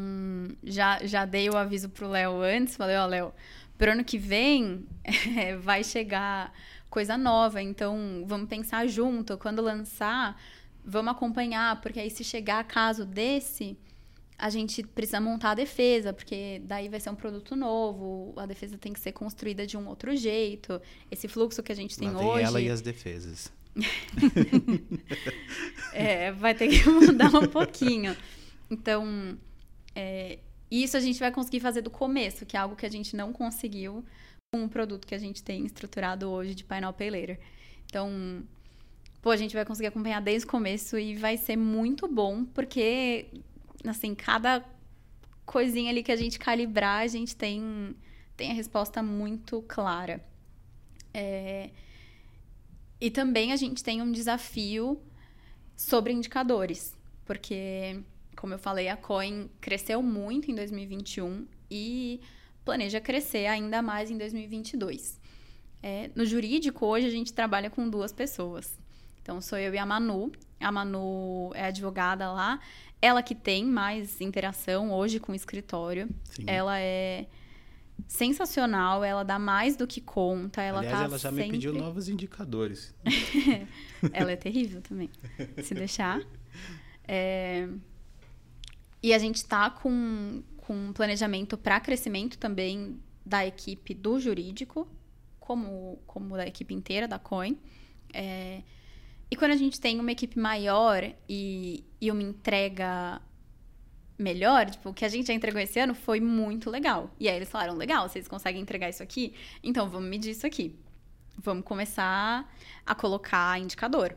já, 0.62 1.04
já 1.04 1.24
dei 1.24 1.50
o 1.50 1.56
aviso 1.56 1.88
pro 1.88 2.08
Léo 2.08 2.40
antes, 2.40 2.76
falei, 2.76 2.96
ó, 2.96 3.04
oh, 3.04 3.08
Léo, 3.08 3.32
pro 3.76 3.92
ano 3.92 4.04
que 4.04 4.18
vem 4.18 4.86
é, 5.36 5.56
vai 5.56 5.84
chegar 5.84 6.52
coisa 6.88 7.18
nova, 7.18 7.60
então 7.60 8.24
vamos 8.26 8.48
pensar 8.48 8.86
junto, 8.86 9.36
quando 9.36 9.60
lançar, 9.60 10.40
vamos 10.84 11.12
acompanhar, 11.12 11.80
porque 11.80 12.00
aí 12.00 12.10
se 12.10 12.22
chegar 12.22 12.62
caso 12.64 13.04
desse, 13.04 13.76
a 14.38 14.50
gente 14.50 14.82
precisa 14.82 15.20
montar 15.20 15.50
a 15.50 15.54
defesa, 15.54 16.12
porque 16.12 16.60
daí 16.64 16.88
vai 16.88 17.00
ser 17.00 17.10
um 17.10 17.14
produto 17.14 17.54
novo, 17.54 18.34
a 18.36 18.46
defesa 18.46 18.76
tem 18.76 18.92
que 18.92 19.00
ser 19.00 19.12
construída 19.12 19.66
de 19.66 19.76
um 19.76 19.88
outro 19.88 20.14
jeito. 20.16 20.80
Esse 21.10 21.28
fluxo 21.28 21.62
que 21.62 21.72
a 21.72 21.74
gente 21.74 21.96
tem 21.96 22.10
Lá 22.10 22.20
hoje. 22.20 22.44
ela 22.44 22.60
e 22.60 22.68
as 22.68 22.80
defesas. 22.80 23.52
é, 25.92 26.32
vai 26.32 26.54
ter 26.54 26.68
que 26.68 26.86
mudar 26.88 27.34
um 27.34 27.46
pouquinho. 27.46 28.16
Então, 28.70 29.38
é, 29.94 30.38
isso 30.70 30.96
a 30.96 31.00
gente 31.00 31.18
vai 31.18 31.30
conseguir 31.30 31.60
fazer 31.60 31.82
do 31.82 31.90
começo, 31.90 32.44
que 32.46 32.56
é 32.56 32.60
algo 32.60 32.76
que 32.76 32.86
a 32.86 32.90
gente 32.90 33.14
não 33.14 33.32
conseguiu 33.32 34.04
com 34.52 34.64
o 34.64 34.68
produto 34.68 35.06
que 35.06 35.14
a 35.14 35.18
gente 35.18 35.42
tem 35.42 35.64
estruturado 35.64 36.28
hoje 36.28 36.54
de 36.54 36.64
Painel 36.64 36.94
Later. 36.98 37.38
Então, 37.86 38.42
pô, 39.20 39.30
a 39.30 39.36
gente 39.36 39.54
vai 39.54 39.64
conseguir 39.64 39.88
acompanhar 39.88 40.20
desde 40.20 40.46
o 40.46 40.50
começo 40.50 40.98
e 40.98 41.16
vai 41.16 41.36
ser 41.36 41.56
muito 41.56 42.08
bom, 42.08 42.44
porque, 42.44 43.26
assim, 43.84 44.14
cada 44.14 44.64
coisinha 45.44 45.90
ali 45.90 46.02
que 46.02 46.12
a 46.12 46.16
gente 46.16 46.38
calibrar, 46.38 47.02
a 47.02 47.06
gente 47.06 47.36
tem, 47.36 47.94
tem 48.36 48.50
a 48.50 48.54
resposta 48.54 49.02
muito 49.02 49.62
clara. 49.68 50.24
É... 51.12 51.70
E 53.00 53.10
também 53.10 53.52
a 53.52 53.56
gente 53.56 53.82
tem 53.82 54.00
um 54.00 54.10
desafio 54.10 55.00
sobre 55.76 56.12
indicadores, 56.12 56.96
porque 57.24 58.00
como 58.36 58.54
eu 58.54 58.58
falei, 58.58 58.88
a 58.88 58.96
Coin 58.96 59.48
cresceu 59.60 60.02
muito 60.02 60.50
em 60.50 60.54
2021 60.54 61.46
e 61.70 62.20
planeja 62.64 63.00
crescer 63.00 63.46
ainda 63.46 63.82
mais 63.82 64.10
em 64.10 64.18
2022. 64.18 65.20
É, 65.82 66.10
no 66.14 66.24
jurídico, 66.24 66.86
hoje 66.86 67.06
a 67.06 67.10
gente 67.10 67.32
trabalha 67.32 67.68
com 67.68 67.88
duas 67.88 68.12
pessoas. 68.12 68.78
Então, 69.20 69.40
sou 69.40 69.58
eu 69.58 69.74
e 69.74 69.78
a 69.78 69.86
Manu. 69.86 70.32
A 70.60 70.72
Manu 70.72 71.50
é 71.54 71.64
advogada 71.64 72.30
lá. 72.32 72.58
Ela 73.00 73.22
que 73.22 73.34
tem 73.34 73.64
mais 73.64 74.20
interação 74.20 74.92
hoje 74.92 75.20
com 75.20 75.32
o 75.32 75.34
escritório. 75.34 76.08
Sim. 76.24 76.44
Ela 76.46 76.80
é 76.80 77.26
sensacional, 78.08 79.04
ela 79.04 79.22
dá 79.22 79.38
mais 79.38 79.76
do 79.76 79.86
que 79.86 80.00
conta. 80.00 80.62
Ela 80.62 80.78
Aliás, 80.78 80.98
tá 80.98 81.04
ela 81.04 81.18
já 81.18 81.30
sempre... 81.30 81.44
me 81.46 81.50
pediu 81.52 81.72
novos 81.72 82.08
indicadores. 82.08 82.94
ela 84.12 84.32
é 84.32 84.36
terrível 84.36 84.80
também, 84.80 85.10
se 85.62 85.74
deixar. 85.74 86.20
É... 87.06 87.68
E 89.04 89.12
a 89.12 89.18
gente 89.18 89.36
está 89.36 89.68
com, 89.68 90.42
com 90.56 90.74
um 90.74 90.90
planejamento 90.94 91.58
para 91.58 91.78
crescimento 91.78 92.38
também 92.38 92.98
da 93.22 93.44
equipe 93.44 93.92
do 93.92 94.18
jurídico, 94.18 94.88
como, 95.38 95.98
como 96.06 96.38
da 96.38 96.46
equipe 96.46 96.72
inteira 96.72 97.06
da 97.06 97.18
Coin. 97.18 97.58
É, 98.14 98.62
e 99.30 99.36
quando 99.36 99.50
a 99.50 99.56
gente 99.56 99.78
tem 99.78 100.00
uma 100.00 100.10
equipe 100.10 100.38
maior 100.38 101.04
e, 101.28 101.84
e 102.00 102.10
uma 102.10 102.22
entrega 102.22 103.20
melhor, 104.18 104.70
tipo, 104.70 104.88
o 104.88 104.94
que 104.94 105.04
a 105.04 105.08
gente 105.08 105.26
já 105.26 105.34
entregou 105.34 105.60
esse 105.60 105.78
ano 105.78 105.94
foi 105.94 106.18
muito 106.18 106.70
legal. 106.70 107.14
E 107.20 107.28
aí 107.28 107.36
eles 107.36 107.50
falaram, 107.50 107.74
legal, 107.74 108.08
vocês 108.08 108.26
conseguem 108.26 108.62
entregar 108.62 108.88
isso 108.88 109.02
aqui? 109.02 109.34
Então 109.62 109.86
vamos 109.86 110.08
medir 110.08 110.30
isso 110.30 110.46
aqui. 110.46 110.74
Vamos 111.36 111.66
começar 111.66 112.50
a 112.86 112.94
colocar 112.94 113.60
indicador. 113.60 114.16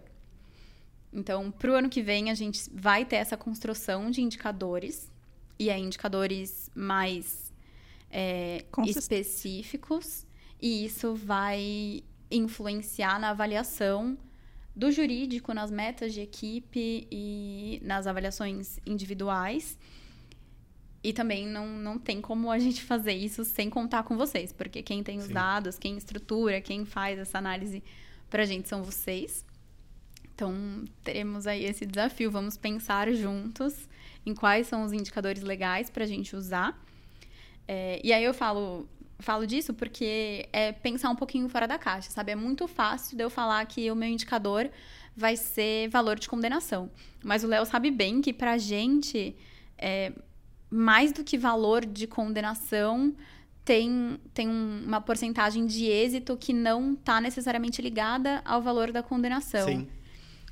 Então, 1.12 1.50
para 1.52 1.72
o 1.72 1.74
ano 1.74 1.90
que 1.90 2.02
vem, 2.02 2.30
a 2.30 2.34
gente 2.34 2.70
vai 2.72 3.06
ter 3.06 3.18
essa 3.18 3.38
construção 3.38 4.12
de 4.12 4.22
indicadores, 4.22 5.12
e 5.58 5.70
é 5.70 5.78
indicadores 5.78 6.70
mais 6.76 7.54
é, 8.12 8.66
específicos, 8.86 10.26
e 10.62 10.86
isso 10.86 11.16
vai 11.16 12.04
influenciar 12.30 13.20
na 13.20 13.30
avaliação 13.30 14.18
do 14.76 14.92
jurídico, 14.92 15.54
nas 15.54 15.72
metas 15.72 16.14
de 16.14 16.22
equipe 16.22 17.08
e 17.12 17.80
nas 17.84 18.06
avaliações 18.06 18.80
individuais. 18.86 19.78
E 21.04 21.14
também 21.14 21.48
não, 21.48 21.68
não 21.68 21.98
tem 21.98 22.20
como 22.20 22.52
a 22.52 22.60
gente 22.60 22.84
fazer 22.84 23.14
isso 23.14 23.46
sem 23.46 23.70
contar 23.70 24.04
com 24.04 24.18
vocês, 24.18 24.52
porque 24.52 24.84
quem 24.84 25.02
tem 25.04 25.18
os 25.20 25.26
Sim. 25.26 25.34
dados, 25.34 25.80
quem 25.80 25.98
estrutura, 25.98 26.60
quem 26.60 26.86
faz 26.86 27.18
essa 27.18 27.38
análise 27.38 27.82
para 28.30 28.44
a 28.44 28.46
gente 28.46 28.68
são 28.68 28.84
vocês 28.84 29.47
Então, 30.38 30.54
teremos 31.04 31.48
aí 31.48 31.66
esse 31.66 31.84
desafio. 31.84 32.30
Vamos 32.30 32.56
pensar 32.56 33.12
juntos 33.12 33.90
em 34.24 34.36
quais 34.36 34.68
são 34.68 34.84
os 34.84 34.94
indicadores 34.94 35.42
legais 35.42 35.90
para 35.90 36.04
a 36.04 36.08
gente 36.08 36.36
usar. 36.36 36.80
É, 37.68 38.00
e 38.04 38.14
aí 38.14 38.24
eu 38.24 38.36
falo, 38.36 38.88
falo 39.18 39.48
disso 39.48 39.74
porque 39.74 40.48
é 40.54 40.72
pensar 40.72 41.10
um 41.10 41.16
pouquinho 41.16 41.50
fora 41.50 41.68
da 41.68 41.80
caixa, 41.80 42.12
sabe? 42.12 42.34
É 42.34 42.36
muito 42.36 42.68
fácil 42.68 43.18
de 43.18 43.24
eu 43.24 43.32
falar 43.32 43.66
que 43.66 43.90
o 43.90 43.96
meu 43.96 44.08
indicador 44.08 44.70
vai 45.16 45.36
ser 45.36 45.90
valor 45.90 46.20
de 46.20 46.30
condenação. 46.30 46.92
Mas 47.24 47.44
o 47.44 47.48
Léo 47.48 47.66
sabe 47.66 47.90
bem 47.90 48.22
que 48.22 48.32
para 48.32 48.52
a 48.52 48.58
gente, 48.60 49.36
é, 49.76 50.14
mais 50.70 51.12
do 51.12 51.24
que 51.24 51.36
valor 51.36 51.84
de 51.84 52.06
condenação, 52.06 53.16
tem, 53.66 54.20
tem 54.36 54.48
uma 54.48 55.02
porcentagem 55.02 55.66
de 55.66 55.86
êxito 55.86 56.38
que 56.38 56.54
não 56.54 56.94
está 56.94 57.20
necessariamente 57.20 57.82
ligada 57.82 58.40
ao 58.46 58.62
valor 58.62 58.92
da 58.92 59.02
condenação. 59.02 59.68
Sim. 59.68 59.97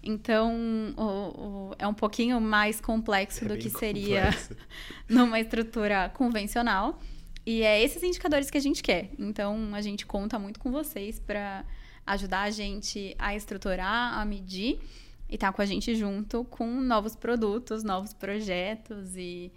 Então, 0.05 0.53
o, 0.95 1.01
o, 1.01 1.75
é 1.79 1.87
um 1.87 1.93
pouquinho 1.93 2.39
mais 2.39 2.79
complexo 2.79 3.43
é 3.43 3.47
do 3.47 3.57
que 3.57 3.71
seria 3.71 4.29
numa 5.09 5.39
estrutura 5.39 6.09
convencional. 6.09 6.99
E 7.43 7.63
é 7.63 7.83
esses 7.83 8.03
indicadores 8.03 8.51
que 8.51 8.57
a 8.57 8.61
gente 8.61 8.83
quer. 8.83 9.09
Então, 9.17 9.73
a 9.73 9.81
gente 9.81 10.05
conta 10.05 10.37
muito 10.37 10.59
com 10.59 10.71
vocês 10.71 11.19
para 11.19 11.65
ajudar 12.05 12.41
a 12.41 12.51
gente 12.51 13.15
a 13.17 13.35
estruturar, 13.35 14.19
a 14.19 14.23
medir 14.25 14.79
e 15.27 15.35
estar 15.35 15.47
tá 15.47 15.53
com 15.53 15.61
a 15.63 15.65
gente 15.65 15.95
junto 15.95 16.43
com 16.45 16.67
novos 16.67 17.15
produtos, 17.15 17.83
novos 17.83 18.13
projetos 18.13 19.15
e, 19.15 19.51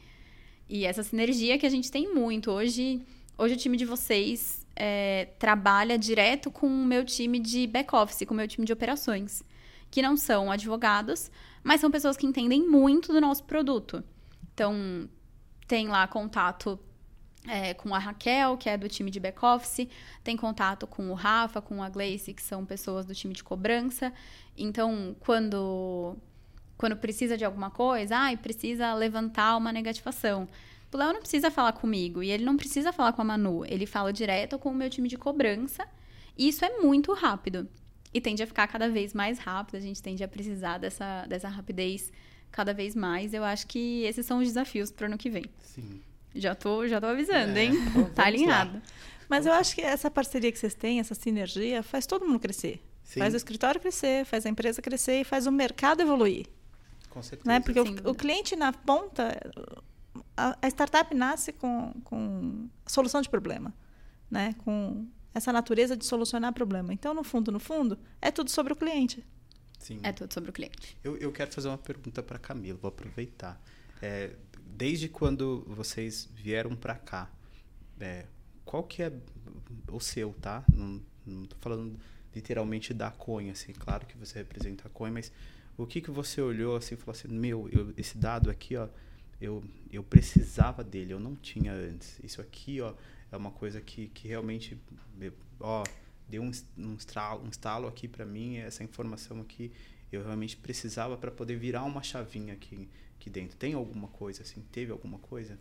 e 0.66 0.86
essa 0.86 1.02
sinergia 1.02 1.58
que 1.58 1.66
a 1.66 1.70
gente 1.70 1.90
tem 1.90 2.12
muito. 2.12 2.50
Hoje, 2.50 3.02
hoje 3.36 3.54
o 3.54 3.56
time 3.56 3.76
de 3.76 3.84
vocês 3.84 4.66
é, 4.74 5.28
trabalha 5.38 5.98
direto 5.98 6.50
com 6.50 6.66
o 6.66 6.86
meu 6.86 7.04
time 7.04 7.38
de 7.38 7.66
back-office, 7.66 8.26
com 8.26 8.32
o 8.32 8.36
meu 8.36 8.48
time 8.48 8.66
de 8.66 8.72
operações 8.72 9.44
que 9.90 10.02
não 10.02 10.16
são 10.16 10.50
advogados, 10.50 11.30
mas 11.62 11.80
são 11.80 11.90
pessoas 11.90 12.16
que 12.16 12.26
entendem 12.26 12.66
muito 12.66 13.12
do 13.12 13.20
nosso 13.20 13.44
produto. 13.44 14.02
Então, 14.54 15.08
tem 15.66 15.88
lá 15.88 16.06
contato 16.06 16.78
é, 17.46 17.74
com 17.74 17.94
a 17.94 17.98
Raquel, 17.98 18.56
que 18.56 18.68
é 18.68 18.76
do 18.76 18.88
time 18.88 19.10
de 19.10 19.20
back-office, 19.20 19.88
tem 20.22 20.36
contato 20.36 20.86
com 20.86 21.10
o 21.10 21.14
Rafa, 21.14 21.60
com 21.60 21.82
a 21.82 21.88
Gleice, 21.88 22.34
que 22.34 22.42
são 22.42 22.64
pessoas 22.64 23.06
do 23.06 23.14
time 23.14 23.34
de 23.34 23.42
cobrança. 23.42 24.12
Então, 24.56 25.16
quando, 25.20 26.16
quando 26.76 26.96
precisa 26.96 27.36
de 27.36 27.44
alguma 27.44 27.70
coisa, 27.70 28.16
ah, 28.16 28.36
precisa 28.36 28.92
levantar 28.94 29.56
uma 29.56 29.72
negativação. 29.72 30.48
O 30.92 30.96
Léo 30.96 31.12
não 31.12 31.20
precisa 31.20 31.50
falar 31.50 31.72
comigo 31.72 32.22
e 32.22 32.30
ele 32.30 32.44
não 32.44 32.56
precisa 32.56 32.92
falar 32.92 33.12
com 33.12 33.20
a 33.20 33.24
Manu, 33.24 33.64
ele 33.66 33.84
fala 33.86 34.12
direto 34.12 34.58
com 34.58 34.70
o 34.70 34.74
meu 34.74 34.88
time 34.88 35.08
de 35.08 35.18
cobrança. 35.18 35.86
E 36.36 36.48
isso 36.48 36.64
é 36.64 36.78
muito 36.78 37.12
rápido 37.12 37.68
e 38.12 38.20
tende 38.20 38.42
a 38.42 38.46
ficar 38.46 38.66
cada 38.68 38.88
vez 38.88 39.12
mais 39.12 39.38
rápido, 39.38 39.76
a 39.76 39.80
gente 39.80 40.02
tende 40.02 40.24
a 40.24 40.28
precisar 40.28 40.78
dessa, 40.78 41.26
dessa 41.26 41.48
rapidez 41.48 42.10
cada 42.50 42.72
vez 42.72 42.94
mais. 42.94 43.34
Eu 43.34 43.44
acho 43.44 43.66
que 43.66 44.02
esses 44.04 44.24
são 44.24 44.38
os 44.38 44.48
desafios 44.48 44.90
para 44.90 45.04
o 45.04 45.06
ano 45.08 45.18
que 45.18 45.28
vem. 45.28 45.44
Sim. 45.60 46.00
Já 46.34 46.54
tô, 46.54 46.86
já 46.86 47.00
tô 47.00 47.06
avisando, 47.06 47.58
é, 47.58 47.64
hein? 47.64 47.72
tá 48.14 48.26
alinhado. 48.26 48.74
Lá. 48.74 48.82
Mas 49.28 49.44
eu 49.44 49.52
acho 49.52 49.74
que 49.74 49.82
essa 49.82 50.10
parceria 50.10 50.50
que 50.50 50.58
vocês 50.58 50.74
têm, 50.74 51.00
essa 51.00 51.14
sinergia, 51.14 51.82
faz 51.82 52.06
todo 52.06 52.26
mundo 52.26 52.40
crescer. 52.40 52.82
Sim. 53.04 53.20
Faz 53.20 53.34
o 53.34 53.36
escritório 53.36 53.80
crescer, 53.80 54.24
faz 54.24 54.46
a 54.46 54.48
empresa 54.48 54.80
crescer 54.80 55.20
e 55.20 55.24
faz 55.24 55.46
o 55.46 55.52
mercado 55.52 56.00
evoluir. 56.00 56.46
Com 57.10 57.22
certeza. 57.22 57.48
Né? 57.48 57.60
Porque 57.60 57.80
o, 57.80 58.10
o, 58.10 58.14
cliente 58.14 58.54
na 58.54 58.72
ponta, 58.72 59.34
a, 60.36 60.56
a 60.60 60.68
startup 60.68 61.14
nasce 61.14 61.52
com, 61.52 61.92
com 62.04 62.68
solução 62.86 63.20
de 63.20 63.28
problema, 63.28 63.74
né? 64.30 64.54
com 64.58 65.06
essa 65.38 65.52
natureza 65.52 65.96
de 65.96 66.04
solucionar 66.04 66.52
problema. 66.52 66.92
Então, 66.92 67.14
no 67.14 67.24
fundo, 67.24 67.50
no 67.50 67.58
fundo, 67.58 67.98
é 68.20 68.30
tudo 68.30 68.50
sobre 68.50 68.72
o 68.72 68.76
cliente. 68.76 69.24
Sim. 69.78 70.00
É 70.02 70.12
tudo 70.12 70.32
sobre 70.32 70.50
o 70.50 70.52
cliente. 70.52 70.96
Eu, 71.02 71.16
eu 71.16 71.32
quero 71.32 71.52
fazer 71.52 71.68
uma 71.68 71.78
pergunta 71.78 72.22
para 72.22 72.38
Camila, 72.38 72.78
vou 72.80 72.88
aproveitar. 72.88 73.60
É, 74.02 74.34
desde 74.76 75.08
quando 75.08 75.64
vocês 75.66 76.28
vieram 76.34 76.76
para 76.76 76.94
cá, 76.94 77.30
é, 78.00 78.26
qual 78.64 78.82
que 78.82 79.02
é 79.02 79.12
o 79.90 80.00
seu, 80.00 80.34
tá? 80.40 80.64
Não, 80.72 81.00
não 81.24 81.46
tô 81.46 81.56
falando 81.60 81.98
literalmente 82.34 82.92
da 82.92 83.10
Coin, 83.10 83.50
assim, 83.50 83.72
claro 83.72 84.06
que 84.06 84.16
você 84.16 84.38
representa 84.38 84.86
a 84.86 84.90
Coin, 84.90 85.10
mas 85.10 85.32
o 85.76 85.86
que 85.86 86.00
que 86.00 86.10
você 86.10 86.40
olhou 86.40 86.76
assim 86.76 86.94
e 86.94 86.98
falou 86.98 87.12
assim, 87.12 87.28
meu, 87.28 87.68
eu, 87.72 87.92
esse 87.96 88.18
dado 88.18 88.50
aqui, 88.50 88.76
ó, 88.76 88.88
eu, 89.40 89.64
eu 89.90 90.02
precisava 90.02 90.82
dele, 90.84 91.12
eu 91.12 91.20
não 91.20 91.36
tinha 91.36 91.72
antes. 91.72 92.18
Isso 92.22 92.40
aqui, 92.40 92.80
ó, 92.80 92.94
é 93.30 93.36
uma 93.36 93.50
coisa 93.50 93.80
que, 93.80 94.08
que 94.08 94.28
realmente, 94.28 94.78
ó, 95.60 95.84
deu 96.28 96.42
um, 96.42 96.50
um, 96.76 96.94
estalo, 96.94 97.44
um 97.44 97.48
estalo 97.48 97.88
aqui 97.88 98.08
para 98.08 98.24
mim, 98.24 98.56
essa 98.56 98.82
informação 98.82 99.40
aqui 99.40 99.72
eu 100.10 100.22
realmente 100.22 100.56
precisava 100.56 101.16
para 101.16 101.30
poder 101.30 101.56
virar 101.56 101.84
uma 101.84 102.02
chavinha 102.02 102.54
aqui, 102.54 102.88
aqui 103.16 103.28
dentro. 103.28 103.56
Tem 103.56 103.74
alguma 103.74 104.08
coisa 104.08 104.42
assim? 104.42 104.62
Teve 104.72 104.90
alguma 104.90 105.18
coisa? 105.18 105.58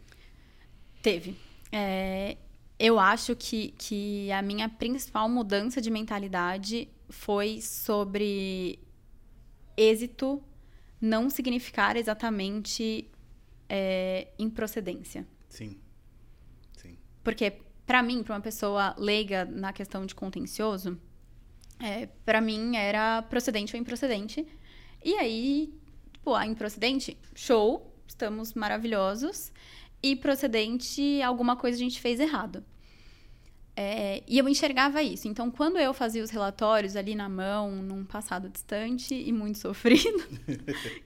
Teve. 1.01 1.35
É, 1.71 2.37
eu 2.79 2.97
acho 2.97 3.35
que, 3.35 3.73
que 3.77 4.31
a 4.31 4.41
minha 4.41 4.69
principal 4.69 5.27
mudança 5.27 5.81
de 5.81 5.89
mentalidade 5.89 6.87
foi 7.09 7.61
sobre 7.61 8.79
êxito 9.75 10.41
não 10.99 11.29
significar 11.29 11.95
exatamente 11.95 13.09
é, 13.69 14.29
improcedência. 14.39 15.27
Sim. 15.49 15.77
Porque, 17.27 17.51
para 17.85 18.01
mim, 18.01 18.23
para 18.23 18.35
uma 18.35 18.41
pessoa 18.41 18.95
leiga 18.97 19.43
na 19.43 19.73
questão 19.73 20.05
de 20.05 20.15
contencioso, 20.15 20.97
é, 21.77 22.05
para 22.23 22.39
mim 22.39 22.77
era 22.77 23.21
procedente 23.23 23.75
ou 23.75 23.81
improcedente. 23.81 24.47
E 25.03 25.13
aí, 25.15 25.73
tipo, 26.13 26.33
a 26.33 26.45
improcedente, 26.45 27.17
show, 27.35 27.93
estamos 28.07 28.53
maravilhosos. 28.53 29.51
E 30.01 30.15
procedente, 30.15 31.21
alguma 31.21 31.57
coisa 31.57 31.75
a 31.75 31.79
gente 31.79 31.99
fez 31.99 32.21
errado. 32.21 32.63
É, 33.75 34.23
e 34.25 34.37
eu 34.37 34.47
enxergava 34.47 35.03
isso. 35.03 35.27
Então, 35.27 35.51
quando 35.51 35.77
eu 35.79 35.93
fazia 35.93 36.23
os 36.23 36.29
relatórios 36.29 36.95
ali 36.95 37.13
na 37.13 37.27
mão, 37.27 37.75
num 37.75 38.05
passado 38.05 38.47
distante 38.47 39.13
e 39.13 39.33
muito 39.33 39.57
sofrido, 39.59 40.23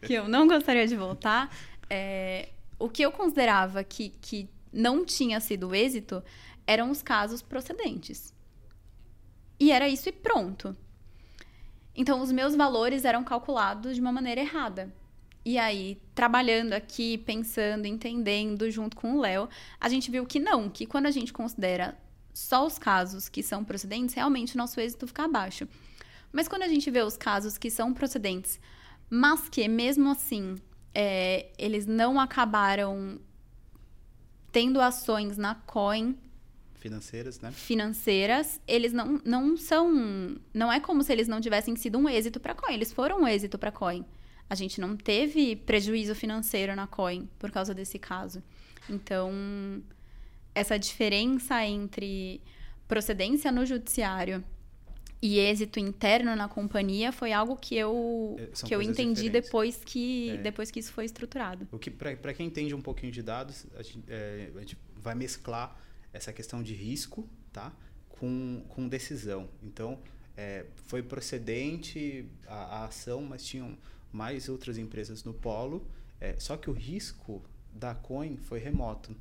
que 0.05 0.13
eu 0.13 0.29
não 0.29 0.47
gostaria 0.47 0.85
de 0.85 0.95
voltar, 0.95 1.49
é, 1.89 2.49
o 2.77 2.87
que 2.87 3.01
eu 3.01 3.11
considerava 3.11 3.83
que, 3.83 4.09
que 4.21 4.47
não 4.71 5.05
tinha 5.05 5.39
sido 5.39 5.73
êxito 5.75 6.23
eram 6.65 6.91
os 6.91 7.01
casos 7.01 7.41
procedentes. 7.41 8.33
E 9.59 9.71
era 9.71 9.87
isso 9.87 10.09
e 10.09 10.11
pronto. 10.11 10.75
Então, 11.95 12.21
os 12.21 12.31
meus 12.31 12.55
valores 12.55 13.03
eram 13.03 13.23
calculados 13.23 13.95
de 13.95 14.01
uma 14.01 14.11
maneira 14.11 14.41
errada. 14.41 14.93
E 15.43 15.57
aí, 15.57 15.99
trabalhando 16.13 16.73
aqui, 16.73 17.17
pensando, 17.17 17.85
entendendo 17.85 18.69
junto 18.69 18.95
com 18.95 19.15
o 19.15 19.19
Léo, 19.19 19.49
a 19.79 19.89
gente 19.89 20.09
viu 20.09 20.25
que 20.25 20.39
não, 20.39 20.69
que 20.69 20.85
quando 20.85 21.07
a 21.07 21.11
gente 21.11 21.33
considera 21.33 21.97
só 22.33 22.65
os 22.65 22.77
casos 22.77 23.27
que 23.27 23.43
são 23.43 23.63
procedentes, 23.63 24.15
realmente 24.15 24.55
o 24.55 24.57
nosso 24.57 24.79
êxito 24.79 25.07
fica 25.07 25.25
abaixo. 25.25 25.67
Mas 26.31 26.47
quando 26.47 26.63
a 26.63 26.67
gente 26.67 26.89
vê 26.89 27.01
os 27.01 27.17
casos 27.17 27.57
que 27.57 27.69
são 27.69 27.93
procedentes, 27.93 28.59
mas 29.09 29.49
que 29.49 29.67
mesmo 29.67 30.09
assim 30.09 30.55
é, 30.93 31.49
eles 31.57 31.85
não 31.85 32.19
acabaram 32.19 33.19
tendo 34.51 34.81
ações 34.81 35.37
na 35.37 35.55
Coin 35.55 36.17
financeiras, 36.81 37.39
né? 37.39 37.51
Financeiras, 37.51 38.59
eles 38.67 38.91
não, 38.91 39.21
não 39.23 39.55
são, 39.55 40.35
não 40.51 40.73
é 40.73 40.79
como 40.79 41.03
se 41.03 41.11
eles 41.13 41.27
não 41.27 41.39
tivessem 41.39 41.75
sido 41.75 41.99
um 41.99 42.09
êxito 42.09 42.39
para 42.39 42.55
Coin, 42.55 42.73
eles 42.73 42.91
foram 42.91 43.21
um 43.21 43.27
êxito 43.27 43.57
para 43.57 43.71
Coin. 43.71 44.03
A 44.49 44.55
gente 44.55 44.81
não 44.81 44.97
teve 44.97 45.55
prejuízo 45.55 46.15
financeiro 46.15 46.75
na 46.75 46.87
Coin 46.87 47.29
por 47.37 47.51
causa 47.51 47.73
desse 47.73 47.99
caso. 47.99 48.41
Então, 48.89 49.31
essa 50.55 50.77
diferença 50.77 51.63
entre 51.63 52.41
procedência 52.87 53.51
no 53.51 53.63
judiciário 53.63 54.43
e 55.21 55.37
êxito 55.37 55.79
interno 55.79 56.35
na 56.35 56.47
companhia 56.47 57.11
foi 57.11 57.31
algo 57.31 57.55
que 57.55 57.75
eu 57.75 58.35
é, 58.39 58.47
que 58.65 58.73
eu 58.73 58.81
entendi 58.81 59.29
depois 59.29 59.81
que 59.85 60.31
é. 60.31 60.37
depois 60.37 60.71
que 60.71 60.79
isso 60.79 60.91
foi 60.91 61.05
estruturado. 61.05 61.67
O 61.71 61.77
que 61.77 61.91
para 61.91 62.33
quem 62.33 62.47
entende 62.47 62.73
um 62.73 62.81
pouquinho 62.81 63.11
de 63.11 63.21
dados, 63.21 63.67
a 63.75 63.83
gente, 63.83 64.03
é, 64.07 64.49
a 64.55 64.59
gente, 64.59 64.77
vai 64.95 65.13
mesclar 65.13 65.79
essa 66.11 66.33
questão 66.33 66.63
de 66.63 66.73
risco, 66.73 67.29
tá, 67.53 67.71
com, 68.09 68.63
com 68.69 68.87
decisão. 68.87 69.47
Então 69.61 69.99
é, 70.35 70.65
foi 70.87 71.03
procedente 71.03 72.25
a, 72.47 72.55
a, 72.55 72.85
ação, 72.85 73.21
mas 73.21 73.45
tinham 73.45 73.77
mais 74.11 74.49
outras 74.49 74.77
empresas 74.77 75.23
no 75.23 75.33
polo. 75.33 75.85
É, 76.19 76.35
só 76.39 76.57
que 76.57 76.69
o 76.69 76.73
risco 76.73 77.43
da 77.71 77.93
coin 77.93 78.37
foi 78.37 78.59
remoto. 78.59 79.15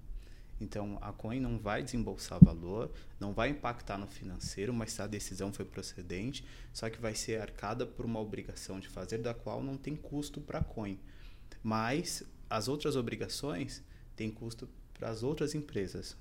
Então, 0.61 0.99
a 1.01 1.13
coin 1.13 1.41
não 1.41 1.59
vai 1.59 1.83
desembolsar 1.83 2.39
valor, 2.45 2.93
não 3.19 3.33
vai 3.33 3.49
impactar 3.49 3.97
no 3.97 4.07
financeiro, 4.07 4.75
mas 4.75 4.99
a 5.01 5.07
decisão 5.07 5.53
foi 5.53 5.65
procedente, 5.65 6.45
só 6.73 6.91
que 6.91 7.01
vai 7.01 7.15
ser 7.15 7.41
arcada 7.41 7.87
por 7.87 8.05
uma 8.05 8.21
obrigação 8.21 8.79
de 8.79 8.89
fazer, 8.89 9.19
da 9.19 9.33
qual 9.33 9.63
não 9.63 9.77
tem 9.77 9.97
custo 9.97 10.41
para 10.41 10.59
a 10.59 10.65
coin. 10.65 10.99
Mas 11.63 12.23
as 12.49 12.69
outras 12.69 12.95
obrigações 12.95 13.83
têm 14.15 14.31
custo 14.31 14.69
para 14.93 15.09
as 15.09 15.23
outras 15.23 15.55
empresas. 15.55 16.17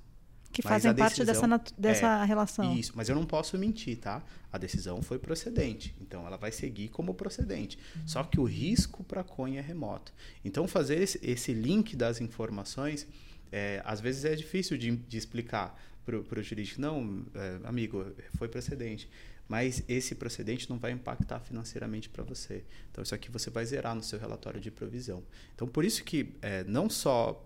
que 0.52 0.62
Mas 0.64 0.72
fazem 0.72 0.96
parte 0.96 1.26
dessa, 1.26 1.62
dessa 1.78 2.24
relação. 2.24 2.74
Isso, 2.76 2.94
mas 2.96 3.10
eu 3.10 3.16
não 3.16 3.26
posso 3.26 3.58
mentir, 3.58 3.98
tá? 3.98 4.24
A 4.52 4.58
decisão 4.58 5.02
foi 5.02 5.20
procedente, 5.20 5.96
então 6.00 6.26
ela 6.26 6.38
vai 6.38 6.52
seguir 6.52 6.88
como 6.90 7.14
procedente. 7.14 7.78
Só 8.06 8.24
que 8.24 8.40
o 8.40 8.46
risco 8.46 9.04
para 9.04 9.22
a 9.22 9.24
coin 9.24 9.58
é 9.58 9.62
remoto. 9.62 10.14
Então 10.46 10.68
fazer 10.68 11.02
esse, 11.02 11.20
esse 11.22 11.54
link 11.54 11.96
das 11.96 12.22
informações, 12.22 13.06
é, 13.52 13.82
às 13.86 14.00
vezes 14.00 14.26
é 14.26 14.36
difícil 14.36 14.78
de, 14.78 14.96
de 14.96 15.18
explicar 15.18 15.80
para 16.06 16.40
o 16.40 16.44
jurídico. 16.44 16.82
Não, 16.82 17.26
é, 17.36 17.60
amigo, 17.64 18.06
foi 18.38 18.48
procedente. 18.48 19.10
Mas 19.48 19.84
esse 19.88 20.14
procedente 20.14 20.70
não 20.70 20.78
vai 20.78 20.92
impactar 20.92 21.40
financeiramente 21.40 22.08
para 22.08 22.24
você. 22.24 22.64
Então 22.92 23.04
isso 23.04 23.16
aqui 23.16 23.32
você 23.32 23.50
vai 23.50 23.66
zerar 23.66 23.96
no 23.96 24.04
seu 24.04 24.20
relatório 24.20 24.60
de 24.60 24.70
provisão. 24.70 25.24
Então 25.56 25.68
por 25.68 25.84
isso 25.84 26.04
que 26.04 26.36
é, 26.42 26.64
não 26.66 26.88
só 26.88 27.46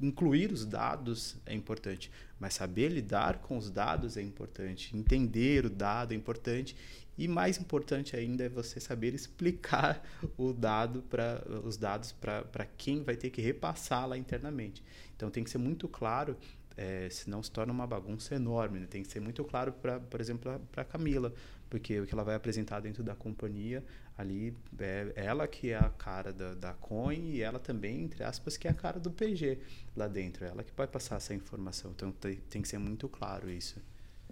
incluir 0.00 0.50
os 0.50 0.66
dados 0.66 1.36
é 1.46 1.54
importante, 1.54 2.10
mas 2.38 2.54
saber 2.54 2.88
lidar 2.88 3.38
com 3.38 3.56
os 3.56 3.70
dados 3.70 4.16
é 4.16 4.22
importante, 4.22 4.96
entender 4.96 5.64
o 5.64 5.70
dado 5.70 6.12
é 6.12 6.16
importante 6.16 6.76
e 7.16 7.28
mais 7.28 7.58
importante 7.58 8.16
ainda 8.16 8.44
é 8.44 8.48
você 8.48 8.80
saber 8.80 9.14
explicar 9.14 10.02
o 10.36 10.52
dado 10.52 11.02
para 11.02 11.42
os 11.64 11.76
dados 11.76 12.12
para 12.12 12.66
quem 12.76 13.02
vai 13.02 13.16
ter 13.16 13.30
que 13.30 13.40
repassar 13.40 14.08
lá 14.08 14.16
internamente. 14.16 14.82
Então 15.16 15.30
tem 15.30 15.44
que 15.44 15.50
ser 15.50 15.58
muito 15.58 15.86
claro, 15.88 16.36
é, 16.76 17.08
senão 17.10 17.42
se 17.42 17.50
torna 17.50 17.72
uma 17.72 17.86
bagunça 17.86 18.34
enorme. 18.34 18.80
Né? 18.80 18.86
Tem 18.86 19.02
que 19.02 19.08
ser 19.08 19.20
muito 19.20 19.44
claro 19.44 19.72
para, 19.72 20.00
por 20.00 20.20
exemplo, 20.20 20.60
para 20.72 20.82
a 20.82 20.84
Camila, 20.84 21.32
porque 21.68 22.00
o 22.00 22.06
que 22.06 22.14
ela 22.14 22.24
vai 22.24 22.34
apresentar 22.34 22.80
dentro 22.80 23.02
da 23.02 23.14
companhia 23.14 23.84
ali 24.16 24.56
é 24.78 25.12
ela 25.16 25.46
que 25.46 25.70
é 25.70 25.76
a 25.76 25.88
cara 25.88 26.32
da, 26.32 26.54
da 26.54 26.74
coin 26.74 27.30
e 27.30 27.40
ela 27.40 27.58
também 27.58 28.02
entre 28.02 28.22
aspas 28.22 28.58
que 28.58 28.68
é 28.68 28.70
a 28.70 28.74
cara 28.74 29.00
do 29.00 29.10
PG 29.10 29.58
lá 29.96 30.06
dentro 30.06 30.44
ela 30.44 30.62
que 30.62 30.70
vai 30.76 30.86
passar 30.86 31.16
essa 31.16 31.32
informação 31.32 31.92
então 31.92 32.12
tem, 32.12 32.36
tem 32.36 32.60
que 32.60 32.68
ser 32.68 32.76
muito 32.76 33.08
claro 33.08 33.50
isso 33.50 33.80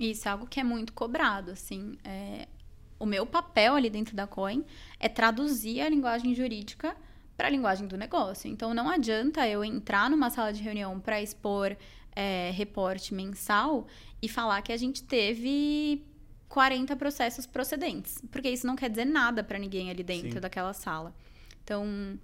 Isso 0.00 0.26
é 0.26 0.30
algo 0.30 0.46
que 0.46 0.58
é 0.58 0.64
muito 0.64 0.94
cobrado, 0.94 1.50
assim. 1.50 1.98
É, 2.02 2.48
o 3.00 3.06
meu 3.06 3.26
papel 3.26 3.74
ali 3.74 3.88
dentro 3.88 4.14
da 4.14 4.26
Coin 4.26 4.62
é 5.00 5.08
traduzir 5.08 5.80
a 5.80 5.88
linguagem 5.88 6.34
jurídica 6.34 6.94
para 7.36 7.48
a 7.48 7.50
linguagem 7.50 7.88
do 7.88 7.96
negócio. 7.96 8.48
Então, 8.48 8.74
não 8.74 8.90
adianta 8.90 9.48
eu 9.48 9.64
entrar 9.64 10.10
numa 10.10 10.28
sala 10.28 10.52
de 10.52 10.62
reunião 10.62 11.00
para 11.00 11.20
expor 11.20 11.74
é, 12.14 12.50
reporte 12.54 13.14
mensal 13.14 13.86
e 14.20 14.28
falar 14.28 14.60
que 14.60 14.70
a 14.70 14.76
gente 14.76 15.02
teve 15.02 16.04
40 16.50 16.94
processos 16.96 17.46
procedentes, 17.46 18.22
porque 18.30 18.50
isso 18.50 18.66
não 18.66 18.76
quer 18.76 18.90
dizer 18.90 19.06
nada 19.06 19.42
para 19.42 19.58
ninguém 19.58 19.88
ali 19.88 20.02
dentro 20.02 20.32
Sim. 20.32 20.40
daquela 20.40 20.74
sala. 20.74 21.14
Então, 21.64 22.18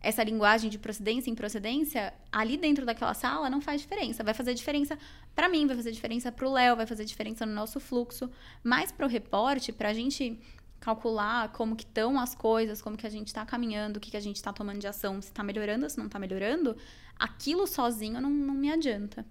essa 0.00 0.22
linguagem 0.22 0.70
de 0.70 0.78
procedência 0.78 1.30
em 1.30 1.34
procedência, 1.34 2.14
ali 2.32 2.56
dentro 2.56 2.86
daquela 2.86 3.12
sala 3.12 3.50
não 3.50 3.60
faz 3.60 3.82
diferença. 3.82 4.22
Vai 4.22 4.32
fazer 4.32 4.54
diferença 4.54 4.98
para 5.34 5.48
mim, 5.48 5.66
vai 5.66 5.76
fazer 5.76 5.90
diferença 5.92 6.30
para 6.30 6.46
o 6.48 6.52
Léo, 6.52 6.76
vai 6.76 6.86
fazer 6.86 7.04
diferença 7.04 7.44
no 7.44 7.52
nosso 7.52 7.80
fluxo. 7.80 8.30
Mas 8.62 8.92
para 8.92 9.04
o 9.06 9.08
reporte, 9.08 9.72
para 9.72 9.88
a 9.90 9.92
gente 9.94 10.38
calcular 10.80 11.50
como 11.52 11.74
que 11.74 11.84
estão 11.84 12.18
as 12.20 12.34
coisas, 12.34 12.82
como 12.82 12.96
que 12.96 13.06
a 13.06 13.10
gente 13.10 13.28
está 13.28 13.44
caminhando, 13.46 13.96
o 13.96 14.00
que, 14.00 14.10
que 14.10 14.16
a 14.16 14.20
gente 14.20 14.36
está 14.36 14.52
tomando 14.52 14.78
de 14.78 14.86
ação, 14.86 15.20
se 15.22 15.28
está 15.28 15.42
melhorando, 15.42 15.88
se 15.88 15.96
não 15.98 16.06
está 16.06 16.18
melhorando, 16.18 16.76
aquilo 17.18 17.66
sozinho 17.66 18.20
não, 18.20 18.30
não 18.30 18.54
me 18.54 18.70
adianta. 18.70 19.24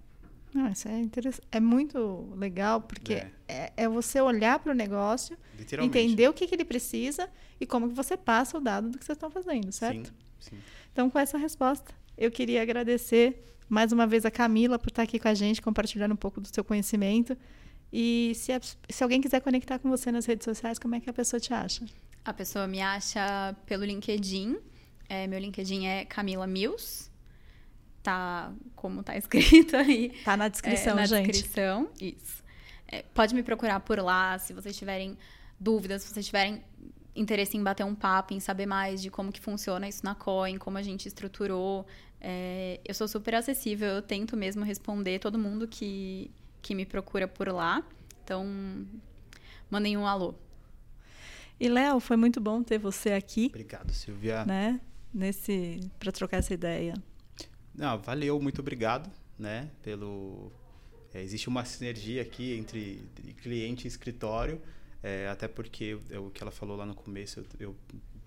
Ah, 0.55 0.69
isso 0.71 0.87
é, 0.87 0.99
interess- 0.99 1.41
é 1.51 1.59
muito 1.59 2.31
legal, 2.35 2.81
porque 2.81 3.13
É. 3.13 3.31
é, 3.47 3.73
é 3.77 3.87
você 3.89 4.19
olhar 4.21 4.59
para 4.59 4.71
o 4.71 4.75
negócio, 4.75 5.37
entender 5.81 6.27
o 6.27 6.33
que, 6.33 6.45
que 6.47 6.53
ele 6.55 6.65
precisa 6.65 7.29
e 7.59 7.65
como 7.65 7.87
que 7.89 7.95
você 7.95 8.15
passa 8.17 8.57
o 8.57 8.61
dado 8.61 8.89
do 8.89 8.97
que 8.97 9.05
vocês 9.05 9.15
estão 9.15 9.31
fazendo, 9.31 9.71
certo? 9.71 10.07
sim, 10.39 10.49
sim. 10.57 10.57
Então, 10.91 11.09
com 11.09 11.17
essa 11.17 11.37
resposta, 11.39 11.91
eu 12.15 12.29
queria 12.31 12.61
agradecer 12.61 13.52
mais 13.73 13.91
uma 13.91 14.05
vez 14.07 14.25
a 14.25 14.31
Camila 14.31 14.77
por 14.79 14.89
estar 14.89 15.03
aqui 15.03 15.17
com 15.19 15.27
a 15.27 15.33
gente, 15.33 15.61
compartilhando 15.61 16.13
um 16.13 16.17
pouco 16.17 16.39
do 16.39 16.47
seu 16.47 16.63
conhecimento. 16.63 17.35
E 17.91 18.31
se, 18.35 18.51
a- 18.51 18.59
se 18.89 19.03
alguém 19.03 19.19
quiser 19.21 19.39
conectar 19.41 19.79
com 19.79 19.89
você 19.89 20.11
nas 20.11 20.25
redes 20.25 20.45
sociais, 20.45 20.79
como 20.79 20.95
é 20.95 20.99
que 20.99 21.09
a 21.09 21.13
pessoa 21.13 21.39
te 21.39 21.53
acha? 21.53 21.85
A 22.25 22.33
pessoa 22.33 22.67
me 22.67 22.81
acha 22.81 23.55
pelo 23.65 23.83
LinkedIn. 23.83 24.57
É, 25.09 25.27
meu 25.27 25.39
LinkedIn 25.39 25.85
é 25.85 26.05
Camila 26.05 26.47
Mills. 26.47 27.11
Tá 28.01 28.51
como 28.75 29.01
tá 29.03 29.15
escrito 29.17 29.75
aí. 29.77 30.09
Tá 30.25 30.35
na 30.37 30.47
descrição, 30.47 30.93
É, 30.93 30.95
na 30.95 31.05
gente. 31.05 31.31
descrição, 31.31 31.89
isso. 31.99 32.43
É, 32.87 33.03
pode 33.13 33.33
me 33.33 33.43
procurar 33.43 33.79
por 33.79 33.99
lá 33.99 34.37
se 34.39 34.53
vocês 34.53 34.75
tiverem 34.77 35.17
dúvidas, 35.59 36.03
se 36.03 36.13
vocês 36.13 36.25
tiverem 36.25 36.61
interesse 37.15 37.55
em 37.57 37.63
bater 37.63 37.85
um 37.85 37.95
papo, 37.95 38.33
em 38.33 38.39
saber 38.39 38.65
mais 38.65 39.01
de 39.01 39.09
como 39.09 39.31
que 39.31 39.39
funciona 39.39 39.87
isso 39.87 40.03
na 40.03 40.15
Coin, 40.15 40.57
como 40.57 40.77
a 40.77 40.81
gente 40.81 41.07
estruturou. 41.07 41.85
É, 42.19 42.79
eu 42.85 42.93
sou 42.93 43.07
super 43.07 43.35
acessível, 43.35 43.89
eu 43.89 44.01
tento 44.01 44.35
mesmo 44.37 44.63
responder 44.63 45.19
todo 45.19 45.37
mundo 45.37 45.67
que, 45.67 46.31
que 46.61 46.73
me 46.73 46.85
procura 46.85 47.27
por 47.27 47.47
lá. 47.49 47.83
Então, 48.23 48.47
mandem 49.69 49.97
um 49.97 50.07
alô. 50.07 50.33
E, 51.59 51.69
Léo, 51.69 51.99
foi 51.99 52.17
muito 52.17 52.41
bom 52.41 52.63
ter 52.63 52.77
você 52.77 53.11
aqui, 53.11 53.47
obrigado 53.47 53.91
Silvia 53.91 54.43
né? 54.45 54.81
Nesse, 55.13 55.79
para 55.99 56.11
trocar 56.11 56.37
essa 56.37 56.53
ideia. 56.53 56.95
Não, 57.75 57.99
valeu, 57.99 58.39
muito 58.41 58.59
obrigado, 58.59 59.09
né, 59.37 59.69
pelo... 59.81 60.51
é, 61.13 61.21
existe 61.21 61.47
uma 61.47 61.63
sinergia 61.65 62.21
aqui 62.21 62.53
entre 62.53 63.03
cliente 63.41 63.85
e 63.85 63.87
escritório, 63.87 64.61
é, 65.03 65.27
até 65.27 65.47
porque 65.47 65.95
o 65.95 66.29
que 66.31 66.41
ela 66.41 66.51
falou 66.51 66.75
lá 66.77 66.85
no 66.85 66.95
começo, 66.95 67.39
eu, 67.41 67.45
eu 67.59 67.75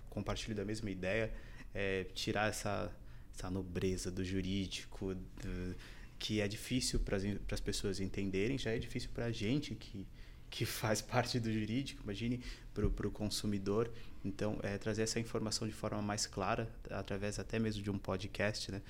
compartilho 0.09 0.55
da 0.55 0.63
mesma 0.63 0.89
ideia, 0.89 1.33
é, 1.73 2.05
tirar 2.13 2.49
essa, 2.49 2.91
essa 3.35 3.49
nobreza 3.49 4.09
do 4.11 4.23
jurídico, 4.23 5.13
do- 5.15 5.75
que 6.19 6.41
é 6.41 6.47
difícil 6.47 6.99
para 6.99 7.17
as 7.51 7.59
pessoas 7.59 7.99
entenderem, 7.99 8.57
já 8.57 8.71
é 8.71 8.79
difícil 8.79 9.09
para 9.13 9.25
a 9.25 9.31
gente 9.31 9.75
que, 9.75 10.07
que 10.49 10.65
faz 10.65 11.01
parte 11.03 11.39
do 11.39 11.51
jurídico, 11.51 12.01
imagine 12.03 12.41
para 12.73 13.07
o 13.07 13.11
consumidor. 13.11 13.91
Então, 14.25 14.59
é, 14.63 14.77
trazer 14.77 15.03
essa 15.03 15.19
informação 15.19 15.67
de 15.67 15.73
forma 15.73 16.01
mais 16.01 16.25
clara, 16.25 16.69
através 16.89 17.37
até 17.39 17.59
mesmo 17.59 17.81
de 17.83 17.89
um 17.91 17.97
podcast, 17.97 18.71
né? 18.71 18.81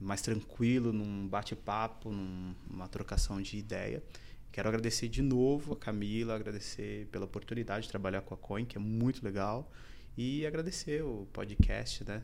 mais 0.00 0.20
tranquilo, 0.20 0.92
num 0.92 1.26
bate-papo, 1.26 2.10
num- 2.10 2.54
numa 2.68 2.88
trocação 2.88 3.40
de 3.40 3.56
ideia. 3.56 4.02
Quero 4.54 4.68
agradecer 4.68 5.08
de 5.08 5.20
novo 5.20 5.72
a 5.72 5.76
Camila, 5.76 6.36
agradecer 6.36 7.08
pela 7.10 7.24
oportunidade 7.24 7.86
de 7.86 7.88
trabalhar 7.88 8.20
com 8.20 8.34
a 8.34 8.36
Coin, 8.36 8.64
que 8.64 8.78
é 8.78 8.80
muito 8.80 9.24
legal, 9.24 9.68
e 10.16 10.46
agradecer 10.46 11.02
o 11.02 11.26
podcast, 11.32 12.04
né? 12.04 12.22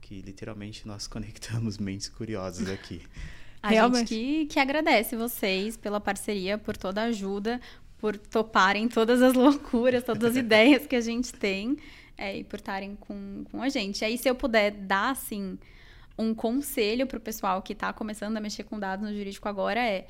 Que 0.00 0.20
literalmente 0.20 0.88
nós 0.88 1.06
conectamos 1.06 1.78
mentes 1.78 2.08
curiosas 2.08 2.68
aqui. 2.68 3.00
A 3.62 3.68
Realmente. 3.68 4.12
gente 4.12 4.46
que, 4.46 4.46
que 4.54 4.58
agradece 4.58 5.14
vocês 5.14 5.76
pela 5.76 6.00
parceria, 6.00 6.58
por 6.58 6.76
toda 6.76 7.02
a 7.02 7.04
ajuda, 7.04 7.60
por 7.98 8.16
toparem 8.16 8.88
todas 8.88 9.22
as 9.22 9.34
loucuras, 9.38 10.02
todas 10.02 10.32
as 10.32 10.36
ideias 10.36 10.84
que 10.84 10.96
a 10.96 11.00
gente 11.00 11.32
tem 11.32 11.76
é, 12.16 12.38
e 12.38 12.44
por 12.44 12.58
estarem 12.58 12.96
com, 12.96 13.44
com 13.52 13.62
a 13.62 13.68
gente. 13.68 14.04
Aí, 14.04 14.18
se 14.18 14.28
eu 14.28 14.34
puder 14.34 14.72
dar, 14.72 15.10
assim, 15.10 15.56
um 16.18 16.34
conselho 16.34 17.06
para 17.06 17.18
o 17.18 17.20
pessoal 17.20 17.62
que 17.62 17.72
está 17.72 17.92
começando 17.92 18.36
a 18.36 18.40
mexer 18.40 18.64
com 18.64 18.80
dados 18.80 19.08
no 19.08 19.16
jurídico 19.16 19.48
agora 19.48 19.80
é 19.80 20.08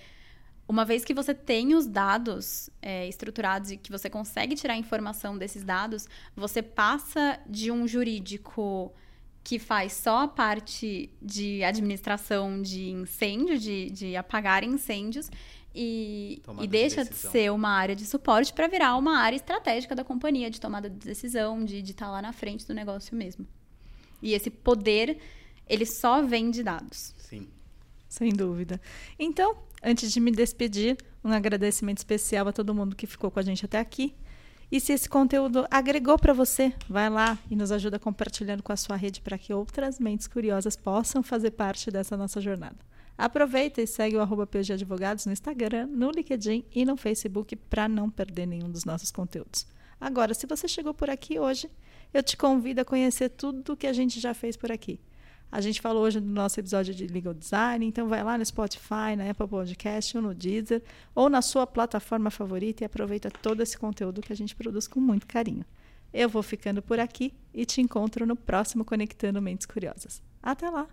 uma 0.69 0.85
vez 0.85 1.03
que 1.03 1.15
você 1.15 1.33
tem 1.33 1.75
os 1.75 1.87
dados 1.87 2.69
é, 2.83 3.09
estruturados 3.09 3.71
e 3.71 3.79
que 3.79 3.91
você 3.91 4.11
consegue 4.11 4.55
tirar 4.55 4.77
informação 4.77 5.39
desses 5.39 5.65
dados, 5.65 6.07
você 6.37 6.63
passa 6.63 7.41
de 7.49 7.73
um 7.73 7.89
jurídico 7.89 8.93
que 9.43 9.59
faz 9.59 9.95
só 9.95 10.25
a 10.25 10.29
parte 10.29 11.11
de 11.23 11.65
administração 11.65 12.61
de 12.61 12.91
incêndio, 12.91 13.59
de, 13.59 13.89
de 13.91 14.15
apagar 14.15 14.63
incêndios, 14.63 15.31
e, 15.75 16.43
e 16.47 16.61
de 16.61 16.67
deixa 16.67 17.03
de, 17.03 17.11
decisão. 17.11 17.33
ser 17.33 17.53
uma 17.53 17.71
área 17.71 17.97
de 17.97 18.05
suporte 18.05 18.53
para 18.53 18.67
virar 18.67 18.95
uma 18.97 19.19
área 19.19 19.37
estratégica 19.37 19.95
da 19.95 20.05
companhia, 20.05 20.51
de 20.51 20.61
tomada 20.61 20.91
de 20.91 20.99
decisão, 20.99 21.65
de 21.65 21.79
estar 21.79 22.11
lá 22.11 22.21
na 22.21 22.33
frente 22.33 22.67
do 22.67 22.75
negócio 22.75 23.17
mesmo. 23.17 23.47
E 24.21 24.35
esse 24.35 24.51
poder, 24.51 25.19
ele 25.67 25.87
só 25.87 26.21
vem 26.21 26.51
de 26.51 26.63
dados. 26.63 27.15
Sim. 27.17 27.49
Sem 28.07 28.33
dúvida. 28.33 28.81
Então, 29.19 29.57
antes 29.83 30.13
de 30.13 30.21
me 30.21 30.31
despedir, 30.31 30.97
um 31.25 31.33
agradecimento 31.33 31.99
especial 31.99 32.49
a 32.49 32.53
todo 32.53 32.75
mundo 32.75 32.97
que 32.97 33.07
ficou 33.07 33.31
com 33.31 33.39
a 33.39 33.43
gente 33.43 33.65
até 33.65 33.79
aqui. 33.79 34.15
E 34.71 34.81
se 34.81 34.93
esse 34.93 35.09
conteúdo 35.09 35.67
agregou 35.71 36.19
para 36.19 36.35
você, 36.35 36.75
vai 36.89 37.09
lá 37.09 37.39
e 37.51 37.57
nos 37.57 37.73
ajuda 37.73 37.99
compartilhando 37.99 38.63
com 38.63 38.73
a 38.73 38.77
sua 38.77 38.97
rede 38.97 39.21
para 39.21 39.39
que 39.39 39.53
outras 39.53 39.99
mentes 39.99 40.27
curiosas 40.27 40.77
possam 40.77 41.23
fazer 41.23 41.53
parte 41.53 41.91
dessa 41.91 42.17
nossa 42.17 42.41
jornada. 42.41 42.77
Aproveita 43.17 43.81
e 43.81 43.87
segue 43.87 44.17
o 44.17 44.21
arroba 44.21 44.47
PG 44.47 44.75
Advogados 44.75 45.27
no 45.27 45.33
Instagram, 45.33 45.87
no 45.87 46.11
LinkedIn 46.11 46.65
e 46.73 46.85
no 46.85 46.97
Facebook 46.97 47.57
para 47.57 47.89
não 47.89 48.09
perder 48.09 48.47
nenhum 48.47 48.71
dos 48.71 48.85
nossos 48.85 49.11
conteúdos. 49.11 49.67
Agora, 50.01 50.35
se 50.35 50.47
você 50.47 50.69
chegou 50.69 50.95
por 50.95 51.11
aqui 51.11 51.39
hoje, 51.39 51.69
eu 52.15 52.23
te 52.23 52.37
convido 52.37 52.81
a 52.81 52.85
conhecer 52.85 53.31
tudo 53.31 53.77
que 53.77 53.87
a 53.87 53.93
gente 53.93 54.21
já 54.21 54.33
fez 54.33 54.57
por 54.57 54.71
aqui. 54.71 55.01
A 55.51 55.61
gente 55.61 55.81
falou 55.81 56.03
hoje 56.03 56.21
no 56.21 56.31
nosso 56.31 56.61
episódio 56.61 56.95
de 56.95 57.07
Legal 57.07 57.33
Design, 57.33 57.87
então 57.87 58.07
vai 58.07 58.23
lá 58.23 58.37
no 58.37 58.45
Spotify, 58.45 59.17
na 59.17 59.31
Apple 59.31 59.49
Podcast 59.49 60.17
ou 60.17 60.23
no 60.23 60.35
Deezer, 60.35 60.83
ou 61.15 61.31
na 61.31 61.41
sua 61.41 61.67
plataforma 61.67 62.31
favorita 62.31 62.85
e 62.85 62.87
aproveita 62.87 63.31
todo 63.31 63.63
esse 63.63 63.77
conteúdo 63.79 64.21
que 64.21 64.33
a 64.33 64.37
gente 64.37 64.55
produz 64.55 64.87
com 64.87 65.01
muito 65.01 65.27
carinho. 65.27 65.65
Eu 66.13 66.29
vou 66.29 66.43
ficando 66.43 66.83
por 66.83 67.01
aqui 67.01 67.33
e 67.53 67.65
te 67.65 67.81
encontro 67.81 68.27
no 68.27 68.37
próximo 68.37 68.85
Conectando 68.85 69.41
Mentes 69.41 69.67
Curiosas. 69.67 70.23
Até 70.43 70.69
lá! 70.69 70.87